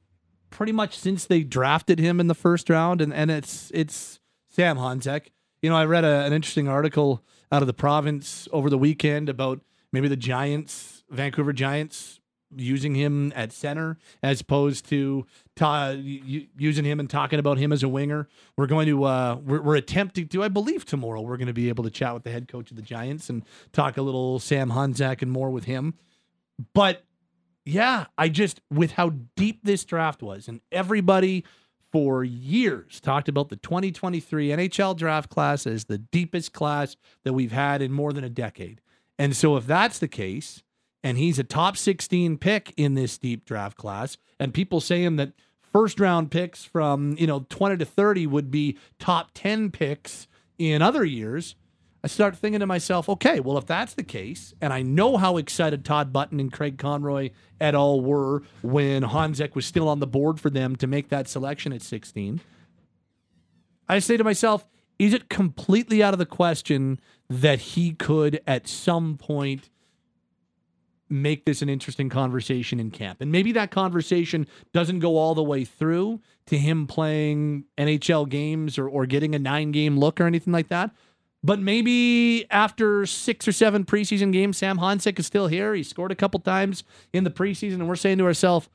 pretty 0.50 0.72
much 0.72 0.98
since 0.98 1.26
they 1.26 1.44
drafted 1.44 2.00
him 2.00 2.20
in 2.20 2.28
the 2.28 2.36
first 2.36 2.70
round 2.70 3.02
and 3.02 3.14
and 3.14 3.32
it's 3.32 3.72
it's 3.74 4.20
Sam 4.50 4.78
Honzek. 4.78 5.28
You 5.62 5.70
know, 5.70 5.76
I 5.76 5.86
read 5.86 6.06
a, 6.06 6.26
an 6.26 6.34
interesting 6.34 6.68
article 6.68 7.24
out 7.52 7.62
of 7.62 7.68
the 7.68 7.74
province 7.74 8.48
over 8.52 8.70
the 8.70 8.78
weekend 8.78 9.30
about 9.30 9.62
maybe 9.92 10.08
the 10.08 10.18
Giants, 10.18 11.04
Vancouver 11.10 11.54
Giants 11.54 12.20
using 12.56 12.96
him 12.96 13.32
at 13.36 13.52
center 13.52 13.98
as 14.22 14.42
opposed 14.42 14.88
to 14.90 15.26
ta- 15.56 15.96
using 15.98 16.86
him 16.86 17.00
and 17.00 17.10
talking 17.10 17.40
about 17.40 17.58
him 17.58 17.72
as 17.72 17.84
a 17.84 17.90
winger. 17.90 18.28
We're 18.58 18.68
going 18.68 18.88
to 18.88 19.04
uh, 19.04 19.36
we're, 19.44 19.62
we're 19.62 19.76
attempting 19.76 20.28
to. 20.30 20.44
I 20.44 20.48
believe 20.48 20.86
tomorrow 20.86 21.22
we're 21.22 21.38
going 21.38 21.48
to 21.48 21.54
be 21.54 21.70
able 21.70 21.84
to 21.84 21.90
chat 21.90 22.14
with 22.14 22.24
the 22.24 22.32
head 22.32 22.48
coach 22.48 22.72
of 22.72 22.78
the 22.78 22.84
Giants 22.84 23.30
and 23.30 23.44
talk 23.72 23.98
a 23.98 24.02
little 24.02 24.40
Sam 24.40 24.72
Honzek 24.72 25.22
and 25.22 25.32
more 25.32 25.50
with 25.50 25.66
him. 25.66 25.96
But 26.74 27.04
yeah, 27.66 28.06
I 28.18 28.30
just 28.30 28.62
with 28.72 28.92
how 28.92 29.14
deep 29.36 29.62
this 29.64 29.84
draft 29.84 30.22
was, 30.22 30.48
and 30.48 30.62
everybody 30.72 31.44
for 31.92 32.24
years 32.24 33.00
talked 33.00 33.30
about 33.30 33.50
the 33.50 33.56
2023 33.56 34.50
NHL 34.50 34.98
draft 34.98 35.30
class 35.30 35.66
as 35.66 35.86
the 35.86 35.98
deepest 35.98 36.52
class 36.52 36.98
that 37.24 37.34
we've 37.34 37.54
had 37.54 37.82
in 37.82 37.92
more 37.92 38.12
than 38.12 38.24
a 38.24 38.30
decade. 38.30 38.82
And 39.18 39.36
so 39.36 39.56
if 39.56 39.66
that's 39.66 40.00
the 40.00 40.08
case, 40.10 40.62
and 41.06 41.20
he's 41.20 41.38
a 41.38 41.44
top 41.44 41.78
16 41.78 42.40
pick 42.40 42.74
in 42.76 42.96
this 42.96 43.20
deep 43.20 43.46
draft 43.46 43.78
class, 43.78 44.18
and 44.40 44.56
people 44.56 44.82
saying 44.82 45.18
that 45.18 45.34
first 45.72 46.00
round 46.00 46.32
picks 46.32 46.66
from, 46.66 47.16
you 47.20 47.28
know, 47.28 47.46
20 47.48 47.78
to 47.78 47.86
30 47.86 48.26
would 48.26 48.50
be 48.50 48.76
top 48.98 49.30
10 49.36 49.70
picks 49.70 50.28
in 50.58 50.82
other 50.82 51.06
years, 51.06 51.56
I 52.04 52.08
start 52.08 52.36
thinking 52.36 52.60
to 52.60 52.66
myself, 52.66 53.08
okay, 53.08 53.40
well, 53.40 53.56
if 53.60 53.68
that's 53.68 53.94
the 53.94 54.04
case, 54.04 54.56
and 54.60 54.74
I 54.74 54.82
know 54.82 55.18
how 55.18 55.38
excited 55.38 55.86
Tod 55.86 56.12
Button 56.12 56.40
and 56.40 56.52
Craig 56.52 56.80
Conroy 56.80 57.30
et 57.62 57.76
al. 57.76 58.02
were 58.02 58.42
when 58.64 59.04
Honzek 59.04 59.54
was 59.54 59.68
still 59.68 59.88
on 59.88 60.00
the 60.00 60.08
board 60.08 60.40
for 60.40 60.50
them 60.50 60.76
to 60.78 60.88
make 60.88 61.10
that 61.10 61.28
selection 61.28 61.72
at 61.72 61.84
16, 61.84 62.42
I 63.88 64.00
say 64.00 64.18
to 64.18 64.24
myself, 64.24 64.68
is 64.98 65.14
it 65.14 65.30
completely 65.30 66.02
out 66.02 66.14
of 66.14 66.20
the 66.20 66.26
question 66.26 67.00
that 67.30 67.60
he 67.60 67.92
could 67.92 68.42
at 68.48 68.68
some 68.68 69.18
point 69.18 69.70
make 71.10 71.46
this 71.46 71.62
an 71.62 71.70
interesting 71.70 72.10
conversation 72.10 72.80
in 72.80 72.92
camp? 72.92 73.22
And 73.22 73.32
maybe 73.32 73.52
that 73.54 73.72
conversation 73.72 74.48
doesn't 74.74 75.00
go 75.00 75.18
all 75.18 75.36
the 75.36 75.44
way 75.44 75.66
through 75.66 76.22
to 76.48 76.58
him 76.58 76.88
playing 76.88 77.66
NHL 77.78 78.30
games 78.30 78.78
or, 78.78 78.88
or 78.88 79.06
getting 79.06 79.36
a 79.36 79.40
nine 79.40 79.72
game 79.72 79.98
look 79.98 80.20
or 80.20 80.26
anything 80.26 80.54
like 80.54 80.68
that. 80.70 80.92
But 81.44 81.60
maybe 81.60 82.50
after 82.50 83.06
six 83.06 83.48
or 83.48 83.52
seven 83.52 83.86
preseason 83.86 84.34
games, 84.34 84.58
Sam 84.58 84.80
Honzek 84.80 85.20
is 85.20 85.28
still 85.28 85.46
here. 85.46 85.76
He 85.76 85.84
scored 85.84 86.12
a 86.12 86.16
couple 86.16 86.40
times 86.40 86.84
in 87.14 87.24
the 87.24 87.30
preseason, 87.30 87.76
and 87.76 87.88
we're 87.88 87.96
saying 87.96 88.18
to 88.18 88.26
ourselves, 88.26 88.68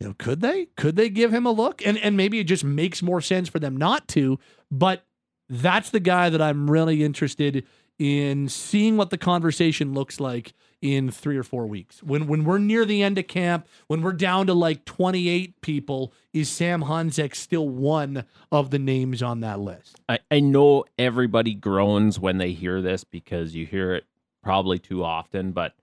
you 0.00 0.08
know, 0.08 0.14
could 0.18 0.40
they? 0.40 0.66
Could 0.76 0.96
they 0.96 1.10
give 1.10 1.32
him 1.32 1.44
a 1.44 1.50
look? 1.50 1.86
And 1.86 1.98
and 1.98 2.16
maybe 2.16 2.38
it 2.38 2.44
just 2.44 2.64
makes 2.64 3.02
more 3.02 3.20
sense 3.20 3.50
for 3.50 3.58
them 3.58 3.76
not 3.76 4.08
to. 4.08 4.38
But 4.70 5.04
that's 5.48 5.90
the 5.90 6.00
guy 6.00 6.30
that 6.30 6.40
I'm 6.40 6.70
really 6.70 7.04
interested 7.04 7.66
in 7.98 8.48
seeing 8.48 8.96
what 8.96 9.10
the 9.10 9.18
conversation 9.18 9.94
looks 9.94 10.18
like 10.18 10.52
in 10.86 11.10
three 11.10 11.36
or 11.36 11.42
four 11.42 11.66
weeks. 11.66 12.02
When 12.02 12.26
when 12.26 12.44
we're 12.44 12.58
near 12.58 12.84
the 12.84 13.02
end 13.02 13.18
of 13.18 13.26
camp, 13.26 13.66
when 13.86 14.02
we're 14.02 14.12
down 14.12 14.46
to 14.46 14.54
like 14.54 14.84
28 14.84 15.60
people, 15.60 16.12
is 16.32 16.48
Sam 16.48 16.84
Honzek 16.84 17.34
still 17.34 17.68
one 17.68 18.24
of 18.52 18.70
the 18.70 18.78
names 18.78 19.22
on 19.22 19.40
that 19.40 19.60
list? 19.60 20.00
I, 20.08 20.18
I 20.30 20.40
know 20.40 20.84
everybody 20.98 21.54
groans 21.54 22.18
when 22.18 22.38
they 22.38 22.52
hear 22.52 22.80
this 22.80 23.04
because 23.04 23.54
you 23.54 23.66
hear 23.66 23.94
it 23.94 24.04
probably 24.42 24.78
too 24.78 25.02
often, 25.02 25.52
but 25.52 25.74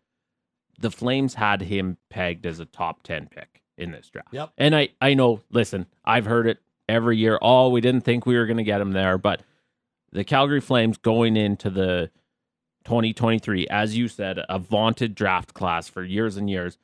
the 0.80 0.92
Flames 0.92 1.36
had 1.36 1.62
him 1.62 1.98
pegged 2.10 2.46
as 2.46 2.60
a 2.60 2.66
top 2.66 3.04
10 3.04 3.28
pick 3.28 3.62
in 3.78 3.92
this 3.92 4.10
draft. 4.10 4.30
Yep. 4.32 4.52
And 4.58 4.76
I, 4.76 4.90
I 5.02 5.14
know, 5.14 5.42
listen, 5.52 5.88
I've 6.06 6.26
heard 6.26 6.48
it 6.48 6.60
every 6.88 7.18
year. 7.18 7.38
Oh, 7.42 7.70
we 7.70 7.82
didn't 7.82 8.02
think 8.02 8.26
we 8.26 8.36
were 8.36 8.46
going 8.46 8.58
to 8.58 8.64
get 8.64 8.82
him 8.82 8.92
there, 8.92 9.18
but 9.18 9.42
the 10.12 10.24
Calgary 10.24 10.62
Flames 10.62 10.98
going 10.98 11.36
into 11.36 11.70
the 11.70 12.12
2023, 12.86 13.68
as 13.68 13.98
you 13.98 14.08
said, 14.08 14.40
a 14.50 14.60
vaunted 14.60 15.16
draft 15.16 15.54
class 15.54 15.88
for 15.88 16.04
years 16.04 16.38
and 16.38 16.50
years. 16.50 16.78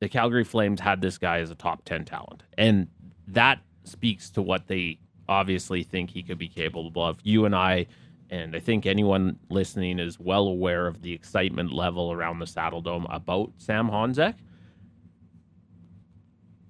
The 0.00 0.08
Calgary 0.08 0.44
Flames 0.44 0.80
had 0.80 1.00
this 1.00 1.18
guy 1.18 1.38
as 1.38 1.50
a 1.50 1.54
top 1.54 1.84
10 1.84 2.04
talent. 2.04 2.42
And 2.58 2.88
that 3.28 3.60
speaks 3.84 4.30
to 4.30 4.42
what 4.42 4.66
they 4.66 4.98
obviously 5.28 5.82
think 5.82 6.10
he 6.10 6.22
could 6.22 6.38
be 6.38 6.48
capable 6.48 7.04
of. 7.04 7.18
You 7.22 7.44
and 7.44 7.54
I, 7.54 7.86
and 8.30 8.54
I 8.56 8.60
think 8.60 8.86
anyone 8.86 9.38
listening 9.48 9.98
is 9.98 10.18
well 10.18 10.46
aware 10.46 10.86
of 10.86 11.02
the 11.02 11.12
excitement 11.12 11.72
level 11.72 12.12
around 12.12 12.38
the 12.38 12.46
Saddle 12.46 12.80
Dome 12.80 13.06
about 13.10 13.52
Sam 13.58 13.88
Honzek. 13.88 14.34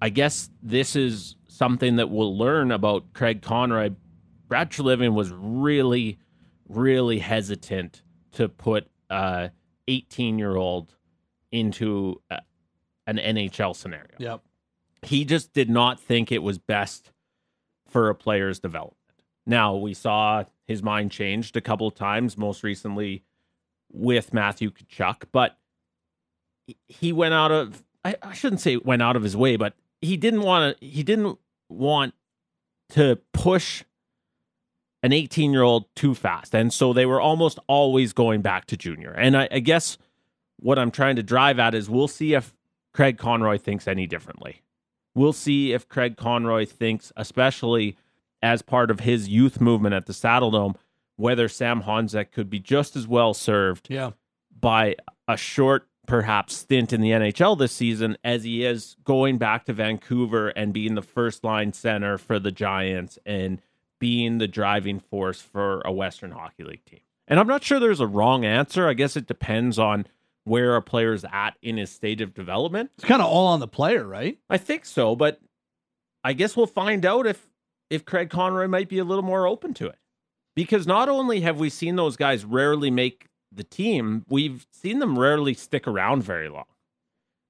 I 0.01 0.09
guess 0.09 0.49
this 0.61 0.95
is 0.95 1.37
something 1.47 1.95
that 1.95 2.09
we'll 2.09 2.37
learn 2.37 2.71
about 2.71 3.13
Craig 3.13 3.41
Conroy. 3.41 3.91
Brad 4.47 4.69
Treliving 4.69 5.13
was 5.13 5.31
really, 5.31 6.19
really 6.75 7.19
hesitant 7.19 8.01
to 8.33 8.49
put 8.49 8.89
a 9.09 9.51
18 9.87 10.39
year 10.39 10.55
old 10.55 10.95
into 11.51 12.21
a, 12.29 12.41
an 13.07 13.17
NHL 13.17 13.75
scenario. 13.75 14.15
Yep. 14.17 14.41
He 15.03 15.25
just 15.25 15.53
did 15.53 15.69
not 15.69 15.99
think 15.99 16.31
it 16.31 16.41
was 16.41 16.57
best 16.57 17.11
for 17.87 18.09
a 18.09 18.15
player's 18.15 18.59
development. 18.59 18.97
Now, 19.45 19.75
we 19.75 19.93
saw 19.93 20.45
his 20.65 20.81
mind 20.81 21.11
changed 21.11 21.57
a 21.57 21.61
couple 21.61 21.87
of 21.87 21.95
times, 21.95 22.37
most 22.37 22.63
recently 22.63 23.23
with 23.91 24.33
Matthew 24.33 24.71
Tkachuk, 24.71 25.25
but 25.31 25.57
he 26.87 27.11
went 27.11 27.33
out 27.33 27.51
of 27.51 27.83
I, 28.05 28.15
I 28.21 28.33
shouldn't 28.33 28.61
say 28.61 28.77
went 28.77 29.01
out 29.01 29.15
of 29.15 29.23
his 29.23 29.35
way, 29.35 29.55
but 29.55 29.73
he 30.01 30.17
didn't 30.17 30.41
want 30.41 30.79
to 30.79 30.85
he 30.85 31.03
didn't 31.03 31.37
want 31.69 32.13
to 32.89 33.19
push 33.33 33.83
an 35.03 35.11
18 35.13 35.51
year 35.53 35.61
old 35.61 35.93
too 35.95 36.15
fast. 36.15 36.55
And 36.55 36.73
so 36.73 36.93
they 36.93 37.05
were 37.05 37.21
almost 37.21 37.59
always 37.67 38.13
going 38.13 38.41
back 38.41 38.65
to 38.67 38.77
junior. 38.77 39.11
And 39.11 39.37
I, 39.37 39.47
I 39.51 39.59
guess 39.59 39.97
what 40.57 40.79
I'm 40.79 40.91
trying 40.91 41.17
to 41.17 41.23
drive 41.23 41.59
at 41.59 41.75
is 41.75 41.89
we'll 41.89 42.07
see 42.07 42.33
if 42.33 42.53
Craig 42.93 43.17
Conroy 43.17 43.57
thinks 43.57 43.87
any 43.87 44.07
differently. 44.07 44.61
We'll 45.13 45.33
see 45.33 45.73
if 45.73 45.87
Craig 45.89 46.15
Conroy 46.17 46.65
thinks, 46.65 47.11
especially 47.17 47.97
as 48.41 48.61
part 48.61 48.89
of 48.89 49.01
his 49.01 49.27
youth 49.29 49.61
movement 49.61 49.93
at 49.93 50.05
the 50.05 50.13
Saddle 50.13 50.51
Dome, 50.51 50.75
whether 51.17 51.47
Sam 51.47 51.83
Honzek 51.83 52.31
could 52.31 52.49
be 52.49 52.59
just 52.59 52.95
as 52.95 53.07
well 53.07 53.33
served 53.33 53.87
Yeah. 53.89 54.11
by 54.59 54.95
a 55.27 55.37
short, 55.37 55.87
perhaps, 56.07 56.55
stint 56.57 56.91
in 56.93 57.01
the 57.01 57.11
NHL 57.11 57.57
this 57.57 57.71
season 57.71 58.17
as 58.23 58.43
he 58.43 58.65
is 58.65 58.95
going 59.03 59.37
back 59.37 59.65
to 59.65 59.73
Vancouver 59.73 60.49
and 60.49 60.73
being 60.73 60.95
the 60.95 61.01
first 61.01 61.43
line 61.43 61.73
center 61.73 62.17
for 62.17 62.39
the 62.39 62.51
Giants 62.51 63.19
and 63.25 63.61
being 64.03 64.37
the 64.37 64.49
driving 64.49 64.99
force 64.99 65.39
for 65.39 65.79
a 65.85 65.91
Western 65.93 66.31
Hockey 66.31 66.65
League 66.65 66.83
team. 66.83 66.99
And 67.25 67.39
I'm 67.39 67.47
not 67.47 67.63
sure 67.63 67.79
there's 67.79 68.01
a 68.01 68.05
wrong 68.05 68.43
answer. 68.43 68.85
I 68.85 68.95
guess 68.95 69.15
it 69.15 69.27
depends 69.27 69.79
on 69.79 70.07
where 70.43 70.75
a 70.75 70.81
player's 70.81 71.23
at 71.31 71.51
in 71.61 71.77
his 71.77 71.89
stage 71.89 72.19
of 72.19 72.33
development. 72.33 72.91
It's 72.97 73.05
kind 73.05 73.21
of 73.21 73.29
all 73.29 73.47
on 73.47 73.61
the 73.61 73.67
player, 73.67 74.05
right? 74.05 74.37
I 74.49 74.57
think 74.57 74.83
so, 74.83 75.15
but 75.15 75.39
I 76.21 76.33
guess 76.33 76.57
we'll 76.57 76.67
find 76.67 77.05
out 77.05 77.25
if 77.25 77.49
if 77.89 78.03
Craig 78.03 78.29
Conroy 78.29 78.67
might 78.67 78.89
be 78.89 78.99
a 78.99 79.05
little 79.05 79.23
more 79.23 79.47
open 79.47 79.73
to 79.75 79.87
it. 79.87 79.99
Because 80.53 80.85
not 80.85 81.07
only 81.07 81.39
have 81.39 81.57
we 81.57 81.69
seen 81.69 81.95
those 81.95 82.17
guys 82.17 82.43
rarely 82.43 82.91
make 82.91 83.27
the 83.53 83.63
team, 83.63 84.25
we've 84.27 84.67
seen 84.73 84.99
them 84.99 85.17
rarely 85.17 85.53
stick 85.53 85.87
around 85.87 86.23
very 86.23 86.49
long. 86.49 86.65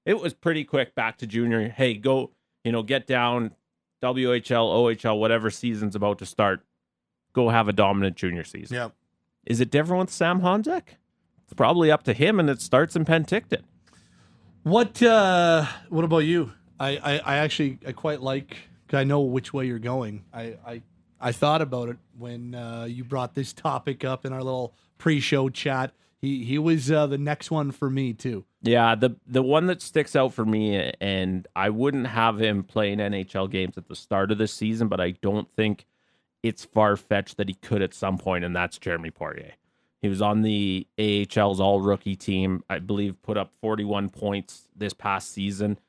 It 0.05 0.19
was 0.19 0.35
pretty 0.35 0.65
quick 0.65 0.93
back 0.93 1.17
to 1.17 1.25
junior. 1.25 1.69
Hey, 1.69 1.95
go, 1.95 2.29
you 2.63 2.71
know, 2.71 2.83
get 2.83 3.07
down 3.07 3.55
WHL, 4.03 4.95
OHL, 4.97 5.17
whatever 5.19 5.49
season's 5.49 5.95
about 5.95 6.19
to 6.19 6.25
start. 6.25 6.61
Go 7.33 7.49
have 7.49 7.67
a 7.67 7.73
dominant 7.73 8.15
junior 8.15 8.43
season. 8.43 8.75
Yeah. 8.75 8.89
Is 9.45 9.59
it 9.61 9.71
different 9.71 10.01
with 10.01 10.11
Sam 10.11 10.41
Honzek? 10.41 10.83
It's 11.45 11.53
probably 11.55 11.89
up 11.91 12.03
to 12.03 12.13
him, 12.13 12.39
and 12.39 12.49
it 12.49 12.61
starts 12.61 12.95
in 12.95 13.05
Penticton. 13.05 13.63
What 14.63 15.01
uh 15.03 15.65
what 15.89 16.05
about 16.05 16.19
you? 16.19 16.51
I 16.79 16.97
I, 16.97 17.17
I 17.17 17.37
actually 17.37 17.79
I 17.85 17.91
quite 17.91 18.21
like 18.21 18.57
'cause 18.87 18.97
I 18.99 19.03
know 19.03 19.21
which 19.21 19.53
way 19.53 19.65
you're 19.65 19.79
going. 19.79 20.23
I 20.33 20.57
I 20.65 20.81
I 21.19 21.31
thought 21.31 21.61
about 21.61 21.89
it 21.89 21.97
when 22.17 22.53
uh, 22.55 22.85
you 22.89 23.03
brought 23.03 23.33
this 23.33 23.53
topic 23.53 24.03
up 24.03 24.25
in 24.25 24.33
our 24.33 24.43
little 24.43 24.73
pre-show 24.97 25.49
chat. 25.49 25.93
He 26.21 26.43
he 26.45 26.57
was 26.57 26.91
uh, 26.91 27.07
the 27.07 27.17
next 27.17 27.51
one 27.51 27.71
for 27.71 27.89
me 27.89 28.13
too. 28.13 28.45
Yeah, 28.63 28.95
the 28.95 29.17
the 29.27 29.43
one 29.43 29.67
that 29.67 29.81
sticks 29.81 30.15
out 30.15 30.33
for 30.33 30.45
me, 30.45 30.91
and 31.01 31.47
I 31.53 31.69
wouldn't 31.69 32.07
have 32.07 32.41
him 32.41 32.63
playing 32.63 32.99
NHL 32.99 33.51
games 33.51 33.77
at 33.77 33.89
the 33.89 33.95
start 33.95 34.31
of 34.31 34.37
the 34.37 34.47
season, 34.47 34.87
but 34.87 35.01
I 35.01 35.11
don't 35.11 35.49
think 35.55 35.85
it's 36.43 36.63
far 36.63 36.95
fetched 36.95 37.37
that 37.37 37.49
he 37.49 37.55
could 37.55 37.81
at 37.81 37.93
some 37.93 38.17
point, 38.17 38.45
and 38.45 38.55
that's 38.55 38.77
Jeremy 38.77 39.11
Poirier. 39.11 39.53
He 40.01 40.07
was 40.07 40.21
on 40.21 40.41
the 40.41 40.87
AHL's 40.99 41.59
all 41.59 41.81
rookie 41.81 42.15
team, 42.15 42.63
I 42.69 42.79
believe, 42.79 43.21
put 43.21 43.37
up 43.37 43.51
41 43.61 44.09
points 44.09 44.67
this 44.75 44.93
past 44.93 45.31
season 45.31 45.79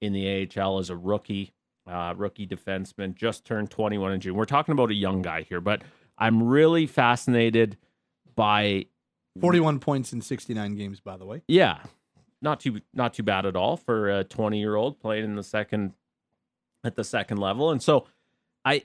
in 0.00 0.12
the 0.12 0.50
AHL 0.58 0.78
as 0.78 0.90
a 0.90 0.96
rookie, 0.96 1.52
uh, 1.86 2.14
rookie 2.16 2.46
defenseman, 2.46 3.14
just 3.14 3.44
turned 3.44 3.70
21 3.70 4.12
in 4.12 4.20
June. 4.20 4.34
We're 4.34 4.44
talking 4.46 4.72
about 4.72 4.90
a 4.90 4.94
young 4.94 5.22
guy 5.22 5.42
here, 5.42 5.60
but 5.60 5.82
I'm 6.18 6.42
really 6.42 6.86
fascinated 6.86 7.76
by 8.34 8.86
41 9.40 9.78
points 9.78 10.12
in 10.12 10.20
69 10.20 10.74
games 10.74 11.00
by 11.00 11.16
the 11.16 11.24
way. 11.24 11.42
yeah, 11.46 11.78
not 12.42 12.60
too 12.60 12.80
not 12.92 13.14
too 13.14 13.22
bad 13.22 13.46
at 13.46 13.56
all 13.56 13.76
for 13.76 14.10
a 14.10 14.24
20 14.24 14.58
year 14.58 14.74
old 14.74 15.00
playing 15.00 15.24
in 15.24 15.36
the 15.36 15.42
second 15.42 15.94
at 16.84 16.96
the 16.96 17.04
second 17.04 17.38
level. 17.38 17.70
And 17.70 17.82
so 17.82 18.06
I 18.64 18.84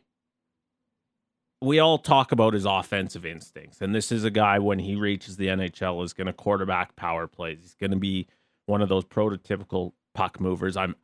we 1.61 1.79
all 1.79 1.97
talk 1.97 2.31
about 2.31 2.53
his 2.53 2.65
offensive 2.65 3.25
instincts. 3.25 3.81
And 3.81 3.93
this 3.93 4.11
is 4.11 4.23
a 4.23 4.29
guy 4.29 4.59
when 4.59 4.79
he 4.79 4.95
reaches 4.95 5.37
the 5.37 5.47
NHL 5.47 6.03
is 6.03 6.13
going 6.13 6.27
to 6.27 6.33
quarterback 6.33 6.95
power 6.95 7.25
plays. 7.25 7.57
He's 7.61 7.75
going 7.75 7.91
to 7.91 7.97
be 7.97 8.27
one 8.67 8.81
of 8.81 8.89
those 8.89 9.05
prototypical 9.05 9.93
puck 10.13 10.39
movers. 10.39 10.77
I'm 10.77 10.95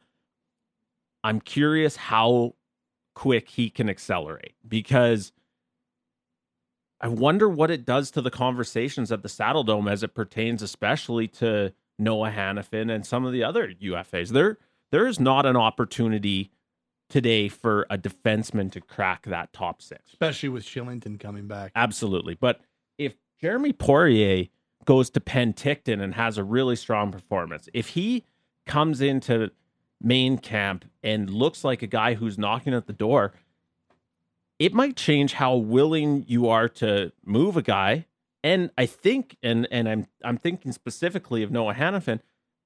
I'm 1.24 1.40
curious 1.40 1.96
how 1.96 2.56
quick 3.16 3.50
he 3.50 3.70
can 3.70 3.90
accelerate 3.90 4.56
because 4.68 5.32
I 7.00 7.08
wonder 7.08 7.50
what 7.50 7.72
it 7.72 7.86
does 7.86 8.12
to 8.12 8.22
the 8.22 8.32
conversations 8.32 9.12
at 9.12 9.24
the 9.24 9.30
Saddle 9.30 9.64
Dome 9.64 9.88
as 9.88 10.04
it 10.04 10.14
pertains 10.14 10.62
especially 10.62 11.28
to 11.30 11.74
Noah 12.00 12.32
Hanifin 12.32 12.94
and 12.94 13.06
some 13.06 13.26
of 13.26 13.34
the 13.34 13.44
other 13.44 13.74
UFAs. 13.74 14.30
There 14.30 14.58
there 14.92 15.08
is 15.08 15.20
not 15.20 15.46
an 15.46 15.56
opportunity 15.56 16.52
today 17.10 17.48
for 17.48 17.86
a 17.90 17.98
defenseman 17.98 18.72
to 18.72 18.82
crack 18.82 19.26
that 19.26 19.54
top 19.54 19.82
six. 19.82 20.02
Especially 20.12 20.50
with 20.50 20.64
Kylington 20.64 21.20
coming 21.20 21.48
back. 21.48 21.72
Absolutely. 21.76 22.36
But 22.36 22.62
if 22.98 23.16
Jeremy 23.40 23.74
Poirier 23.74 24.46
goes 24.86 25.10
to 25.12 25.20
Penticton 25.20 26.02
and 26.02 26.16
has 26.16 26.38
a 26.38 26.44
really 26.44 26.76
strong 26.76 27.12
performance, 27.12 27.70
if 27.74 27.90
he 27.90 28.24
comes 28.66 29.02
into 29.02 29.52
main 30.02 30.38
camp 30.38 30.86
and 31.02 31.30
looks 31.30 31.64
like 31.64 31.82
a 31.82 31.88
guy 31.88 32.14
who's 32.14 32.38
knocking 32.38 32.74
at 32.74 32.88
the 32.88 32.94
door, 32.94 33.34
it 34.60 34.74
might 34.74 34.96
change 34.96 35.34
how 35.34 35.56
willing 35.56 36.26
you 36.28 36.48
are 36.50 36.70
to 36.70 37.12
move 37.26 37.58
a 37.58 37.62
guy. 37.62 38.06
And 38.44 38.72
I 38.78 38.86
think, 38.86 39.38
and 39.42 39.68
and 39.72 39.88
I'm 39.88 40.08
I'm 40.24 40.38
thinking 40.38 40.72
specifically 40.72 41.44
of 41.44 41.52
Noah 41.52 41.74
Hanifin. 41.74 42.20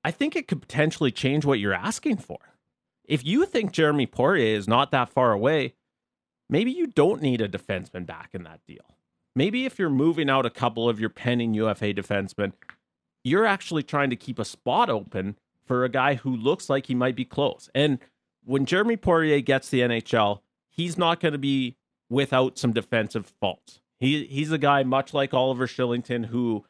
I 0.03 0.11
think 0.11 0.35
it 0.35 0.47
could 0.47 0.61
potentially 0.61 1.11
change 1.11 1.45
what 1.45 1.59
you're 1.59 1.73
asking 1.73 2.17
for. 2.17 2.39
If 3.05 3.25
you 3.25 3.45
think 3.45 3.71
Jeremy 3.71 4.05
Poirier 4.05 4.55
is 4.55 4.67
not 4.67 4.91
that 4.91 5.09
far 5.09 5.31
away, 5.31 5.75
maybe 6.49 6.71
you 6.71 6.87
don't 6.87 7.21
need 7.21 7.41
a 7.41 7.47
defenseman 7.47 8.05
back 8.05 8.29
in 8.33 8.43
that 8.43 8.61
deal. 8.67 8.97
Maybe 9.35 9.65
if 9.65 9.77
you're 9.77 9.89
moving 9.89 10.29
out 10.29 10.45
a 10.45 10.49
couple 10.49 10.89
of 10.89 10.99
your 10.99 11.09
pending 11.09 11.53
UFA 11.53 11.93
defensemen, 11.93 12.53
you're 13.23 13.45
actually 13.45 13.83
trying 13.83 14.09
to 14.09 14.15
keep 14.15 14.39
a 14.39 14.45
spot 14.45 14.89
open 14.89 15.37
for 15.65 15.83
a 15.83 15.89
guy 15.89 16.15
who 16.15 16.35
looks 16.35 16.69
like 16.69 16.87
he 16.87 16.95
might 16.95 17.15
be 17.15 17.25
close. 17.25 17.69
And 17.75 17.99
when 18.43 18.65
Jeremy 18.65 18.97
Poirier 18.97 19.41
gets 19.41 19.69
the 19.69 19.81
NHL, 19.81 20.39
he's 20.69 20.97
not 20.97 21.19
going 21.19 21.33
to 21.33 21.37
be 21.37 21.75
without 22.09 22.57
some 22.57 22.71
defensive 22.71 23.31
faults. 23.39 23.81
He 23.99 24.25
he's 24.25 24.51
a 24.51 24.57
guy 24.57 24.83
much 24.83 25.13
like 25.13 25.33
Oliver 25.33 25.67
Kylington 25.67 26.25
who 26.27 26.65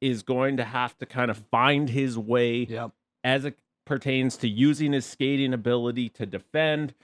is 0.00 0.22
going 0.22 0.56
to 0.58 0.64
have 0.64 0.96
to 0.98 1.06
kind 1.06 1.30
of 1.30 1.38
find 1.50 1.88
his 1.88 2.18
way 2.18 2.64
Yep. 2.64 2.90
as 3.22 3.44
it 3.44 3.58
pertains 3.86 4.36
to 4.38 4.48
using 4.48 4.92
his 4.92 5.06
skating 5.06 5.52
ability 5.54 6.08
to 6.10 6.26
defend. 6.26 6.94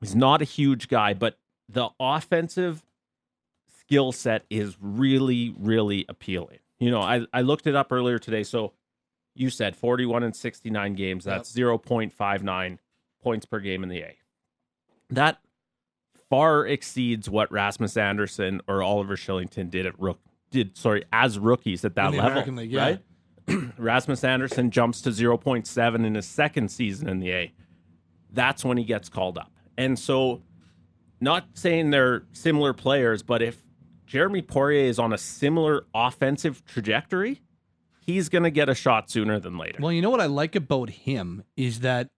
He's 0.00 0.14
not 0.14 0.42
a 0.42 0.44
huge 0.44 0.88
guy, 0.88 1.14
but 1.14 1.38
the 1.68 1.88
offensive 1.98 2.82
skill 3.78 4.12
set 4.12 4.44
is 4.50 4.76
really, 4.80 5.54
really 5.58 6.04
appealing. 6.08 6.58
You 6.78 6.90
know, 6.90 7.00
I, 7.00 7.26
I 7.32 7.40
looked 7.42 7.66
it 7.66 7.74
up 7.74 7.90
earlier 7.92 8.18
today. 8.18 8.42
So 8.42 8.72
you 9.34 9.48
said 9.50 9.74
41 9.76 10.22
and 10.22 10.36
69 10.36 10.94
games. 10.94 11.24
That's 11.24 11.50
0.59 11.52 12.78
points 13.22 13.46
per 13.46 13.60
game 13.60 13.82
in 13.82 13.88
the 13.88 14.00
A. 14.00 14.16
That 15.10 15.38
far 16.30 16.66
exceeds 16.66 17.28
what 17.28 17.50
Rasmus 17.50 17.96
Andersson 17.96 18.60
or 18.66 18.82
Oliver 18.82 19.16
Kylington 19.16 19.70
did 19.70 19.86
at 19.86 19.98
rook 20.00 20.18
did 20.50 20.76
sorry 20.76 21.04
as 21.12 21.38
rookies 21.38 21.84
at 21.84 21.94
that 21.96 22.14
level. 22.14 22.54
League, 22.54 22.70
yeah. 22.70 22.96
Right? 23.48 23.72
Rasmus 23.78 24.24
Andersson 24.24 24.70
jumps 24.70 25.02
to 25.02 25.10
0.7 25.10 26.06
in 26.06 26.14
his 26.14 26.26
second 26.26 26.70
season 26.70 27.08
in 27.08 27.18
the 27.18 27.32
A. 27.32 27.52
That's 28.32 28.64
when 28.64 28.78
he 28.78 28.84
gets 28.84 29.08
called 29.08 29.36
up. 29.36 29.52
And 29.76 29.98
so, 29.98 30.42
not 31.20 31.46
saying 31.54 31.90
they're 31.90 32.24
similar 32.32 32.72
players, 32.72 33.22
but 33.22 33.42
if 33.42 33.62
Jeremy 34.06 34.42
Poirier 34.42 34.86
is 34.86 34.98
on 34.98 35.12
a 35.12 35.18
similar 35.18 35.86
offensive 35.94 36.64
trajectory, 36.64 37.42
he's 38.00 38.28
going 38.28 38.44
to 38.44 38.50
get 38.50 38.68
a 38.68 38.74
shot 38.74 39.10
sooner 39.10 39.38
than 39.40 39.58
later. 39.58 39.78
Well, 39.80 39.92
you 39.92 40.02
know 40.02 40.10
what 40.10 40.20
I 40.20 40.26
like 40.26 40.54
about 40.54 40.90
him 40.90 41.44
is 41.56 41.80
that 41.80 42.08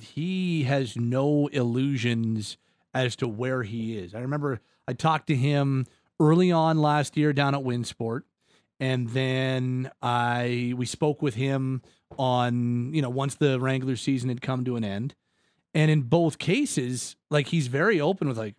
he 0.00 0.64
has 0.64 0.96
no 0.96 1.48
illusions 1.48 2.56
as 2.94 3.16
to 3.16 3.28
where 3.28 3.62
he 3.62 3.98
is. 3.98 4.14
I 4.14 4.20
remember 4.20 4.60
I 4.86 4.92
talked 4.92 5.28
to 5.28 5.36
him 5.36 5.86
early 6.20 6.52
on 6.52 6.78
last 6.78 7.16
year 7.16 7.32
down 7.32 7.54
at 7.54 7.62
Winsport, 7.62 8.22
and 8.80 9.08
then 9.10 9.90
I 10.00 10.74
we 10.76 10.86
spoke 10.86 11.22
with 11.22 11.34
him 11.34 11.82
on 12.18 12.92
you 12.94 13.02
know 13.02 13.10
once 13.10 13.34
the 13.34 13.58
Wrangler 13.60 13.96
season 13.96 14.28
had 14.28 14.42
come 14.42 14.64
to 14.64 14.76
an 14.76 14.84
end, 14.84 15.14
and 15.74 15.90
in 15.90 16.02
both 16.02 16.38
cases, 16.38 17.16
like 17.30 17.48
he's 17.48 17.68
very 17.68 18.00
open 18.00 18.28
with 18.28 18.38
like, 18.38 18.56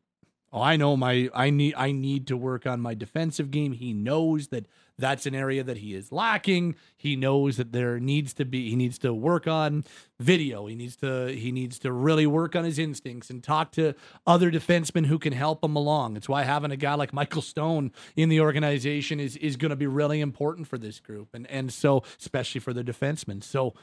oh, 0.53 0.61
I 0.61 0.77
know 0.77 0.95
my 0.95 1.29
I 1.33 1.49
need 1.49 1.73
I 1.75 1.91
need 1.91 2.27
to 2.27 2.37
work 2.37 2.65
on 2.65 2.79
my 2.79 2.93
defensive 2.93 3.51
game. 3.51 3.73
He 3.73 3.91
knows 3.91 4.49
that 4.49 4.67
that's 4.97 5.25
an 5.25 5.33
area 5.33 5.63
that 5.63 5.77
he 5.77 5.95
is 5.95 6.11
lacking. 6.11 6.75
He 6.95 7.15
knows 7.15 7.57
that 7.57 7.71
there 7.71 7.99
needs 7.99 8.33
to 8.35 8.45
be 8.45 8.69
he 8.69 8.75
needs 8.75 8.99
to 8.99 9.13
work 9.13 9.47
on 9.47 9.83
video. 10.19 10.67
He 10.67 10.75
needs 10.75 10.95
to 10.97 11.27
he 11.27 11.51
needs 11.51 11.79
to 11.79 11.91
really 11.91 12.27
work 12.27 12.55
on 12.55 12.63
his 12.63 12.77
instincts 12.77 13.29
and 13.29 13.43
talk 13.43 13.71
to 13.73 13.95
other 14.27 14.51
defensemen 14.51 15.07
who 15.07 15.17
can 15.17 15.33
help 15.33 15.63
him 15.63 15.75
along. 15.75 16.15
It's 16.15 16.29
why 16.29 16.43
having 16.43 16.71
a 16.71 16.77
guy 16.77 16.93
like 16.93 17.11
Michael 17.11 17.41
Stone 17.41 17.91
in 18.15 18.29
the 18.29 18.39
organization 18.39 19.19
is 19.19 19.35
is 19.37 19.57
going 19.57 19.71
to 19.71 19.75
be 19.75 19.87
really 19.87 20.21
important 20.21 20.67
for 20.67 20.77
this 20.77 20.99
group 20.99 21.29
and 21.33 21.49
and 21.49 21.73
so 21.73 22.03
especially 22.19 22.61
for 22.61 22.73
the 22.73 22.83
defensemen. 22.83 23.43
So 23.43 23.73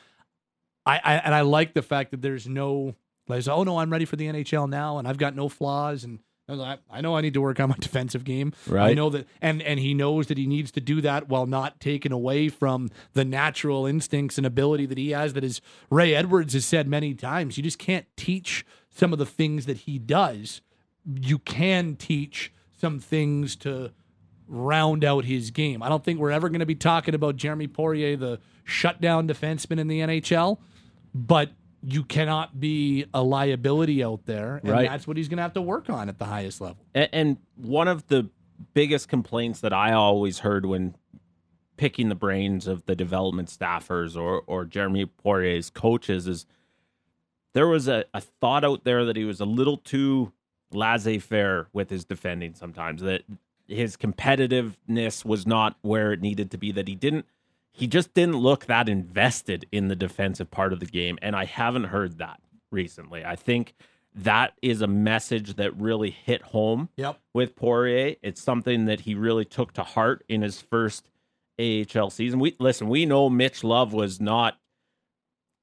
I, 0.87 1.00
I 1.02 1.14
and 1.16 1.35
I 1.35 1.40
like 1.40 1.74
the 1.74 1.83
fact 1.83 2.12
that 2.12 2.22
there's 2.22 2.46
no 2.46 2.94
like 3.26 3.46
oh 3.48 3.64
no 3.64 3.78
I'm 3.78 3.90
ready 3.90 4.04
for 4.04 4.16
the 4.16 4.26
NHL 4.26 4.68
now 4.68 4.98
and 4.98 5.09
I've 5.09 5.18
got 5.18 5.35
no 5.35 5.48
flaws 5.48 6.04
and 6.04 6.20
I 6.59 6.79
I 6.91 7.01
know 7.01 7.17
I 7.17 7.21
need 7.21 7.35
to 7.35 7.41
work 7.41 7.61
on 7.61 7.69
my 7.69 7.77
defensive 7.81 8.25
game. 8.25 8.53
I 8.91 8.95
know 8.95 9.11
that, 9.11 9.27
and 9.41 9.63
and 9.63 9.79
he 9.79 9.95
knows 9.95 10.27
that 10.29 10.39
he 10.39 10.47
needs 10.47 10.71
to 10.73 10.81
do 10.81 11.01
that 11.03 11.29
while 11.29 11.47
not 11.47 11.81
taken 11.81 12.13
away 12.13 12.49
from 12.49 12.91
the 13.13 13.25
natural 13.25 13.87
instincts 13.87 14.39
and 14.39 14.47
ability 14.47 14.87
that 14.87 14.99
he 14.99 15.11
has. 15.11 15.35
That 15.35 15.45
is 15.45 15.61
Ray 15.91 16.15
Edwards 16.15 16.55
has 16.55 16.65
said 16.65 16.89
many 16.89 17.15
times. 17.15 17.57
You 17.57 17.63
just 17.63 17.79
can't 17.79 18.07
teach 18.17 18.65
some 18.91 19.13
of 19.13 19.19
the 19.19 19.27
things 19.27 19.67
that 19.67 19.79
he 19.79 19.99
does. 19.99 20.61
You 21.05 21.39
can 21.39 21.97
teach 21.97 22.53
some 22.77 22.99
things 22.99 23.57
to 23.57 23.93
round 24.49 25.05
out 25.05 25.25
his 25.25 25.51
game. 25.51 25.83
I 25.83 25.89
don't 25.89 26.05
think 26.05 26.19
we're 26.19 26.33
ever 26.33 26.49
going 26.49 26.61
to 26.61 26.67
be 26.67 26.75
talking 26.75 27.15
about 27.15 27.37
Jeremy 27.37 27.69
Poirier, 27.69 28.17
the 28.17 28.41
shutdown 28.65 29.29
defenseman 29.29 29.79
in 29.79 29.87
the 29.87 30.01
NHL, 30.01 30.59
but 31.15 31.51
you 31.83 32.05
cannot 32.05 32.61
be 32.61 33.07
a 33.14 33.23
liability 33.23 34.05
out 34.05 34.27
there, 34.27 34.57
and 34.62 34.71
Right. 34.71 34.88
that's 34.88 35.07
what 35.07 35.16
he's 35.16 35.29
going 35.29 35.38
to 35.38 35.43
have 35.43 35.55
to 35.55 35.62
work 35.62 35.88
on 35.88 36.09
at 36.09 36.19
the 36.19 36.27
highest 36.27 36.61
level. 36.61 36.85
And, 36.95 37.09
and 37.12 37.37
one 37.57 37.88
of 37.88 38.07
the 38.09 38.29
biggest 38.75 39.09
complaints 39.09 39.61
that 39.61 39.73
I 39.73 39.93
always 39.93 40.40
heard 40.40 40.66
when 40.66 40.95
picking 41.79 42.11
the 42.11 42.14
brains 42.14 42.66
of 42.66 42.85
the 42.85 42.95
development 42.95 43.49
staffers 43.49 44.14
or 44.14 44.43
or 44.47 44.66
Jeremy 44.66 45.07
Poirier's 45.07 45.71
coaches 45.71 46.27
is 46.27 46.45
there 47.55 47.66
was 47.66 47.88
a, 47.88 48.05
a 48.12 48.21
thought 48.21 48.64
out 48.64 48.85
there 48.85 49.07
that 49.07 49.16
he 49.16 49.25
was 49.25 49.40
a 49.40 49.47
little 49.47 49.79
too 49.79 50.33
laissez-faire 50.73 51.69
with 51.73 51.88
his 51.88 52.05
defending 52.05 52.55
sometimes 52.55 53.01
that 53.01 53.23
his 53.66 53.97
competitiveness 53.97 55.25
was 55.25 55.47
not 55.47 55.77
where 55.81 56.12
it 56.12 56.21
needed 56.21 56.51
to 56.51 56.59
be 56.59 56.71
that 56.73 56.87
he 56.87 56.95
didn't 56.95 57.25
he 57.72 57.87
just 57.87 58.12
didn't 58.14 58.37
look 58.37 58.66
that 58.66 58.88
invested 58.88 59.66
in 59.72 59.88
the 59.88 59.96
defensive 59.96 60.50
part 60.50 60.72
of 60.72 60.80
the 60.80 60.87
game 60.87 61.18
and 61.22 61.35
I 61.37 61.44
haven't 61.44 61.85
heard 61.85 62.18
that 62.18 62.40
recently. 62.70 63.24
I 63.24 63.37
think 63.37 63.74
that 64.14 64.54
is 64.61 64.83
a 64.83 64.87
message 64.88 65.54
that 65.54 65.76
really 65.80 66.11
hit 66.11 66.42
home 66.42 66.88
Yep. 66.96 67.18
with 67.33 67.54
Poirier. 67.54 68.16
It's 68.22 68.42
something 68.42 68.87
that 68.87 69.00
he 69.02 69.14
really 69.14 69.44
took 69.44 69.72
to 69.74 69.85
heart 69.85 70.24
in 70.28 70.42
his 70.42 70.61
first 70.61 71.09
AHL 71.61 72.11
season. 72.11 72.40
We 72.40 72.56
listen, 72.59 72.88
we 72.88 73.06
know 73.06 73.30
Mitch 73.30 73.62
Love 73.62 73.92
was 73.92 74.20
not 74.20 74.59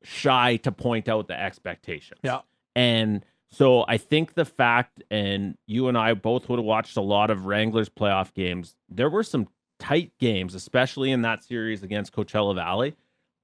shy 0.04 0.58
to 0.58 0.72
point 0.72 1.10
out 1.10 1.28
the 1.28 1.40
expectations. 1.40 2.20
Yeah. 2.24 2.42
And 2.76 3.26
so 3.50 3.84
I 3.88 3.98
think 3.98 4.34
the 4.36 4.46
fact, 4.46 5.02
and 5.10 5.58
you 5.66 5.88
and 5.88 5.98
I 5.98 6.14
both 6.14 6.48
would 6.50 6.60
have 6.60 6.66
watched 6.66 6.98
a 6.98 7.02
lot 7.02 7.30
of 7.30 7.46
Wranglers 7.46 7.90
playoff 7.90 8.34
games. 8.34 8.76
There 8.90 9.10
were 9.10 9.24
some 9.24 9.48
tight 9.80 10.12
games, 10.20 10.56
especially 10.56 11.12
in 11.12 11.22
that 11.22 11.44
series 11.44 11.84
against 11.84 12.14
Coachella 12.14 12.56
Valley, 12.56 12.96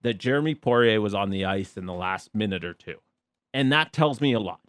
that 0.01 0.15
Jeremy 0.17 0.55
Poirier 0.55 0.99
was 1.01 1.13
on 1.13 1.29
the 1.29 1.45
ice 1.45 1.77
in 1.77 1.85
the 1.85 1.93
last 1.93 2.33
minute 2.33 2.63
or 2.65 2.73
two. 2.73 2.95
And 3.53 3.71
that 3.71 3.93
tells 3.93 4.19
me 4.19 4.33
a 4.33 4.39
lot 4.39 4.59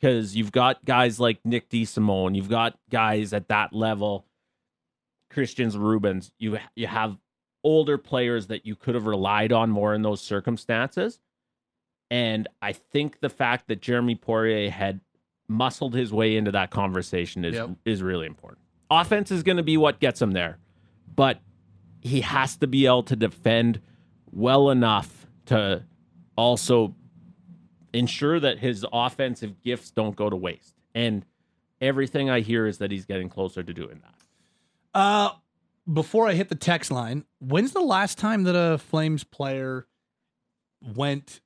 because 0.00 0.36
you've 0.36 0.52
got 0.52 0.84
guys 0.84 1.18
like 1.18 1.38
Nick 1.44 1.68
DeSimone, 1.68 2.36
you've 2.36 2.48
got 2.48 2.78
guys 2.90 3.32
at 3.32 3.48
that 3.48 3.72
level, 3.72 4.26
Kristians 5.32 5.74
Rubins, 5.74 6.30
you 6.38 6.58
you 6.74 6.86
have 6.86 7.16
older 7.64 7.98
players 7.98 8.46
that 8.46 8.64
you 8.64 8.76
could 8.76 8.94
have 8.94 9.06
relied 9.06 9.52
on 9.52 9.70
more 9.70 9.92
in 9.94 10.02
those 10.02 10.20
circumstances. 10.20 11.18
And 12.10 12.46
I 12.62 12.72
think 12.72 13.18
the 13.20 13.28
fact 13.28 13.66
that 13.66 13.82
Jeremy 13.82 14.14
Poirier 14.14 14.70
had 14.70 15.00
muscled 15.48 15.94
his 15.94 16.12
way 16.12 16.36
into 16.36 16.52
that 16.52 16.70
conversation 16.70 17.44
is 17.44 17.54
Yep. 17.54 17.70
is 17.84 18.02
really 18.02 18.26
important. 18.26 18.60
Offense 18.88 19.32
is 19.32 19.42
going 19.42 19.56
to 19.56 19.64
be 19.64 19.76
what 19.76 19.98
gets 19.98 20.22
him 20.22 20.30
there, 20.30 20.58
but 21.16 21.40
he 22.00 22.20
has 22.20 22.56
to 22.58 22.66
be 22.66 22.86
able 22.86 23.02
to 23.04 23.16
defend 23.16 23.80
well 24.30 24.70
enough 24.70 25.26
to 25.46 25.82
also 26.36 26.94
ensure 27.92 28.38
that 28.38 28.58
his 28.58 28.84
offensive 28.92 29.60
gifts 29.62 29.90
don't 29.90 30.14
go 30.14 30.28
to 30.28 30.36
waste. 30.36 30.74
And 30.94 31.24
everything 31.80 32.28
I 32.30 32.40
hear 32.40 32.66
is 32.66 32.78
that 32.78 32.90
he's 32.90 33.06
getting 33.06 33.28
closer 33.28 33.62
to 33.62 33.72
doing 33.72 34.00
that. 34.02 34.98
Uh, 34.98 35.30
before 35.92 36.28
I 36.28 36.34
hit 36.34 36.48
the 36.48 36.54
text 36.54 36.90
line, 36.90 37.24
when's 37.40 37.72
the 37.72 37.80
last 37.80 38.18
time 38.18 38.44
that 38.44 38.54
a 38.54 38.78
Flames 38.78 39.24
player 39.24 39.86
went 40.94 41.40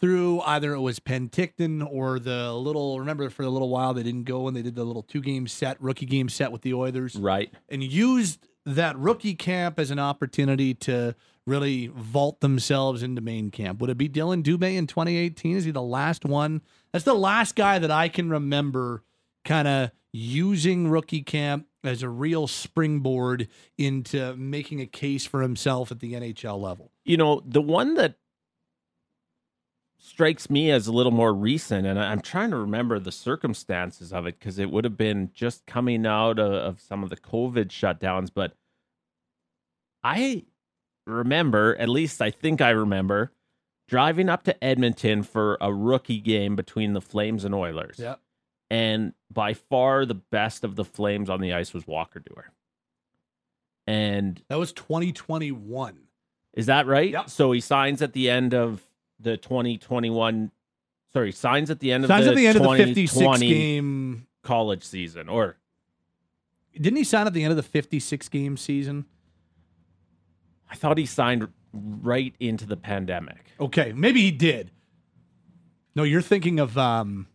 through 0.00 0.40
either 0.40 0.72
it 0.72 0.80
was 0.80 0.98
Penticton 0.98 1.86
or 1.90 2.18
the 2.18 2.52
little 2.54 2.98
remember 2.98 3.28
for 3.28 3.42
a 3.42 3.50
little 3.50 3.68
while 3.68 3.92
they 3.92 4.02
didn't 4.02 4.24
go 4.24 4.48
and 4.48 4.56
they 4.56 4.62
did 4.62 4.74
the 4.74 4.84
little 4.84 5.02
two 5.02 5.20
game 5.20 5.46
set, 5.46 5.80
rookie 5.80 6.06
game 6.06 6.28
set 6.28 6.52
with 6.52 6.62
the 6.62 6.72
Oilers 6.74 7.16
Right. 7.16 7.52
and 7.68 7.82
used 7.82 8.48
that 8.66 8.98
rookie 8.98 9.34
camp 9.34 9.78
as 9.78 9.90
an 9.90 9.98
opportunity 9.98 10.74
to 10.74 11.14
really 11.46 11.88
vault 11.88 12.40
themselves 12.40 13.02
into 13.02 13.20
main 13.20 13.50
camp. 13.50 13.80
Would 13.80 13.90
it 13.90 13.98
be 13.98 14.08
Dillon 14.08 14.42
Dubé 14.42 14.76
in 14.76 14.86
2018? 14.86 15.56
Is 15.56 15.64
he 15.64 15.70
the 15.70 15.82
last 15.82 16.24
one? 16.24 16.62
That's 16.92 17.04
the 17.04 17.14
last 17.14 17.56
guy 17.56 17.78
that 17.78 17.90
I 17.90 18.08
can 18.08 18.30
remember 18.30 19.02
kind 19.44 19.66
of 19.66 19.90
using 20.12 20.88
rookie 20.88 21.22
camp 21.22 21.66
as 21.82 22.02
a 22.02 22.08
real 22.08 22.46
springboard 22.46 23.48
into 23.78 24.36
making 24.36 24.80
a 24.80 24.86
case 24.86 25.24
for 25.24 25.40
himself 25.40 25.90
at 25.90 26.00
the 26.00 26.12
NHL 26.12 26.60
level. 26.60 26.92
You 27.04 27.16
know, 27.16 27.42
the 27.46 27.62
one 27.62 27.94
that 27.94 28.16
strikes 30.00 30.48
me 30.50 30.70
as 30.70 30.86
a 30.86 30.92
little 30.92 31.12
more 31.12 31.32
recent, 31.32 31.86
and 31.86 31.98
I'm 31.98 32.20
trying 32.20 32.50
to 32.50 32.56
remember 32.56 32.98
the 32.98 33.12
circumstances 33.12 34.12
of 34.12 34.26
it 34.26 34.38
because 34.38 34.58
it 34.58 34.70
would 34.70 34.84
have 34.84 34.96
been 34.96 35.30
just 35.34 35.66
coming 35.66 36.06
out 36.06 36.38
of, 36.38 36.52
of 36.52 36.80
some 36.80 37.02
of 37.02 37.10
the 37.10 37.16
COVID 37.16 37.66
shutdowns. 37.68 38.30
But 38.34 38.54
I 40.02 40.44
remember, 41.06 41.76
at 41.78 41.88
least 41.88 42.20
I 42.22 42.30
think 42.30 42.60
I 42.60 42.70
remember, 42.70 43.32
driving 43.88 44.28
up 44.28 44.44
to 44.44 44.64
Edmonton 44.64 45.22
for 45.22 45.58
a 45.60 45.72
rookie 45.72 46.20
game 46.20 46.56
between 46.56 46.92
the 46.92 47.00
Flames 47.00 47.44
and 47.44 47.54
Oilers. 47.54 47.96
Yeah. 47.98 48.16
And 48.70 49.14
by 49.32 49.54
far 49.54 50.06
the 50.06 50.14
best 50.14 50.62
of 50.64 50.76
the 50.76 50.84
Flames 50.84 51.28
on 51.28 51.40
the 51.40 51.52
ice 51.52 51.74
was 51.74 51.86
Walker 51.86 52.20
Duehr. 52.20 52.44
And 53.86 54.42
That 54.48 54.58
was 54.58 54.72
2021. 54.72 55.98
is 56.54 56.66
that 56.66 56.86
right? 56.86 57.10
Yep. 57.10 57.30
So 57.30 57.50
he 57.52 57.60
signs 57.60 58.00
at 58.00 58.12
the 58.12 58.30
end 58.30 58.54
of 58.54 58.82
the 59.20 59.36
2021 59.36 60.50
sorry, 61.12 61.32
signs 61.32 61.70
at 61.70 61.80
the 61.80 61.92
end 61.92 62.04
of 62.04 62.08
Signs 62.08 62.24
the 62.24 62.30
at 62.30 62.36
the 62.36 62.46
end 62.46 62.56
of 62.56 62.62
the 62.62 62.76
56 62.76 63.40
game. 63.40 64.26
college 64.42 64.82
season 64.82 65.28
or 65.28 65.56
Didn't 66.74 66.96
he 66.96 67.04
sign 67.04 67.26
at 67.26 67.32
the 67.34 67.42
end 67.42 67.50
of 67.50 67.56
the 67.56 67.62
56 67.62 68.28
game 68.28 68.56
season? 68.56 69.04
I 70.70 70.76
thought 70.76 70.98
he 70.98 71.06
signed 71.06 71.48
right 71.72 72.34
into 72.38 72.66
the 72.66 72.76
pandemic. 72.76 73.52
Okay, 73.58 73.92
maybe 73.92 74.20
he 74.22 74.30
did. 74.30 74.70
No, 75.96 76.04
you're 76.04 76.22
thinking 76.22 76.60
of 76.60 76.78
um, 76.78 77.26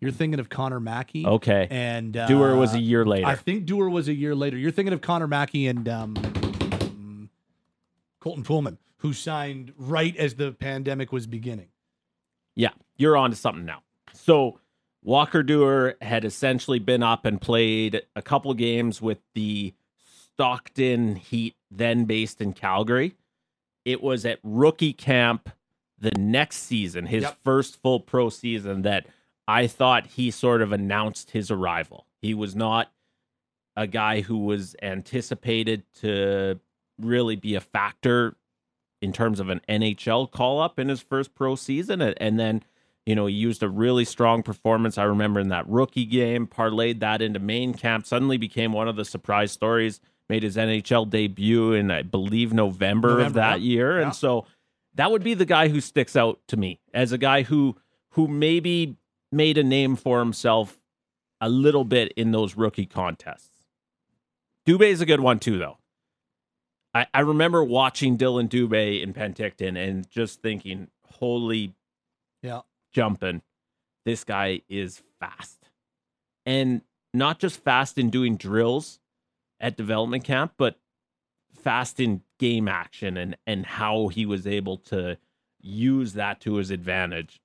you're 0.00 0.12
thinking 0.12 0.38
of 0.38 0.48
Connor 0.48 0.78
Mackey. 0.80 1.26
Okay. 1.26 1.66
and 1.70 2.16
uh, 2.16 2.28
Duehr 2.28 2.56
was 2.56 2.74
a 2.74 2.80
year 2.80 3.04
later. 3.04 3.26
I 3.26 3.34
think 3.34 3.66
Duehr 3.66 3.90
was 3.90 4.06
a 4.08 4.14
year 4.14 4.34
later. 4.34 4.56
You're 4.56 4.70
thinking 4.70 4.92
of 4.92 5.00
Connor 5.00 5.26
Mackey 5.26 5.66
and 5.66 5.88
um, 5.88 7.30
Colton 8.20 8.44
Poolman, 8.44 8.78
who 8.98 9.12
signed 9.12 9.72
right 9.76 10.16
as 10.16 10.34
the 10.34 10.52
pandemic 10.52 11.12
was 11.12 11.26
beginning. 11.26 11.68
Yeah, 12.56 12.70
you're 12.96 13.16
on 13.16 13.30
to 13.30 13.36
something 13.36 13.64
now. 13.64 13.82
So 14.12 14.58
Walker 15.02 15.42
Duehr 15.44 15.94
had 16.02 16.24
essentially 16.24 16.78
been 16.78 17.02
up 17.02 17.24
and 17.24 17.40
played 17.40 18.02
a 18.16 18.22
couple 18.22 18.52
games 18.54 19.00
with 19.00 19.18
the 19.34 19.72
Stockton 20.34 21.16
Heat, 21.16 21.54
then 21.70 22.04
based 22.04 22.40
in 22.40 22.52
Calgary. 22.52 23.14
It 23.84 24.02
was 24.02 24.24
at 24.26 24.38
rookie 24.42 24.92
camp 24.92 25.50
the 25.98 26.12
next 26.12 26.58
season, 26.58 27.06
his 27.06 27.22
Yep. 27.22 27.38
first 27.42 27.80
full 27.80 28.00
pro 28.00 28.28
season, 28.28 28.82
that 28.82 29.06
I 29.46 29.66
thought 29.66 30.06
he 30.06 30.30
sort 30.30 30.60
of 30.62 30.72
announced 30.72 31.30
his 31.30 31.50
arrival. 31.50 32.06
He 32.20 32.34
was 32.34 32.54
not 32.54 32.92
a 33.76 33.86
guy 33.86 34.20
who 34.20 34.38
was 34.38 34.76
anticipated 34.82 35.84
to 36.00 36.60
really 37.00 37.36
be 37.36 37.54
a 37.54 37.60
factor 37.60 38.36
in 39.00 39.12
terms 39.12 39.40
of 39.40 39.48
an 39.48 39.60
NHL 39.68 40.30
call 40.30 40.60
up 40.60 40.78
in 40.78 40.88
his 40.88 41.00
first 41.00 41.34
pro 41.34 41.54
season. 41.54 42.00
And, 42.02 42.38
then, 42.38 42.62
you 43.06 43.14
know, 43.14 43.26
he 43.26 43.34
used 43.34 43.62
a 43.62 43.68
really 43.68 44.04
strong 44.04 44.42
performance. 44.42 44.98
I 44.98 45.04
remember 45.04 45.40
in 45.40 45.48
that 45.48 45.68
rookie 45.68 46.04
game, 46.04 46.46
parlayed 46.46 47.00
that 47.00 47.22
into 47.22 47.38
main 47.38 47.74
camp, 47.74 48.06
suddenly 48.06 48.36
became 48.36 48.72
one 48.72 48.88
of 48.88 48.96
the 48.96 49.04
surprise 49.04 49.52
stories, 49.52 50.00
made 50.28 50.42
his 50.42 50.56
NHL 50.56 51.08
debut 51.08 51.72
in, 51.72 51.90
I 51.90 52.02
believe, 52.02 52.52
November, 52.52 53.20
of 53.20 53.34
that 53.34 53.60
yeah. 53.60 53.70
year. 53.70 53.98
Yeah. 53.98 54.06
And 54.06 54.14
so 54.14 54.46
that 54.94 55.10
would 55.10 55.22
be 55.22 55.34
the 55.34 55.46
guy 55.46 55.68
who 55.68 55.80
sticks 55.80 56.16
out 56.16 56.40
to 56.48 56.56
me 56.56 56.80
as 56.92 57.12
a 57.12 57.18
guy 57.18 57.42
who 57.42 57.76
who 58.10 58.26
maybe 58.26 58.96
made 59.30 59.58
a 59.58 59.62
name 59.62 59.94
for 59.94 60.18
himself 60.18 60.78
a 61.40 61.48
little 61.48 61.84
bit 61.84 62.12
in 62.16 62.32
those 62.32 62.56
rookie 62.56 62.86
contests. 62.86 63.64
Dubé 64.66 64.88
is 64.88 65.00
a 65.00 65.06
good 65.06 65.20
one 65.20 65.38
too, 65.38 65.56
though. 65.56 65.78
I, 66.94 67.06
I 67.12 67.20
remember 67.20 67.62
watching 67.62 68.16
Dillon 68.16 68.48
Dubé 68.48 69.02
in 69.02 69.12
Penticton 69.12 69.76
and 69.76 70.08
just 70.10 70.40
thinking, 70.42 70.88
holy 71.04 71.74
Yeah. 72.42 72.62
jumping, 72.92 73.42
this 74.04 74.24
guy 74.24 74.62
is 74.68 75.02
fast. 75.20 75.68
And 76.46 76.82
not 77.12 77.38
just 77.38 77.62
fast 77.62 77.98
in 77.98 78.10
doing 78.10 78.36
drills 78.36 79.00
at 79.60 79.76
development 79.76 80.24
camp, 80.24 80.54
but 80.56 80.78
fast 81.54 82.00
in 82.00 82.22
game 82.38 82.68
action 82.68 83.16
and, 83.16 83.36
and 83.46 83.66
how 83.66 84.08
he 84.08 84.24
was 84.24 84.46
able 84.46 84.76
to 84.78 85.18
use 85.60 86.12
that 86.14 86.40
to 86.40 86.54
his 86.54 86.70
advantage. 86.70 87.40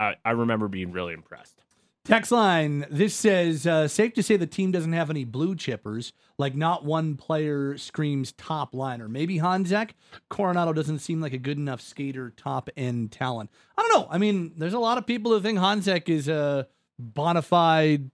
I, 0.00 0.14
I 0.24 0.30
remember 0.30 0.68
being 0.68 0.92
really 0.92 1.12
impressed. 1.12 1.62
Text 2.08 2.32
line. 2.32 2.86
This 2.90 3.14
says 3.14 3.66
uh, 3.66 3.86
safe 3.86 4.14
to 4.14 4.22
say 4.22 4.38
the 4.38 4.46
team 4.46 4.72
doesn't 4.72 4.94
have 4.94 5.10
any 5.10 5.24
blue 5.24 5.54
chippers. 5.54 6.12
Like 6.38 6.54
not 6.54 6.82
one 6.82 7.16
player 7.16 7.76
screams 7.76 8.32
top 8.32 8.74
liner. 8.74 9.10
Maybe 9.10 9.38
Honzek. 9.38 9.90
Coronato 10.30 10.74
doesn't 10.74 11.00
seem 11.00 11.20
like 11.20 11.34
a 11.34 11.38
good 11.38 11.58
enough 11.58 11.82
skater, 11.82 12.32
top 12.34 12.70
end 12.78 13.12
talent. 13.12 13.50
I 13.76 13.82
don't 13.82 13.92
know. 13.92 14.08
I 14.10 14.16
mean, 14.16 14.54
there's 14.56 14.72
a 14.72 14.78
lot 14.78 14.96
of 14.96 15.06
people 15.06 15.32
who 15.32 15.40
think 15.40 15.58
Honzek 15.58 16.08
is 16.08 16.28
a 16.28 16.66
bona 16.98 17.42
fide 17.42 18.10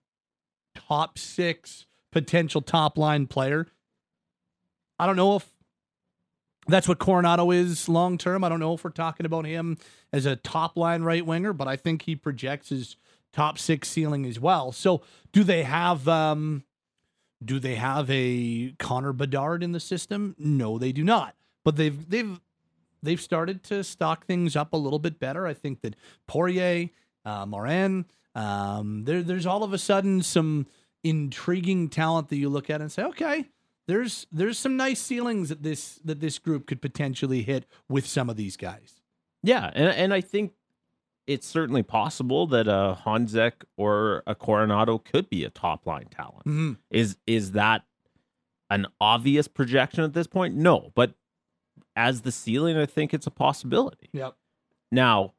top 0.75 1.17
six 1.17 1.87
potential 2.11 2.63
top 2.63 2.99
line 2.99 3.29
player. 3.29 3.69
I 4.99 5.07
don't 5.07 5.15
know 5.15 5.37
if 5.37 5.49
that's 6.67 6.89
what 6.89 6.99
Coronato 6.99 7.55
is 7.55 7.89
long 7.89 8.19
term. 8.19 8.43
I 8.43 8.49
don't 8.49 8.59
know 8.59 8.75
if 8.75 8.83
we're 8.83 8.91
talking 8.91 9.25
about 9.25 9.47
him 9.47 9.79
as 10.13 10.27
a 10.27 10.35
top 10.35 10.77
line 10.77 11.03
right 11.03 11.25
winger, 11.25 11.53
but 11.53 11.69
I 11.69 11.77
think 11.77 12.03
he 12.03 12.17
projects 12.17 12.71
his 12.71 12.97
top 13.35 13.59
six 13.59 13.89
ceiling 13.89 14.25
as 14.25 14.39
well. 14.39 14.73
So 14.73 15.03
do 15.33 15.45
they 15.45 15.65
have 15.65 16.09
um 16.09 16.65
do 17.45 17.59
they 17.59 17.75
have 17.75 18.09
a 18.11 18.75
Connor 18.79 19.13
Bedard 19.13 19.63
in 19.63 19.73
the 19.73 19.81
system? 19.81 20.35
No, 20.39 20.79
they 20.79 20.93
do 20.93 21.05
not. 21.05 21.35
But 21.65 21.77
they've 21.77 22.09
they've 22.09 22.41
they've 23.03 23.21
started 23.21 23.63
to 23.65 23.85
stock 23.85 24.27
things 24.27 24.57
up 24.57 24.73
a 24.73 24.77
little 24.77 24.99
bit 24.99 25.19
better. 25.19 25.47
I 25.47 25.55
think 25.55 25.83
that 25.83 25.97
Poirier, 26.27 26.91
uh, 27.25 27.45
Morin, 27.47 28.07
um, 28.35 29.05
there 29.05 29.23
there's 29.23 29.47
all 29.47 29.63
of 29.63 29.73
a 29.73 29.79
sudden 29.79 30.23
some 30.23 30.67
intriguing 31.03 31.89
talent 31.89 32.29
that 32.29 32.37
you 32.37 32.49
look 32.49 32.71
at 32.71 32.81
and 32.81 32.91
say, 32.91 33.03
okay, 33.03 33.47
there's 33.87 34.27
there's 34.33 34.59
some 34.59 34.77
nice 34.77 35.01
ceilings 35.01 35.49
that 35.49 35.63
this 35.63 35.97
that 36.05 36.21
this 36.21 36.39
group 36.39 36.67
could 36.67 36.81
potentially 36.81 37.43
hit 37.43 37.67
with 37.89 38.07
some 38.07 38.31
of 38.31 38.37
these 38.37 38.57
guys. 38.57 39.01
Yeah, 39.43 39.71
and 39.75 39.89
and 39.89 40.15
I 40.15 40.21
think 40.21 40.53
it's 41.27 41.47
certainly 41.47 41.83
possible 41.83 42.47
that 42.49 42.69
a 42.69 42.99
Honzek 43.05 43.53
or 43.77 44.23
a 44.27 44.35
Coronato 44.35 45.03
could 45.03 45.29
be 45.31 45.45
a 45.45 45.51
top 45.51 45.87
line 45.87 46.07
talent. 46.11 46.45
Mhm. 46.47 46.77
Is 46.91 47.17
is 47.27 47.53
that 47.53 47.83
an 48.71 48.87
obvious 49.01 49.49
projection 49.49 50.05
at 50.05 50.13
this 50.13 50.27
point? 50.27 50.55
No, 50.55 50.93
but 50.95 51.15
as 51.97 52.23
the 52.23 52.33
ceiling, 52.33 52.77
I 52.77 52.87
think 52.87 53.15
it's 53.15 53.27
a 53.27 53.31
possibility. 53.31 54.09
Yep. 54.13 54.37
Now, 54.91 55.33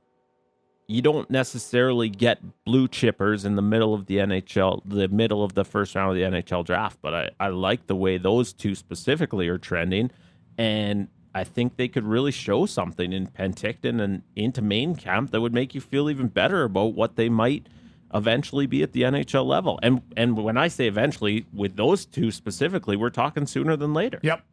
you 0.88 1.02
don't 1.02 1.30
necessarily 1.30 2.10
get 2.10 2.40
blue 2.64 2.88
chippers 2.88 3.44
in 3.46 3.56
the 3.56 3.62
middle 3.62 3.94
of 3.94 4.06
the 4.06 4.18
NHL, 4.20 4.82
the 4.86 5.08
middle 5.08 5.44
of 5.44 5.54
the 5.54 5.66
first 5.66 5.96
round 5.96 6.12
of 6.12 6.16
the 6.16 6.22
NHL 6.24 6.64
draft, 6.64 7.00
but 7.02 7.14
I, 7.14 7.30
I 7.40 7.48
like 7.50 7.88
the 7.88 7.96
way 7.96 8.18
those 8.18 8.54
two 8.54 8.76
specifically 8.76 9.48
are 9.48 9.58
trending. 9.58 10.12
And 10.58 11.08
I 11.36 11.44
think 11.44 11.76
they 11.76 11.90
could 11.90 12.06
really 12.06 12.32
show 12.32 12.66
something 12.66 13.12
in 13.12 13.28
Penticton 13.28 14.02
and 14.02 14.24
into 14.38 14.62
main 14.62 14.96
camp 14.96 15.32
that 15.32 15.42
would 15.42 15.54
make 15.54 15.76
you 15.76 15.82
feel 15.82 16.10
even 16.10 16.30
better 16.30 16.64
about 16.64 16.94
what 16.96 17.18
they 17.18 17.28
might 17.28 17.68
eventually 18.14 18.66
be 18.66 18.82
at 18.82 18.94
the 18.94 19.02
NHL 19.02 19.46
level. 19.46 19.78
And 19.84 20.02
and 20.16 20.38
when 20.38 20.58
I 20.58 20.70
say 20.70 20.88
eventually, 20.88 21.46
with 21.54 21.76
those 21.76 22.06
two 22.06 22.32
specifically, 22.32 22.96
we're 22.96 23.10
talking 23.10 23.46
sooner 23.46 23.76
than 23.76 23.94
later. 23.94 24.20
Yep. 24.24 24.46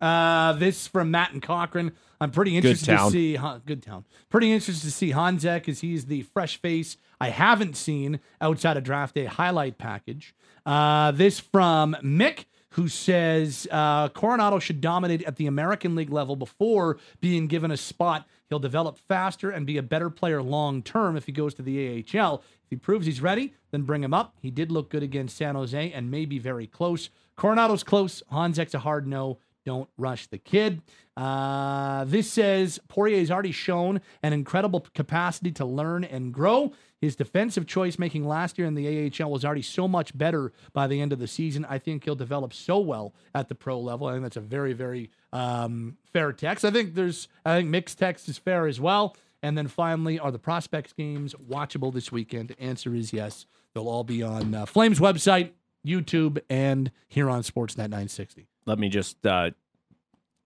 Uh, 0.00 0.52
this 0.52 0.86
from 0.86 1.10
Matt 1.10 1.32
and 1.32 1.42
Cochrane. 1.42 1.92
I'm 2.20 2.30
pretty 2.30 2.56
interested 2.56 2.96
to 2.96 3.10
see. 3.10 3.34
Huh, 3.34 3.58
good 3.66 3.82
town. 3.82 4.04
Pretty 4.30 4.52
interested 4.52 4.86
to 4.86 4.92
see 4.92 5.10
Honzek 5.10 5.68
as 5.68 5.80
he's 5.80 6.06
the 6.06 6.22
fresh 6.22 6.60
face 6.60 6.96
I 7.20 7.30
haven't 7.30 7.76
seen 7.76 8.20
outside 8.40 8.76
of 8.76 8.84
draft 8.84 9.16
day 9.16 9.24
highlight 9.24 9.78
package. 9.78 10.32
Uh, 10.64 11.10
this 11.10 11.40
from 11.40 11.96
Mick, 12.02 12.44
who 12.74 12.88
says 12.88 13.68
uh, 13.70 14.08
Coronato 14.08 14.60
should 14.60 14.80
dominate 14.80 15.22
at 15.22 15.36
the 15.36 15.46
American 15.46 15.94
League 15.94 16.10
level 16.10 16.34
before 16.34 16.98
being 17.20 17.46
given 17.46 17.70
a 17.70 17.76
spot. 17.76 18.26
He'll 18.48 18.58
develop 18.58 18.98
faster 19.06 19.50
and 19.50 19.64
be 19.64 19.78
a 19.78 19.82
better 19.82 20.10
player 20.10 20.42
long 20.42 20.82
term 20.82 21.16
if 21.16 21.26
he 21.26 21.30
goes 21.30 21.54
to 21.54 21.62
the 21.62 22.04
AHL. 22.12 22.42
If 22.64 22.70
he 22.70 22.76
proves 22.76 23.06
he's 23.06 23.20
ready, 23.20 23.54
then 23.70 23.82
bring 23.82 24.02
him 24.02 24.12
up. 24.12 24.34
He 24.40 24.50
did 24.50 24.72
look 24.72 24.90
good 24.90 25.04
against 25.04 25.36
San 25.36 25.54
Jose 25.54 25.92
and 25.92 26.10
may 26.10 26.24
be 26.24 26.40
very 26.40 26.66
close. 26.66 27.10
Coronato's 27.38 27.84
close. 27.84 28.24
Honzek's 28.32 28.74
a 28.74 28.80
hard 28.80 29.06
no. 29.06 29.38
Don't 29.64 29.88
rush 29.96 30.26
the 30.26 30.38
kid. 30.38 30.82
Uh, 31.16 32.04
this 32.04 32.30
says 32.30 32.80
Poirier's 32.88 33.30
already 33.30 33.52
shown 33.52 34.00
an 34.22 34.32
incredible 34.32 34.86
capacity 34.94 35.52
to 35.52 35.64
learn 35.64 36.04
and 36.04 36.32
grow. 36.32 36.72
His 37.00 37.16
defensive 37.16 37.66
choice 37.66 37.98
making 37.98 38.26
last 38.26 38.58
year 38.58 38.66
in 38.66 38.74
the 38.74 39.12
AHL 39.20 39.30
was 39.30 39.44
already 39.44 39.62
so 39.62 39.86
much 39.86 40.16
better 40.16 40.52
by 40.72 40.86
the 40.86 41.00
end 41.00 41.12
of 41.12 41.18
the 41.18 41.26
season. 41.26 41.66
I 41.68 41.78
think 41.78 42.04
he'll 42.04 42.14
develop 42.14 42.52
so 42.52 42.78
well 42.78 43.14
at 43.34 43.48
the 43.48 43.54
pro 43.54 43.78
level. 43.78 44.06
I 44.06 44.12
think 44.12 44.22
that's 44.22 44.36
a 44.36 44.40
very, 44.40 44.72
very 44.72 45.10
um, 45.32 45.96
fair 46.12 46.32
text. 46.32 46.64
I 46.64 46.70
think 46.70 46.94
there's, 46.94 47.28
I 47.44 47.58
think 47.58 47.68
mixed 47.68 47.98
text 47.98 48.28
is 48.28 48.38
fair 48.38 48.66
as 48.66 48.80
well. 48.80 49.16
And 49.42 49.58
then 49.58 49.68
finally, 49.68 50.18
are 50.18 50.32
the 50.32 50.38
prospects 50.38 50.94
games 50.94 51.34
watchable 51.34 51.92
this 51.92 52.10
weekend? 52.10 52.56
Answer 52.58 52.94
is 52.94 53.12
yes. 53.12 53.44
They'll 53.74 53.88
all 53.88 54.04
be 54.04 54.22
on 54.22 54.54
uh, 54.54 54.64
Flames 54.64 54.98
website, 54.98 55.50
YouTube, 55.86 56.40
and 56.48 56.90
here 57.08 57.28
on 57.28 57.42
Sportsnet 57.42 57.90
960. 57.90 58.46
Let 58.66 58.78
me 58.78 58.88
just 58.88 59.24
uh, 59.26 59.50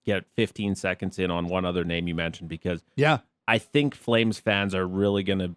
get 0.05 0.25
15 0.37 0.75
seconds 0.75 1.19
in 1.19 1.31
on 1.31 1.47
one 1.47 1.64
other 1.64 1.85
name 1.85 2.09
you 2.09 2.14
mentioned 2.14 2.49
because 2.49 2.83
Yeah. 2.97 3.19
I 3.47 3.59
think 3.59 3.95
Flames 3.95 4.39
fans 4.39 4.75
are 4.75 4.87
really 4.87 5.23
going 5.23 5.39
to. 5.39 5.57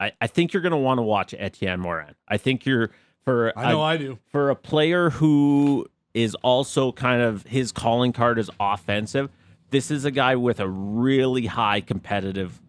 I, 0.00 0.12
I 0.20 0.26
think 0.26 0.52
you're 0.52 0.62
going 0.62 0.72
to 0.72 0.76
want 0.78 0.98
to 0.98 1.02
watch 1.02 1.34
Etienne 1.36 1.80
Morin. 1.80 2.14
I 2.26 2.38
think 2.38 2.66
you're 2.66 2.90
for 3.24 3.52
I 3.56 3.70
know 3.70 3.80
a, 3.80 3.84
I 3.84 3.96
do. 3.96 4.18
for 4.30 4.50
a 4.50 4.56
player 4.56 5.10
who 5.10 5.86
is 6.14 6.34
also 6.36 6.90
kind 6.92 7.22
of 7.22 7.44
his 7.44 7.70
calling 7.72 8.12
card 8.12 8.38
is 8.38 8.50
offensive. 8.58 9.30
This 9.70 9.90
is 9.90 10.04
a 10.04 10.10
guy 10.10 10.34
with 10.36 10.60
a 10.60 10.68
really 10.68 11.46
high 11.46 11.80
competitive 11.80 12.60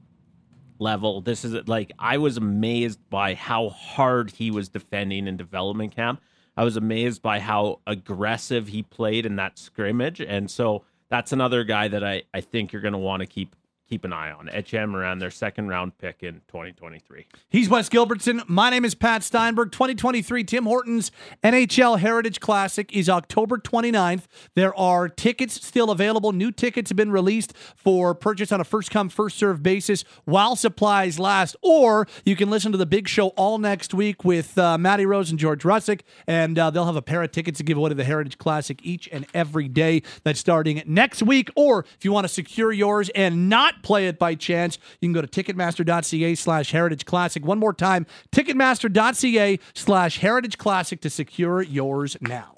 level. 0.79 1.21
This 1.21 1.45
is 1.45 1.67
like 1.67 1.91
I 1.97 2.17
was 2.17 2.37
amazed 2.37 2.99
by 3.09 3.33
how 3.35 3.69
hard 3.69 4.31
he 4.31 4.51
was 4.51 4.69
defending 4.69 5.27
in 5.27 5.37
development 5.37 5.95
camp. 5.95 6.21
I 6.59 6.63
was 6.65 6.75
amazed 6.75 7.21
by 7.21 7.39
how 7.39 7.79
aggressive 7.87 8.67
he 8.67 8.83
played 8.83 9.25
in 9.25 9.37
that 9.37 9.57
scrimmage, 9.57 10.19
and 10.19 10.51
so 10.51 10.83
that's 11.07 11.31
another 11.31 11.63
guy 11.63 11.87
that 11.87 12.03
I, 12.03 12.23
I 12.33 12.41
think 12.41 12.73
you're 12.73 12.81
going 12.81 12.91
to 12.91 12.97
want 12.97 13.21
to 13.21 13.27
keep 13.27 13.55
keep 13.89 14.05
an 14.05 14.13
eye 14.13 14.31
on. 14.31 14.47
Etienne 14.49 14.93
around 14.93 15.19
their 15.19 15.31
second 15.31 15.67
round 15.67 15.97
pick 15.97 16.21
in 16.21 16.35
2023. 16.47 17.25
He's 17.49 17.67
Wes 17.67 17.89
Gilbertson. 17.89 18.47
My 18.47 18.69
name 18.69 18.85
is 18.85 18.93
Pat 18.93 19.23
Steinberg. 19.23 19.71
2023 19.71 20.43
Tim 20.43 20.65
Hortons 20.65 21.11
NHL 21.43 21.99
Heritage 21.99 22.39
Classic 22.39 22.95
is 22.95 23.09
October 23.09 23.57
29th. 23.57 24.25
There 24.53 24.77
are 24.77 25.09
tickets 25.09 25.65
still 25.65 25.89
available. 25.89 26.31
New 26.31 26.51
tickets 26.51 26.91
have 26.91 26.97
been 26.97 27.11
released 27.11 27.53
for 27.75 28.13
purchase 28.13 28.51
on 28.51 28.61
a 28.61 28.63
first 28.63 28.91
come, 28.91 29.09
first 29.09 29.37
serve 29.37 29.63
basis 29.63 30.03
while 30.25 30.55
supplies 30.55 31.17
last. 31.17 31.55
Or 31.63 32.07
you 32.25 32.35
can 32.35 32.51
listen 32.51 32.71
to 32.71 32.77
the 32.77 32.85
big 32.85 33.07
show 33.07 33.29
all 33.29 33.57
next 33.57 33.95
week 33.95 34.23
with 34.23 34.55
uh, 34.57 34.77
Matty 34.77 35.07
Rose 35.07 35.31
and 35.31 35.39
George 35.39 35.63
Russick, 35.63 36.01
and 36.27 36.59
uh, 36.59 36.69
they'll 36.69 36.85
have 36.85 36.95
a 36.95 37.01
pair 37.01 37.23
of 37.23 37.31
tickets 37.31 37.57
to 37.57 37.63
give 37.63 37.77
away 37.77 37.89
to 37.89 37.95
the 37.95 38.03
Heritage 38.03 38.37
Classic 38.37 38.79
each 38.83 39.09
and 39.11 39.25
every 39.33 39.67
day. 39.67 40.03
That's 40.23 40.39
starting 40.39 40.83
next 40.85 41.23
week. 41.23 41.49
Or 41.55 41.85
if 41.97 42.05
you 42.05 42.11
want 42.11 42.25
to 42.25 42.33
secure 42.33 42.71
yours 42.71 43.09
and 43.15 43.49
not 43.49 43.78
play 43.81 44.07
it 44.07 44.19
by 44.19 44.35
chance, 44.35 44.77
you 45.01 45.07
can 45.07 45.13
go 45.13 45.21
to 45.21 45.27
ticketmaster.ca 45.27 46.35
slash 46.35 46.71
heritage 46.71 47.05
classic. 47.05 47.45
One 47.45 47.59
more 47.59 47.73
time, 47.73 48.05
ticketmaster.ca 48.31 49.59
slash 49.73 50.19
heritage 50.19 50.57
classic 50.57 51.01
to 51.01 51.09
secure 51.09 51.61
yours 51.61 52.17
now. 52.21 52.55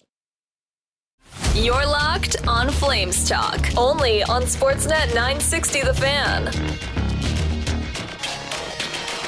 You're 1.55 1.85
locked 1.85 2.47
on 2.47 2.69
Flames 2.69 3.27
Talk, 3.27 3.77
only 3.77 4.23
on 4.23 4.43
Sportsnet 4.43 5.07
960 5.13 5.81
The 5.81 5.93
Fan. 5.93 6.47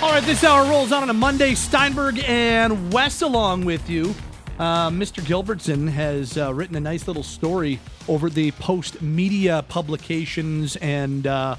All 0.01 0.11
right, 0.11 0.23
this 0.23 0.43
hour 0.43 0.69
rolls 0.69 0.91
on 0.91 1.03
on 1.03 1.09
a 1.09 1.13
Monday. 1.13 1.55
Steinberg 1.55 2.21
and 2.27 2.91
Wes 2.91 3.21
along 3.21 3.63
with 3.63 3.89
you. 3.89 4.13
Uh, 4.59 4.89
Mr. 4.89 5.23
Gilbertson 5.23 5.89
has 5.89 6.37
uh, 6.37 6.53
written 6.53 6.75
a 6.75 6.79
nice 6.79 7.07
little 7.07 7.23
story 7.23 7.79
over 8.07 8.29
the 8.29 8.51
post 8.51 9.01
media 9.01 9.63
publications 9.69 10.75
and 10.77 11.25
uh, 11.25 11.55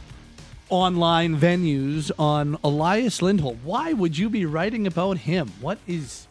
online 0.68 1.38
venues 1.38 2.10
on 2.18 2.58
Elias 2.64 3.22
Lindholm. 3.22 3.60
Why 3.64 3.92
would 3.92 4.16
you 4.16 4.28
be 4.28 4.46
writing 4.46 4.86
about 4.86 5.18
him? 5.18 5.52
What 5.60 5.78
is 5.86 6.26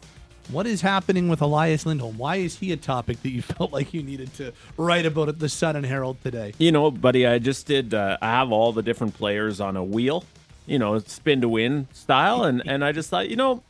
what 0.50 0.66
is 0.66 0.82
happening 0.82 1.28
with 1.28 1.40
Elias 1.40 1.86
Lindholm? 1.86 2.18
Why 2.18 2.36
is 2.36 2.58
he 2.58 2.72
a 2.72 2.76
topic 2.76 3.22
that 3.22 3.30
you 3.30 3.42
felt 3.56 3.72
like 3.72 3.94
you 3.94 4.02
needed 4.02 4.32
to 4.34 4.52
write 4.76 5.06
about 5.06 5.28
at 5.28 5.38
the 5.38 5.48
Sun 5.48 5.76
and 5.76 5.86
Herald 5.86 6.22
today? 6.22 6.52
You 6.58 6.72
know, 6.72 6.90
buddy, 6.90 7.26
I 7.26 7.38
just 7.38 7.66
did. 7.66 7.94
Uh, 7.94 8.18
I 8.20 8.26
have 8.26 8.52
all 8.52 8.72
the 8.72 8.82
different 8.82 9.14
players 9.14 9.60
on 9.60 9.76
a 9.76 9.84
wheel, 9.84 10.24
you 10.66 10.78
know, 10.78 10.98
spin 10.98 11.40
to 11.40 11.48
win 11.48 11.88
style, 11.92 12.44
and 12.44 12.62
and 12.66 12.84
I 12.84 12.92
just 12.92 13.10
thought, 13.10 13.28
you 13.28 13.36
know, 13.36 13.62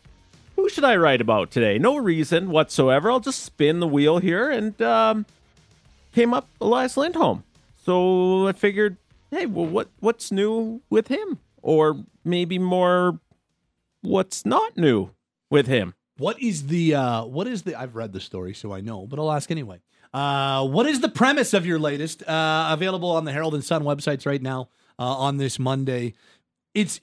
who 0.56 0.68
should 0.68 0.84
I 0.84 0.96
write 0.96 1.20
about 1.20 1.50
today? 1.50 1.78
No 1.78 1.96
reason 1.96 2.50
whatsoever. 2.50 3.10
I'll 3.10 3.20
just 3.20 3.42
spin 3.42 3.80
the 3.80 3.86
wheel 3.88 4.18
here, 4.18 4.50
and 4.50 4.80
um, 4.82 5.26
came 6.14 6.32
up 6.32 6.48
Elias 6.60 6.96
Lindholm. 6.96 7.44
So 7.84 8.48
I 8.48 8.52
figured, 8.52 8.96
hey, 9.30 9.46
well, 9.46 9.66
what 9.66 9.90
what's 10.00 10.30
new 10.32 10.82
with 10.90 11.08
him, 11.08 11.38
or 11.62 12.04
maybe 12.24 12.58
more, 12.58 13.20
what's 14.02 14.44
not 14.46 14.76
new 14.76 15.10
with 15.50 15.66
him? 15.66 15.94
What 16.16 16.40
is 16.40 16.68
the 16.68 16.94
uh 16.94 17.24
what 17.24 17.46
is 17.46 17.62
the 17.62 17.74
I've 17.74 17.96
read 17.96 18.12
the 18.12 18.20
story 18.20 18.54
so 18.54 18.72
I 18.72 18.80
know, 18.80 19.06
but 19.06 19.18
I'll 19.18 19.32
ask 19.32 19.50
anyway. 19.50 19.80
Uh 20.12 20.66
what 20.66 20.86
is 20.86 21.00
the 21.00 21.08
premise 21.08 21.52
of 21.54 21.66
your 21.66 21.78
latest 21.78 22.22
uh 22.28 22.68
available 22.70 23.10
on 23.10 23.24
the 23.24 23.32
Herald 23.32 23.54
and 23.54 23.64
Sun 23.64 23.82
websites 23.82 24.26
right 24.26 24.42
now 24.42 24.68
uh 24.98 25.02
on 25.02 25.38
this 25.38 25.58
Monday? 25.58 26.14
It's 26.72 27.00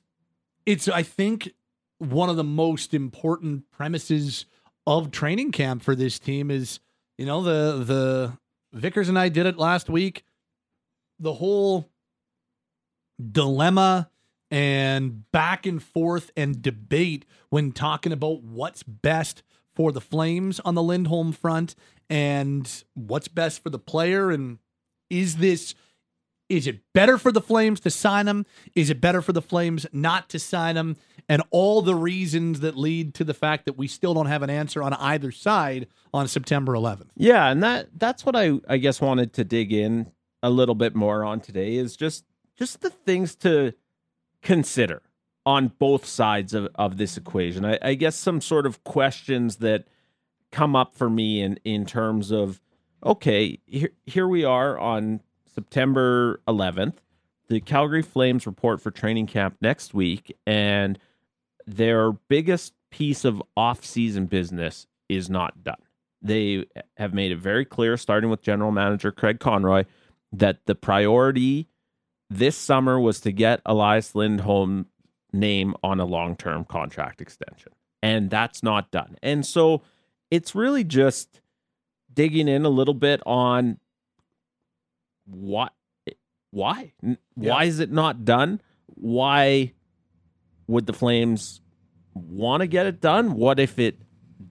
it's 0.65 0.87
I 0.87 1.03
think 1.03 1.51
one 1.97 2.29
of 2.29 2.37
the 2.37 2.43
most 2.43 2.93
important 2.93 3.69
premises 3.69 4.45
of 4.87 5.11
training 5.11 5.51
camp 5.51 5.83
for 5.83 5.93
this 5.93 6.17
team 6.17 6.49
is 6.49 6.79
you 7.17 7.25
know 7.25 7.43
the 7.43 7.83
the 7.83 8.37
Vickers 8.73 9.09
and 9.09 9.19
I 9.19 9.27
did 9.27 9.45
it 9.45 9.57
last 9.57 9.89
week. 9.89 10.23
The 11.19 11.33
whole 11.33 11.90
dilemma 13.31 14.09
and 14.49 15.31
back 15.31 15.65
and 15.65 15.81
forth 15.81 16.31
and 16.35 16.61
debate 16.61 17.25
when 17.49 17.71
talking 17.71 18.11
about 18.11 18.43
what's 18.43 18.83
best 18.83 19.43
for 19.73 19.91
the 19.91 20.01
Flames 20.01 20.59
on 20.61 20.75
the 20.75 20.83
Lindholm 20.83 21.31
front 21.31 21.75
and 22.09 22.83
what's 22.93 23.29
best 23.29 23.63
for 23.63 23.69
the 23.69 23.79
player 23.79 24.31
and 24.31 24.59
is 25.09 25.37
this 25.37 25.73
is 26.49 26.67
it 26.67 26.81
better 26.93 27.17
for 27.17 27.31
the 27.31 27.39
Flames 27.39 27.79
to 27.79 27.89
sign 27.89 28.27
him? 28.27 28.45
Is 28.75 28.89
it 28.89 28.99
better 28.99 29.21
for 29.21 29.31
the 29.31 29.41
Flames 29.41 29.85
not 29.93 30.27
to 30.29 30.37
sign 30.37 30.75
him? 30.75 30.97
And 31.29 31.41
all 31.49 31.81
the 31.81 31.95
reasons 31.95 32.59
that 32.59 32.75
lead 32.75 33.13
to 33.13 33.23
the 33.23 33.33
fact 33.33 33.63
that 33.65 33.77
we 33.77 33.87
still 33.87 34.13
don't 34.13 34.25
have 34.25 34.43
an 34.43 34.49
answer 34.49 34.83
on 34.83 34.93
either 34.95 35.31
side 35.31 35.87
on 36.13 36.27
September 36.27 36.73
11th. 36.73 37.07
Yeah, 37.15 37.49
and 37.49 37.63
that 37.63 37.87
that's 37.97 38.25
what 38.25 38.35
I 38.35 38.59
I 38.67 38.77
guess 38.77 38.99
wanted 38.99 39.31
to 39.33 39.45
dig 39.45 39.71
in 39.71 40.11
a 40.43 40.49
little 40.49 40.75
bit 40.75 40.93
more 40.93 41.23
on 41.23 41.39
today 41.39 41.75
is 41.75 41.95
just 41.95 42.25
just 42.61 42.81
the 42.81 42.91
things 42.91 43.33
to 43.33 43.73
consider 44.43 45.01
on 45.47 45.71
both 45.79 46.05
sides 46.05 46.53
of, 46.53 46.67
of 46.75 46.97
this 46.97 47.17
equation. 47.17 47.65
I, 47.65 47.79
I 47.81 47.93
guess 47.95 48.15
some 48.15 48.39
sort 48.39 48.67
of 48.67 48.83
questions 48.83 49.55
that 49.57 49.87
come 50.51 50.75
up 50.75 50.93
for 50.93 51.09
me 51.09 51.41
in 51.41 51.59
in 51.63 51.87
terms 51.87 52.29
of 52.29 52.61
okay, 53.03 53.57
here 53.65 53.89
here 54.05 54.27
we 54.27 54.43
are 54.43 54.77
on 54.77 55.21
September 55.55 56.39
11th. 56.47 56.97
The 57.47 57.61
Calgary 57.61 58.03
Flames 58.03 58.45
report 58.45 58.79
for 58.79 58.91
training 58.91 59.25
camp 59.25 59.57
next 59.59 59.95
week 59.95 60.37
and 60.45 60.99
their 61.65 62.11
biggest 62.11 62.73
piece 62.91 63.25
of 63.25 63.41
off-season 63.57 64.27
business 64.27 64.85
is 65.09 65.31
not 65.31 65.63
done. 65.63 65.81
They 66.21 66.65
have 66.97 67.15
made 67.15 67.31
it 67.31 67.39
very 67.39 67.65
clear 67.65 67.97
starting 67.97 68.29
with 68.29 68.43
general 68.43 68.71
manager 68.71 69.11
Craig 69.11 69.39
Conroy 69.39 69.85
that 70.31 70.67
the 70.67 70.75
priority 70.75 71.70
this 72.31 72.57
summer 72.57 72.97
was 72.97 73.19
to 73.19 73.31
get 73.33 73.61
Elias 73.65 74.15
Lindholm 74.15 74.85
name 75.33 75.75
on 75.83 75.99
a 75.99 76.05
long-term 76.05 76.63
contract 76.63 77.21
extension. 77.21 77.73
And 78.01 78.29
that's 78.29 78.63
not 78.63 78.89
done. 78.89 79.17
And 79.21 79.45
so 79.45 79.81
it's 80.31 80.55
really 80.55 80.85
just 80.85 81.41
digging 82.11 82.47
in 82.47 82.63
a 82.63 82.69
little 82.69 82.93
bit 82.93 83.21
on 83.25 83.79
what 85.25 85.73
why 86.51 86.93
why 87.35 87.65
is 87.65 87.79
it 87.79 87.91
not 87.91 88.25
done? 88.25 88.61
Why 88.87 89.73
would 90.67 90.85
the 90.85 90.93
Flames 90.93 91.61
want 92.13 92.61
to 92.61 92.67
get 92.67 92.85
it 92.85 93.01
done? 93.01 93.35
What 93.35 93.59
if 93.59 93.77
it 93.77 93.99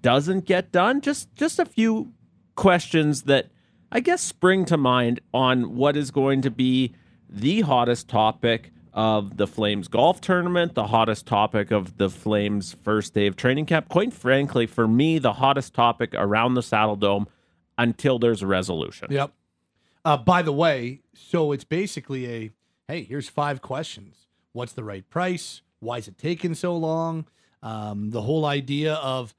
doesn't 0.02 0.44
get 0.44 0.70
done? 0.70 1.00
Just 1.00 1.34
just 1.34 1.58
a 1.58 1.64
few 1.64 2.12
questions 2.56 3.22
that 3.22 3.50
I 3.90 4.00
guess 4.00 4.20
spring 4.20 4.64
to 4.66 4.76
mind 4.76 5.20
on 5.32 5.76
what 5.76 5.96
is 5.96 6.10
going 6.10 6.42
to 6.42 6.50
be 6.50 6.94
the 7.30 7.62
hottest 7.62 8.08
topic 8.08 8.72
of 8.92 9.36
the 9.36 9.46
Flames 9.46 9.88
golf 9.88 10.20
tournament, 10.20 10.74
the 10.74 10.88
hottest 10.88 11.26
topic 11.26 11.70
of 11.70 11.96
the 11.96 12.10
Flames 12.10 12.74
first 12.82 13.14
day 13.14 13.26
of 13.26 13.36
training 13.36 13.66
camp. 13.66 13.88
Quite 13.88 14.12
frankly, 14.12 14.66
for 14.66 14.88
me, 14.88 15.18
the 15.18 15.34
hottest 15.34 15.74
topic 15.74 16.12
around 16.14 16.54
the 16.54 16.60
Saddledome 16.60 17.26
until 17.78 18.18
there's 18.18 18.42
a 18.42 18.46
resolution. 18.46 19.08
Yep. 19.10 19.32
Uh, 20.04 20.16
by 20.16 20.42
the 20.42 20.52
way, 20.52 21.00
so 21.14 21.52
it's 21.52 21.64
basically 21.64 22.26
a 22.26 22.50
hey, 22.88 23.04
here's 23.04 23.28
five 23.28 23.62
questions. 23.62 24.26
What's 24.52 24.72
the 24.72 24.82
right 24.82 25.08
price? 25.08 25.62
Why 25.78 25.98
is 25.98 26.08
it 26.08 26.18
taking 26.18 26.54
so 26.54 26.76
long? 26.76 27.26
Um, 27.62 28.10
the 28.10 28.22
whole 28.22 28.44
idea 28.44 28.94
of 28.94 29.34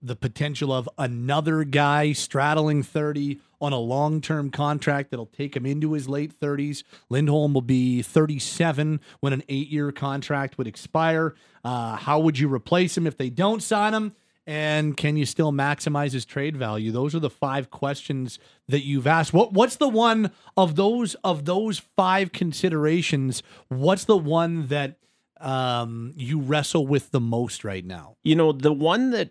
the 0.00 0.16
potential 0.16 0.72
of 0.72 0.88
another 0.96 1.64
guy 1.64 2.12
straddling 2.12 2.82
30 2.82 3.40
on 3.60 3.72
a 3.72 3.78
long 3.78 4.20
term 4.20 4.50
contract 4.50 5.10
that'll 5.10 5.26
take 5.26 5.56
him 5.56 5.66
into 5.66 5.92
his 5.92 6.08
late 6.08 6.38
30s. 6.38 6.82
Lindholm 7.08 7.54
will 7.54 7.62
be 7.62 8.02
37 8.02 9.00
when 9.20 9.32
an 9.32 9.42
eight 9.48 9.68
year 9.68 9.92
contract 9.92 10.58
would 10.58 10.66
expire. 10.66 11.34
Uh, 11.64 11.96
how 11.96 12.18
would 12.18 12.38
you 12.38 12.52
replace 12.52 12.96
him 12.96 13.06
if 13.06 13.16
they 13.16 13.30
don't 13.30 13.62
sign 13.62 13.94
him? 13.94 14.12
And 14.48 14.96
can 14.96 15.16
you 15.16 15.26
still 15.26 15.52
maximize 15.52 16.12
his 16.12 16.24
trade 16.24 16.56
value? 16.56 16.92
Those 16.92 17.16
are 17.16 17.20
the 17.20 17.30
five 17.30 17.70
questions 17.70 18.38
that 18.68 18.84
you've 18.84 19.06
asked. 19.06 19.32
What 19.32 19.52
what's 19.52 19.76
the 19.76 19.88
one 19.88 20.30
of 20.56 20.76
those 20.76 21.14
of 21.24 21.46
those 21.46 21.80
five 21.80 22.30
considerations? 22.30 23.42
What's 23.68 24.04
the 24.04 24.16
one 24.16 24.68
that 24.68 24.98
um, 25.40 26.12
you 26.16 26.40
wrestle 26.40 26.86
with 26.86 27.10
the 27.10 27.18
most 27.18 27.64
right 27.64 27.84
now? 27.84 28.16
You 28.22 28.36
know, 28.36 28.52
the 28.52 28.72
one 28.72 29.10
that 29.10 29.30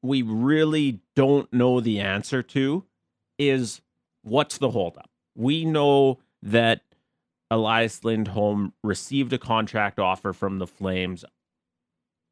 we 0.00 0.22
really 0.22 1.00
don't 1.14 1.52
know 1.52 1.80
the 1.80 2.00
answer 2.00 2.42
to 2.42 2.84
is 3.38 3.80
what's 4.22 4.58
the 4.58 4.70
holdup? 4.70 5.10
We 5.34 5.64
know 5.64 6.18
that 6.42 6.82
Elias 7.50 8.04
Lindholm 8.04 8.72
received 8.82 9.32
a 9.32 9.38
contract 9.38 9.98
offer 9.98 10.32
from 10.32 10.58
the 10.58 10.66
Flames 10.66 11.24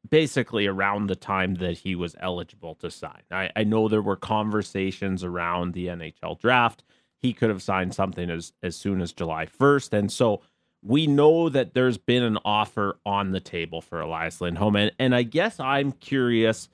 basically 0.09 0.67
around 0.67 1.07
the 1.07 1.15
time 1.15 1.55
that 1.55 1.79
he 1.79 1.95
was 1.95 2.15
eligible 2.19 2.75
to 2.75 2.91
sign. 2.91 3.21
I, 3.31 3.49
I 3.55 3.63
know 3.63 3.87
there 3.87 4.01
were 4.01 4.17
conversations 4.17 5.23
around 5.23 5.73
the 5.73 5.87
NHL 5.87 6.39
draft. 6.39 6.83
He 7.21 7.33
could 7.33 7.49
have 7.49 7.63
signed 7.63 7.95
something 7.95 8.29
as, 8.29 8.51
as 8.61 8.75
soon 8.75 9.01
as 9.01 9.13
July 9.13 9.45
1st. 9.45 9.93
And 9.93 10.11
so 10.11 10.41
we 10.81 11.07
know 11.07 11.47
that 11.47 11.73
there's 11.73 11.97
been 11.97 12.23
an 12.23 12.37
offer 12.43 12.99
on 13.05 13.31
the 13.31 13.39
table 13.39 13.79
for 13.79 14.01
Elias 14.01 14.41
Lindholm. 14.41 14.75
And, 14.75 14.91
and 14.99 15.15
I 15.15 15.23
guess 15.23 15.59
I'm 15.59 15.93
curious, 15.93 16.67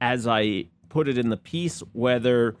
as 0.00 0.26
I 0.26 0.68
put 0.88 1.08
it 1.08 1.18
in 1.18 1.28
the 1.28 1.36
piece, 1.36 1.80
whether 1.92 2.56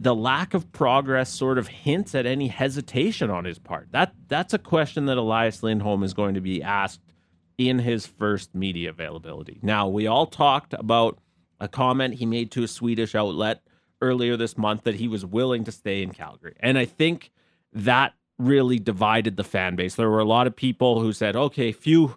the 0.00 0.14
lack 0.14 0.54
of 0.54 0.70
progress 0.72 1.30
sort 1.30 1.58
of 1.58 1.68
hints 1.68 2.14
at 2.14 2.24
any 2.24 2.48
hesitation 2.48 3.30
on 3.30 3.44
his 3.44 3.58
part. 3.58 3.88
That 3.90 4.14
that's 4.28 4.54
a 4.54 4.58
question 4.58 5.06
that 5.06 5.18
Elias 5.18 5.62
Lindholm 5.62 6.02
is 6.02 6.14
going 6.14 6.34
to 6.34 6.40
be 6.40 6.62
asked 6.62 7.00
in 7.56 7.80
his 7.80 8.06
first 8.06 8.54
media 8.54 8.90
availability. 8.90 9.58
Now, 9.62 9.88
we 9.88 10.06
all 10.06 10.26
talked 10.26 10.74
about 10.74 11.18
a 11.60 11.66
comment 11.66 12.14
he 12.14 12.26
made 12.26 12.52
to 12.52 12.62
a 12.62 12.68
Swedish 12.68 13.16
outlet 13.16 13.62
earlier 14.00 14.36
this 14.36 14.56
month 14.56 14.84
that 14.84 14.94
he 14.94 15.08
was 15.08 15.26
willing 15.26 15.64
to 15.64 15.72
stay 15.72 16.02
in 16.02 16.12
Calgary. 16.12 16.54
And 16.60 16.78
I 16.78 16.84
think 16.84 17.32
that 17.72 18.14
really 18.38 18.78
divided 18.78 19.36
the 19.36 19.42
fan 19.42 19.74
base. 19.74 19.96
There 19.96 20.08
were 20.08 20.20
a 20.20 20.24
lot 20.24 20.46
of 20.46 20.54
people 20.54 21.00
who 21.00 21.12
said, 21.12 21.34
"Okay, 21.34 21.72
phew, 21.72 22.16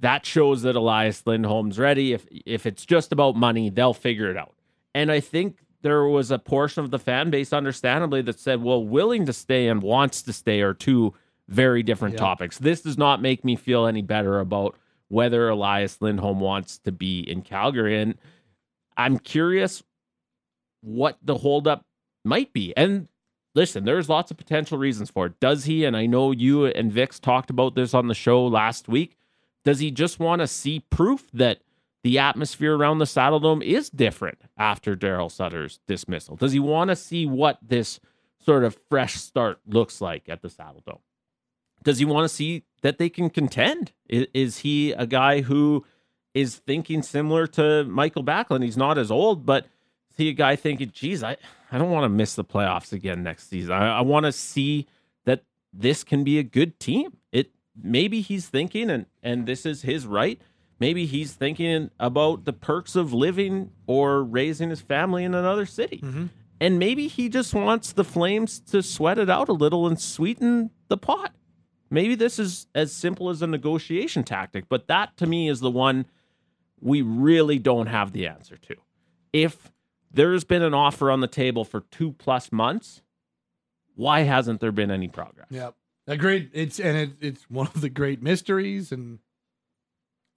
that 0.00 0.26
shows 0.26 0.62
that 0.62 0.74
Elias 0.74 1.24
Lindholm's 1.24 1.78
ready. 1.78 2.12
If 2.12 2.26
if 2.30 2.66
it's 2.66 2.84
just 2.84 3.12
about 3.12 3.36
money, 3.36 3.70
they'll 3.70 3.94
figure 3.94 4.28
it 4.28 4.36
out." 4.36 4.56
And 4.92 5.12
I 5.12 5.20
think 5.20 5.58
there 5.82 6.04
was 6.04 6.30
a 6.30 6.38
portion 6.38 6.84
of 6.84 6.90
the 6.90 6.98
fan 6.98 7.30
base, 7.30 7.52
understandably, 7.52 8.22
that 8.22 8.38
said, 8.38 8.62
well, 8.62 8.84
willing 8.84 9.26
to 9.26 9.32
stay 9.32 9.68
and 9.68 9.82
wants 9.82 10.22
to 10.22 10.32
stay 10.32 10.60
are 10.60 10.74
two 10.74 11.14
very 11.48 11.82
different 11.82 12.14
yep. 12.14 12.20
topics. 12.20 12.58
This 12.58 12.82
does 12.82 12.98
not 12.98 13.22
make 13.22 13.44
me 13.44 13.56
feel 13.56 13.86
any 13.86 14.02
better 14.02 14.38
about 14.40 14.76
whether 15.08 15.48
Elias 15.48 16.00
Lindholm 16.00 16.38
wants 16.38 16.78
to 16.78 16.92
be 16.92 17.20
in 17.20 17.42
Calgary. 17.42 18.00
And 18.00 18.14
I'm 18.96 19.18
curious 19.18 19.82
what 20.82 21.18
the 21.22 21.38
holdup 21.38 21.84
might 22.24 22.52
be. 22.52 22.72
And 22.76 23.08
listen, 23.54 23.84
there's 23.84 24.08
lots 24.08 24.30
of 24.30 24.36
potential 24.36 24.78
reasons 24.78 25.10
for 25.10 25.26
it. 25.26 25.40
Does 25.40 25.64
he, 25.64 25.84
and 25.84 25.96
I 25.96 26.06
know 26.06 26.30
you 26.30 26.66
and 26.66 26.92
Vix 26.92 27.18
talked 27.18 27.50
about 27.50 27.74
this 27.74 27.94
on 27.94 28.06
the 28.06 28.14
show 28.14 28.46
last 28.46 28.88
week, 28.88 29.16
does 29.64 29.80
he 29.80 29.90
just 29.90 30.20
want 30.20 30.40
to 30.40 30.46
see 30.46 30.80
proof 30.90 31.26
that 31.32 31.60
the 32.02 32.18
atmosphere 32.18 32.76
around 32.76 32.98
the 32.98 33.04
Saddledome 33.04 33.62
is 33.62 33.90
different 33.90 34.38
after 34.56 34.96
Daryl 34.96 35.30
Sutter's 35.30 35.80
dismissal? 35.86 36.36
Does 36.36 36.52
he 36.52 36.60
want 36.60 36.88
to 36.88 36.96
see 36.96 37.26
what 37.26 37.58
this 37.62 38.00
sort 38.44 38.64
of 38.64 38.78
fresh 38.88 39.14
start 39.14 39.60
looks 39.66 40.00
like 40.00 40.28
at 40.28 40.42
the 40.42 40.48
Saddledome? 40.48 41.00
Does 41.82 41.98
he 41.98 42.04
want 42.04 42.24
to 42.24 42.28
see 42.28 42.64
that 42.82 42.98
they 42.98 43.08
can 43.08 43.30
contend? 43.30 43.92
Is, 44.08 44.26
is 44.34 44.58
he 44.58 44.92
a 44.92 45.06
guy 45.06 45.42
who 45.42 45.84
is 46.34 46.56
thinking 46.56 47.02
similar 47.02 47.46
to 47.48 47.84
Mikael 47.84 48.24
Backlund? 48.24 48.62
He's 48.62 48.76
not 48.76 48.98
as 48.98 49.10
old, 49.10 49.44
but 49.44 49.66
is 50.10 50.16
he 50.16 50.28
a 50.28 50.34
guy 50.34 50.56
thinking, 50.56 50.90
geez, 50.92 51.22
I, 51.22 51.36
I 51.72 51.78
don't 51.78 51.90
want 51.90 52.04
to 52.04 52.08
miss 52.08 52.34
the 52.34 52.44
playoffs 52.44 52.92
again 52.92 53.22
next 53.22 53.48
season. 53.48 53.72
I, 53.72 53.98
I 53.98 54.00
want 54.00 54.26
to 54.26 54.32
see 54.32 54.86
that 55.24 55.44
this 55.72 56.04
can 56.04 56.24
be 56.24 56.38
a 56.38 56.42
good 56.42 56.78
team. 56.80 57.16
It 57.32 57.50
maybe 57.80 58.20
he's 58.20 58.48
thinking, 58.48 58.90
and 58.90 59.06
and 59.22 59.46
this 59.46 59.64
is 59.64 59.82
his 59.82 60.06
right 60.06 60.40
maybe 60.80 61.06
he's 61.06 61.32
thinking 61.32 61.90
about 62.00 62.44
the 62.44 62.52
perks 62.52 62.96
of 62.96 63.12
living 63.12 63.70
or 63.86 64.24
raising 64.24 64.70
his 64.70 64.80
family 64.80 65.22
in 65.22 65.34
another 65.34 65.66
city. 65.66 66.00
Mm-hmm. 66.02 66.26
And 66.60 66.78
maybe 66.78 67.06
he 67.06 67.28
just 67.28 67.54
wants 67.54 67.92
the 67.92 68.04
Flames 68.04 68.60
to 68.60 68.82
sweat 68.82 69.18
it 69.18 69.30
out 69.30 69.48
a 69.48 69.52
little 69.52 69.86
and 69.86 70.00
sweeten 70.00 70.70
the 70.88 70.98
pot. 70.98 71.34
Maybe 71.90 72.14
this 72.14 72.38
is 72.38 72.66
as 72.74 72.92
simple 72.92 73.30
as 73.30 73.42
a 73.42 73.46
negotiation 73.46 74.24
tactic, 74.24 74.68
but 74.68 74.86
that 74.88 75.16
to 75.18 75.26
me 75.26 75.48
is 75.48 75.60
the 75.60 75.70
one 75.70 76.06
we 76.80 77.02
really 77.02 77.58
don't 77.58 77.86
have 77.86 78.12
the 78.12 78.26
answer 78.26 78.56
to. 78.56 78.76
If 79.32 79.72
there's 80.10 80.44
been 80.44 80.62
an 80.62 80.74
offer 80.74 81.10
on 81.10 81.20
the 81.20 81.28
table 81.28 81.64
for 81.64 81.80
two 81.90 82.12
plus 82.12 82.52
months, 82.52 83.02
why 83.94 84.20
hasn't 84.20 84.60
there 84.60 84.72
been 84.72 84.90
any 84.90 85.08
progress? 85.08 85.48
Yeah, 85.50 85.70
agreed. 86.06 86.50
It's 86.52 86.78
and 86.78 86.96
it, 86.96 87.10
it's 87.20 87.50
one 87.50 87.66
of 87.66 87.80
the 87.80 87.88
great 87.88 88.22
mysteries, 88.22 88.92
and 88.92 89.18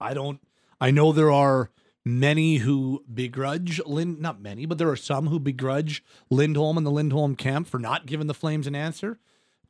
I 0.00 0.14
don't. 0.14 0.40
I 0.80 0.90
know 0.90 1.12
there 1.12 1.30
are 1.30 1.70
many 2.04 2.58
who 2.58 3.04
begrudge 3.12 3.80
Lind, 3.86 4.20
not 4.20 4.40
many, 4.40 4.66
but 4.66 4.78
there 4.78 4.90
are 4.90 4.96
some 4.96 5.28
who 5.28 5.38
begrudge 5.38 6.04
Lindholm 6.30 6.76
and 6.76 6.86
the 6.86 6.90
Lindholm 6.90 7.34
camp 7.36 7.66
for 7.66 7.78
not 7.78 8.06
giving 8.06 8.26
the 8.26 8.34
Flames 8.34 8.66
an 8.66 8.74
answer. 8.74 9.18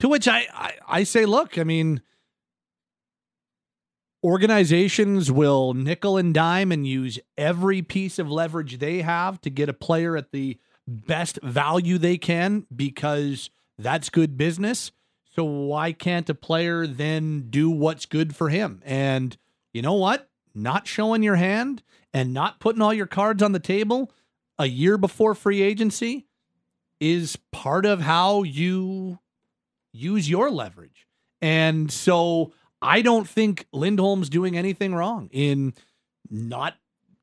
To 0.00 0.08
which 0.08 0.26
I, 0.26 0.46
I, 0.52 0.72
I 0.88 1.04
say, 1.04 1.24
look, 1.24 1.56
I 1.56 1.64
mean, 1.64 2.02
organizations 4.24 5.30
will 5.30 5.74
nickel 5.74 6.16
and 6.16 6.34
dime 6.34 6.72
and 6.72 6.86
use 6.86 7.18
every 7.38 7.82
piece 7.82 8.18
of 8.18 8.30
leverage 8.30 8.78
they 8.78 9.02
have 9.02 9.40
to 9.42 9.50
get 9.50 9.68
a 9.68 9.74
player 9.74 10.16
at 10.16 10.32
the 10.32 10.58
best 10.88 11.38
value 11.42 11.98
they 11.98 12.16
can 12.16 12.66
because 12.74 13.50
that's 13.78 14.10
good 14.10 14.36
business. 14.36 14.92
So 15.34 15.44
why 15.44 15.92
can't 15.92 16.28
a 16.30 16.34
player 16.34 16.86
then 16.86 17.48
do 17.50 17.70
what's 17.70 18.06
good 18.06 18.34
for 18.34 18.48
him? 18.48 18.82
And 18.84 19.36
you 19.74 19.82
know 19.82 19.94
what? 19.94 20.30
Not 20.54 20.86
showing 20.86 21.22
your 21.22 21.34
hand 21.36 21.82
and 22.14 22.32
not 22.32 22.60
putting 22.60 22.80
all 22.80 22.94
your 22.94 23.08
cards 23.08 23.42
on 23.42 23.52
the 23.52 23.58
table 23.58 24.10
a 24.58 24.66
year 24.66 24.96
before 24.96 25.34
free 25.34 25.60
agency 25.60 26.26
is 27.00 27.36
part 27.50 27.84
of 27.84 28.00
how 28.00 28.44
you 28.44 29.18
use 29.92 30.30
your 30.30 30.50
leverage. 30.50 31.06
And 31.42 31.90
so 31.90 32.52
I 32.80 33.02
don't 33.02 33.28
think 33.28 33.66
Lindholm's 33.72 34.28
doing 34.28 34.56
anything 34.56 34.94
wrong 34.94 35.28
in 35.32 35.74
not 36.30 36.74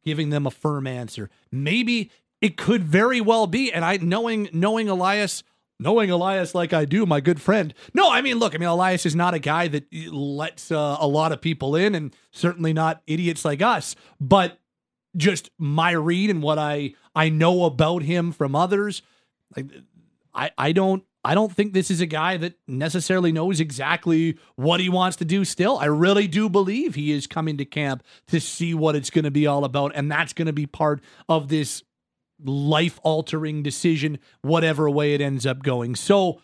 giving 0.04 0.30
them 0.30 0.46
a 0.46 0.52
firm 0.52 0.86
answer. 0.88 1.30
Maybe 1.52 2.12
it 2.42 2.58
could 2.58 2.84
very 2.84 3.22
well 3.22 3.48
be 3.48 3.72
and 3.72 3.86
I 3.86 3.98
knowing 3.98 4.50
knowing 4.52 4.90
Elias 4.90 5.44
knowing 5.82 6.12
Elias 6.12 6.54
like 6.54 6.72
I 6.72 6.86
do, 6.86 7.06
my 7.06 7.20
good 7.20 7.42
friend. 7.42 7.74
No, 7.94 8.10
I 8.10 8.22
mean, 8.22 8.38
look, 8.38 8.54
I 8.54 8.60
mean, 8.60 8.70
Elias 8.70 9.06
is 9.06 9.16
not 9.16 9.34
a 9.34 9.40
guy 9.40 9.68
that 9.68 9.92
lets 9.92 10.72
uh, 10.72 10.98
a 11.00 11.08
lot 11.08 11.32
of 11.32 11.42
people 11.42 11.76
in, 11.76 11.96
and 11.96 12.16
certainly 12.32 12.72
not 12.72 13.02
idiots 13.08 13.44
like 13.44 13.62
us. 13.62 13.96
But 14.20 14.60
just 15.18 15.50
my 15.58 15.92
read 15.92 16.30
and 16.30 16.42
what 16.42 16.58
I 16.60 16.94
I 17.16 17.30
know 17.30 17.66
about 17.66 18.04
him 18.04 18.32
from 18.32 18.56
others, 18.56 19.02
like 19.56 19.66
I 20.34 20.52
I 20.58 20.72
don't 20.72 21.04
I 21.24 21.36
don't 21.36 21.52
think 21.52 21.74
this 21.74 21.92
is 21.92 22.02
a 22.02 22.06
guy 22.06 22.38
that 22.38 22.54
necessarily 22.68 23.32
knows 23.32 23.60
exactly 23.60 24.38
what 24.56 24.80
he 24.80 24.90
wants 24.90 25.18
to 25.18 25.26
do 25.26 25.46
still. 25.46 25.78
I 25.78 25.86
really 25.86 26.28
do 26.28 26.50
believe 26.50 26.96
he 26.96 27.12
is 27.12 27.28
coming 27.28 27.58
to 27.58 27.66
camp 27.66 28.04
to 28.28 28.40
see 28.40 28.74
what 28.74 28.96
it's 28.96 29.10
going 29.10 29.26
to 29.26 29.32
be 29.32 29.46
all 29.46 29.64
about. 29.64 29.92
And 29.94 30.12
that's 30.12 30.34
going 30.34 30.48
to 30.48 30.54
be 30.54 30.66
part 30.66 31.02
of 31.30 31.48
this 31.50 31.84
life 32.44 33.00
altering 33.04 33.64
decision, 33.64 34.20
whatever 34.42 34.90
way 34.90 35.14
it 35.14 35.22
ends 35.22 35.46
up 35.46 35.64
going. 35.64 35.96
So 35.96 36.42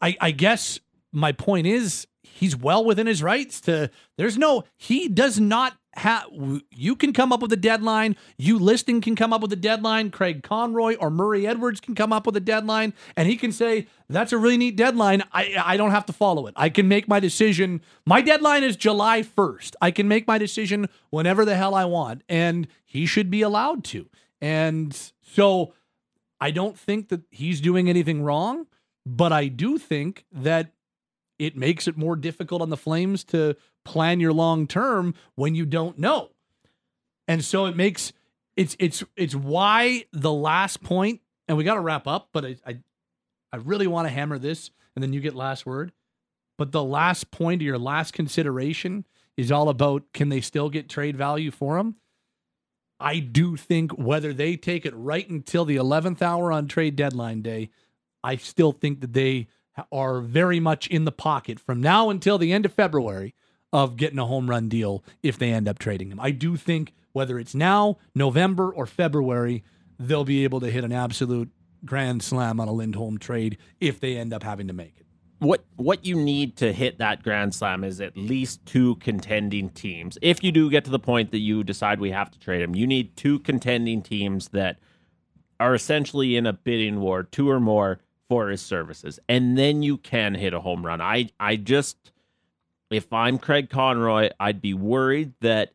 I, 0.00 0.16
I 0.20 0.30
guess 0.30 0.80
my 1.12 1.32
point 1.32 1.66
is 1.66 2.06
he's 2.22 2.56
well 2.56 2.84
within 2.84 3.06
his 3.06 3.22
rights 3.22 3.60
to 3.62 3.90
there's 4.18 4.36
no 4.36 4.64
he 4.76 5.08
does 5.08 5.38
not 5.38 5.76
have 5.96 6.24
you 6.70 6.96
can 6.96 7.12
come 7.12 7.32
up 7.32 7.40
with 7.40 7.52
a 7.52 7.56
deadline. 7.56 8.16
You 8.36 8.58
listing 8.58 9.00
can 9.00 9.14
come 9.14 9.32
up 9.32 9.40
with 9.40 9.52
a 9.52 9.56
deadline. 9.56 10.10
Craig 10.10 10.42
conroy 10.42 10.96
or 10.96 11.08
murray 11.10 11.46
edwards 11.46 11.80
can 11.80 11.94
come 11.94 12.12
up 12.12 12.26
with 12.26 12.36
a 12.36 12.40
deadline. 12.40 12.94
And 13.16 13.28
he 13.28 13.36
can 13.36 13.52
say 13.52 13.86
that's 14.08 14.32
a 14.32 14.38
really 14.38 14.56
neat 14.56 14.76
deadline. 14.76 15.22
I 15.32 15.54
i 15.64 15.76
don't 15.76 15.92
have 15.92 16.06
to 16.06 16.12
follow 16.12 16.46
it. 16.48 16.54
I 16.56 16.68
can 16.68 16.88
make 16.88 17.06
my 17.06 17.20
decision. 17.20 17.80
My 18.04 18.20
deadline 18.20 18.64
is 18.64 18.76
july 18.76 19.22
1st 19.22 19.74
i 19.80 19.90
can 19.90 20.08
make 20.08 20.26
my 20.26 20.38
decision 20.38 20.88
whenever 21.10 21.44
the 21.44 21.54
hell 21.54 21.74
i 21.74 21.84
want. 21.84 22.22
And 22.28 22.66
he 22.84 23.06
should 23.06 23.30
be 23.30 23.42
allowed 23.42 23.84
to 23.84 24.08
and 24.44 24.94
so 25.22 25.72
I 26.38 26.50
don't 26.50 26.78
think 26.78 27.08
that 27.08 27.22
he's 27.30 27.62
doing 27.62 27.88
anything 27.88 28.22
wrong, 28.22 28.66
but 29.06 29.32
I 29.32 29.48
do 29.48 29.78
think 29.78 30.26
that 30.32 30.74
it 31.38 31.56
makes 31.56 31.88
it 31.88 31.96
more 31.96 32.14
difficult 32.14 32.60
on 32.60 32.68
the 32.68 32.76
Flames 32.76 33.24
to 33.24 33.56
plan 33.86 34.20
your 34.20 34.34
long 34.34 34.66
term 34.66 35.14
when 35.34 35.54
you 35.54 35.64
don't 35.64 35.98
know. 35.98 36.32
And 37.26 37.42
so 37.42 37.64
it 37.64 37.74
makes 37.74 38.12
it's 38.54 38.76
it's 38.78 39.02
it's 39.16 39.34
why 39.34 40.04
the 40.12 40.32
last 40.32 40.82
point, 40.82 41.22
and 41.48 41.56
we 41.56 41.64
got 41.64 41.76
to 41.76 41.80
wrap 41.80 42.06
up, 42.06 42.28
but 42.34 42.44
I, 42.44 42.56
I 42.66 42.78
I 43.50 43.56
really 43.56 43.86
want 43.86 44.06
to 44.08 44.12
hammer 44.12 44.38
this, 44.38 44.70
and 44.94 45.02
then 45.02 45.14
you 45.14 45.20
get 45.20 45.34
last 45.34 45.64
word. 45.64 45.90
But 46.58 46.70
the 46.70 46.84
last 46.84 47.30
point 47.30 47.62
or 47.62 47.64
your 47.64 47.78
last 47.78 48.12
consideration 48.12 49.06
is 49.38 49.50
all 49.50 49.70
about 49.70 50.12
can 50.12 50.28
they 50.28 50.42
still 50.42 50.68
get 50.68 50.90
trade 50.90 51.16
value 51.16 51.50
for 51.50 51.78
him? 51.78 51.96
I 53.00 53.18
do 53.18 53.56
think 53.56 53.92
whether 53.92 54.32
they 54.32 54.56
take 54.56 54.86
it 54.86 54.94
right 54.94 55.28
until 55.28 55.64
the 55.64 55.76
11th 55.76 56.22
hour 56.22 56.52
on 56.52 56.68
trade 56.68 56.96
deadline 56.96 57.42
day, 57.42 57.70
I 58.22 58.36
still 58.36 58.72
think 58.72 59.00
that 59.00 59.12
they 59.12 59.48
are 59.90 60.20
very 60.20 60.60
much 60.60 60.86
in 60.86 61.04
the 61.04 61.12
pocket 61.12 61.58
from 61.58 61.80
now 61.80 62.10
until 62.10 62.38
the 62.38 62.52
end 62.52 62.64
of 62.64 62.72
February 62.72 63.34
of 63.72 63.96
getting 63.96 64.20
a 64.20 64.26
home 64.26 64.48
run 64.48 64.68
deal 64.68 65.04
if 65.22 65.36
they 65.36 65.52
end 65.52 65.68
up 65.68 65.78
trading 65.78 66.10
him. 66.10 66.20
I 66.20 66.30
do 66.30 66.56
think 66.56 66.92
whether 67.12 67.38
it's 67.38 67.54
now, 67.54 67.98
November, 68.14 68.70
or 68.70 68.86
February, 68.86 69.64
they'll 69.98 70.24
be 70.24 70.44
able 70.44 70.60
to 70.60 70.70
hit 70.70 70.84
an 70.84 70.92
absolute 70.92 71.50
grand 71.84 72.22
slam 72.22 72.60
on 72.60 72.68
a 72.68 72.72
Lindholm 72.72 73.18
trade 73.18 73.58
if 73.80 74.00
they 74.00 74.16
end 74.16 74.32
up 74.32 74.42
having 74.42 74.68
to 74.68 74.72
make 74.72 74.94
it. 74.96 75.03
What 75.44 75.64
what 75.76 76.04
you 76.04 76.16
need 76.16 76.56
to 76.56 76.72
hit 76.72 76.98
that 76.98 77.22
grand 77.22 77.54
slam 77.54 77.84
is 77.84 78.00
at 78.00 78.16
least 78.16 78.64
two 78.66 78.96
contending 78.96 79.68
teams. 79.70 80.18
If 80.22 80.42
you 80.42 80.50
do 80.50 80.70
get 80.70 80.84
to 80.86 80.90
the 80.90 80.98
point 80.98 81.30
that 81.30 81.38
you 81.38 81.62
decide 81.62 82.00
we 82.00 82.10
have 82.10 82.30
to 82.30 82.38
trade 82.38 82.62
him, 82.62 82.74
you 82.74 82.86
need 82.86 83.16
two 83.16 83.38
contending 83.40 84.02
teams 84.02 84.48
that 84.48 84.78
are 85.60 85.74
essentially 85.74 86.36
in 86.36 86.46
a 86.46 86.52
bidding 86.52 87.00
war, 87.00 87.22
two 87.22 87.48
or 87.50 87.60
more 87.60 88.00
for 88.28 88.48
his 88.48 88.62
services, 88.62 89.20
and 89.28 89.56
then 89.56 89.82
you 89.82 89.98
can 89.98 90.34
hit 90.34 90.54
a 90.54 90.60
home 90.60 90.84
run. 90.84 91.00
I 91.00 91.30
I 91.38 91.56
just 91.56 92.12
if 92.90 93.12
I'm 93.12 93.38
Craig 93.38 93.70
Conroy, 93.70 94.30
I'd 94.40 94.62
be 94.62 94.74
worried 94.74 95.34
that 95.40 95.72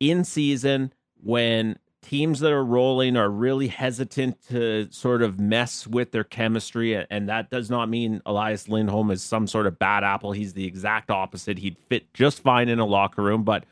in 0.00 0.24
season 0.24 0.92
when 1.22 1.78
teams 2.02 2.40
that 2.40 2.52
are 2.52 2.64
rolling 2.64 3.16
are 3.16 3.30
really 3.30 3.68
hesitant 3.68 4.36
to 4.48 4.88
sort 4.90 5.22
of 5.22 5.38
mess 5.40 5.86
with 5.86 6.10
their 6.12 6.24
chemistry. 6.24 6.94
And 7.10 7.28
that 7.28 7.48
does 7.48 7.70
not 7.70 7.88
mean 7.88 8.20
Elias 8.26 8.68
Lindholm 8.68 9.10
is 9.10 9.22
some 9.22 9.46
sort 9.46 9.66
of 9.66 9.78
bad 9.78 10.04
apple. 10.04 10.32
He's 10.32 10.52
the 10.52 10.66
exact 10.66 11.10
opposite. 11.10 11.58
He'd 11.58 11.78
fit 11.88 12.12
just 12.12 12.42
fine 12.42 12.68
in 12.68 12.78
a 12.78 12.84
locker 12.86 13.22
room, 13.22 13.44
but 13.44 13.64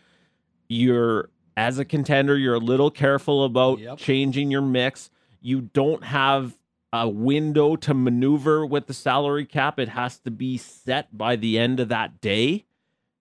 you're 0.68 1.30
as 1.56 1.78
a 1.78 1.84
contender, 1.84 2.38
you're 2.38 2.54
a 2.54 2.58
little 2.60 2.90
careful 2.90 3.44
about 3.44 3.80
Yep. 3.80 3.98
changing 3.98 4.50
your 4.50 4.62
mix. 4.62 5.10
You 5.42 5.60
don't 5.62 6.04
have 6.04 6.54
a 6.92 7.08
window 7.08 7.76
to 7.76 7.92
maneuver 7.94 8.64
with 8.64 8.86
the 8.86 8.94
salary 8.94 9.44
cap. 9.44 9.78
It 9.78 9.90
has 9.90 10.18
to 10.20 10.30
be 10.30 10.56
set 10.56 11.16
by 11.16 11.36
the 11.36 11.58
end 11.58 11.80
of 11.80 11.88
that 11.88 12.20
day. 12.20 12.64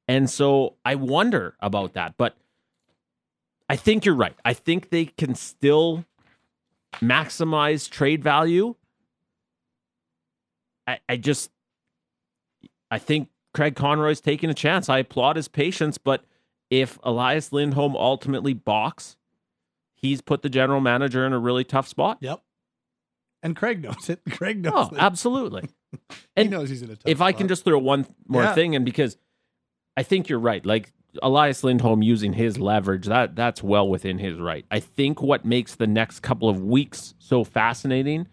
And 0.07 0.30
so 0.30 0.76
I 0.86 0.95
wonder 0.95 1.55
about 1.60 1.93
that. 1.93 2.16
But 2.18 2.36
I 3.70 3.76
think 3.76 4.03
you're 4.05 4.15
right. 4.15 4.36
I 4.43 4.53
think 4.53 4.89
they 4.89 5.05
can 5.05 5.36
still 5.36 6.03
maximize 6.95 7.89
trade 7.89 8.24
value. 8.24 8.76
I, 10.88 10.99
I 11.07 11.17
just 11.17 11.51
I 12.89 12.97
think 12.97 13.30
Craig 13.53 13.76
Conroy's 13.76 14.22
taking 14.22 14.49
a 14.49 14.53
chance. 14.55 14.89
I 14.89 14.99
applaud 14.99 15.36
his 15.36 15.47
patience, 15.47 15.97
but 15.97 16.24
if 16.70 16.97
Elias 17.03 17.51
Lindholm 17.53 17.95
ultimately 17.95 18.53
balks, 18.53 19.17
he's 19.95 20.22
put 20.22 20.41
the 20.41 20.49
general 20.49 20.82
manager 20.82 21.26
in 21.26 21.34
a 21.34 21.39
really 21.39 21.63
tough 21.63 21.88
spot. 21.88 22.17
Yep. 22.22 22.41
And 23.43 23.55
Craig 23.55 23.82
knows 23.84 24.09
it. 24.09 24.20
Craig 24.32 24.61
knows 24.63 24.74
Oh, 24.91 24.95
it. 24.95 24.99
absolutely. 24.99 25.70
he 26.09 26.15
and 26.36 26.49
knows 26.49 26.70
he's 26.70 26.82
in 26.82 26.89
a 26.89 26.93
tough 26.93 27.01
spot. 27.01 27.11
if 27.11 27.22
I 27.22 27.32
can 27.32 27.47
just 27.47 27.63
throw 27.63 27.78
one 27.80 28.07
more 28.28 28.43
Yeah. 28.43 28.53
thing 28.55 28.74
in 28.74 28.84
because 28.84 29.15
I 29.95 30.03
think 30.03 30.28
you're 30.30 30.39
right. 30.39 30.65
Like 30.65 30.91
Elias 31.24 31.64
Lindholm 31.64 32.01
using 32.03 32.34
his 32.34 32.60
leverage, 32.60 33.05
that 33.07 33.36
that's 33.36 33.64
well 33.64 33.88
within 33.88 34.20
his 34.20 34.38
right. 34.39 34.66
I 34.70 34.80
think 34.80 35.22
what 35.22 35.43
makes 35.45 35.76
the 35.76 35.88
next 35.88 36.20
couple 36.20 36.49
of 36.49 36.62
weeks 36.64 37.14
so 37.18 37.43
fascinating 37.43 38.28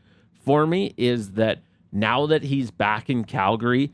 for 0.44 0.66
me 0.66 0.92
is 0.96 1.32
that 1.32 1.62
now 1.90 2.26
that 2.26 2.42
he's 2.42 2.70
back 2.70 3.08
in 3.08 3.24
Calgary, 3.24 3.92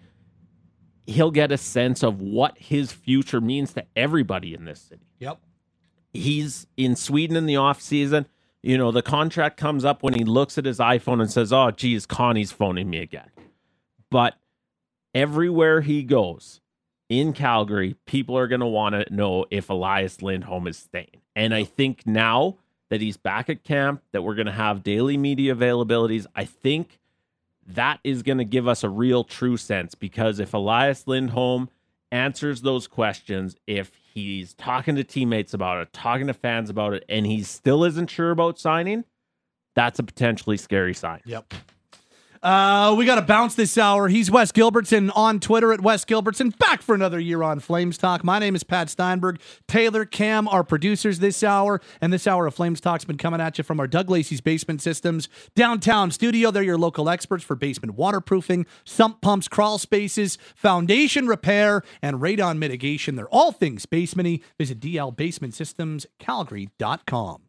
he'll 1.06 1.30
get 1.30 1.52
a 1.52 1.58
sense 1.58 2.02
of 2.02 2.20
what 2.20 2.58
his 2.58 2.92
future 2.92 3.40
means 3.40 3.72
to 3.74 3.84
everybody 3.96 4.54
in 4.54 4.64
this 4.64 4.80
city 4.80 5.06
Yep. 5.20 5.38
he's 6.12 6.66
in 6.76 6.96
Sweden 6.96 7.36
in 7.36 7.46
the 7.46 7.56
off 7.56 7.80
season. 7.80 8.26
You 8.62 8.78
know, 8.78 8.90
the 8.92 9.02
contract 9.02 9.56
comes 9.56 9.84
up 9.84 10.02
when 10.02 10.14
he 10.14 10.24
looks 10.24 10.56
at 10.58 10.64
his 10.64 10.78
iPhone 10.78 11.20
and 11.20 11.30
says, 11.30 11.52
"Oh, 11.52 11.70
geez, 11.72 12.06
Connie's 12.06 12.52
phoning 12.52 12.88
me 12.90 12.98
again." 12.98 13.30
But 14.10 14.34
everywhere 15.14 15.80
he 15.82 16.02
goes 16.04 16.60
in 17.12 17.32
Calgary, 17.32 17.96
people 18.06 18.36
are 18.36 18.48
going 18.48 18.60
to 18.60 18.66
want 18.66 18.94
to 18.94 19.14
know 19.14 19.44
if 19.50 19.68
Elias 19.68 20.22
Lindholm 20.22 20.66
is 20.66 20.78
staying. 20.78 21.20
And 21.36 21.54
I 21.54 21.64
think 21.64 22.06
now 22.06 22.56
that 22.88 23.00
he's 23.00 23.16
back 23.16 23.48
at 23.48 23.64
camp, 23.64 24.02
that 24.12 24.22
we're 24.22 24.34
going 24.34 24.46
to 24.46 24.52
have 24.52 24.82
daily 24.82 25.16
media 25.16 25.54
availabilities, 25.54 26.26
I 26.34 26.44
think 26.44 26.98
that 27.66 28.00
is 28.02 28.22
going 28.22 28.38
to 28.38 28.44
give 28.44 28.66
us 28.66 28.82
a 28.82 28.88
real 28.88 29.24
true 29.24 29.56
sense 29.56 29.94
because 29.94 30.40
if 30.40 30.52
Elias 30.54 31.06
Lindholm 31.06 31.68
answers 32.10 32.62
those 32.62 32.86
questions, 32.86 33.56
if 33.66 33.92
he's 33.94 34.54
talking 34.54 34.96
to 34.96 35.04
teammates 35.04 35.54
about 35.54 35.80
it, 35.80 35.92
talking 35.92 36.26
to 36.26 36.34
fans 36.34 36.70
about 36.70 36.92
it, 36.92 37.04
and 37.08 37.26
he 37.26 37.42
still 37.42 37.84
isn't 37.84 38.10
sure 38.10 38.30
about 38.30 38.58
signing, 38.58 39.04
that's 39.74 39.98
a 39.98 40.02
potentially 40.02 40.56
scary 40.56 40.94
sign. 40.94 41.20
Yep. 41.24 41.54
Uh, 42.42 42.94
we 42.98 43.06
got 43.06 43.14
to 43.14 43.22
bounce 43.22 43.54
this 43.54 43.78
hour. 43.78 44.08
He's 44.08 44.28
Wes 44.28 44.50
Gilbertson 44.50 45.12
on 45.14 45.38
Twitter 45.38 45.72
at 45.72 45.80
Wes 45.80 46.04
Gilbertson. 46.04 46.58
Back 46.58 46.82
for 46.82 46.92
another 46.92 47.20
year 47.20 47.44
on 47.44 47.60
Flames 47.60 47.96
Talk. 47.96 48.24
My 48.24 48.40
name 48.40 48.56
is 48.56 48.64
Pat 48.64 48.90
Steinberg. 48.90 49.40
Taylor, 49.68 50.04
Cam, 50.04 50.48
our 50.48 50.64
producers 50.64 51.20
this 51.20 51.44
hour. 51.44 51.80
And 52.00 52.12
this 52.12 52.26
hour 52.26 52.48
of 52.48 52.54
Flames 52.54 52.80
Talk's 52.80 53.04
been 53.04 53.16
coming 53.16 53.40
at 53.40 53.58
you 53.58 53.64
from 53.64 53.78
our 53.78 53.86
Doug 53.86 54.10
Lacey's 54.10 54.40
Basement 54.40 54.82
Systems 54.82 55.28
downtown 55.54 56.10
studio. 56.10 56.50
They're 56.50 56.64
your 56.64 56.78
local 56.78 57.08
experts 57.08 57.44
for 57.44 57.54
basement 57.54 57.94
waterproofing, 57.94 58.66
sump 58.84 59.20
pumps, 59.20 59.46
crawl 59.46 59.78
spaces, 59.78 60.36
foundation 60.56 61.28
repair, 61.28 61.82
and 62.02 62.16
radon 62.16 62.58
mitigation. 62.58 63.14
They're 63.14 63.28
all 63.28 63.52
things 63.52 63.86
basementy. 63.86 64.42
Visit 64.58 64.80
dlbasementsystemscalgary.com. 64.80 67.41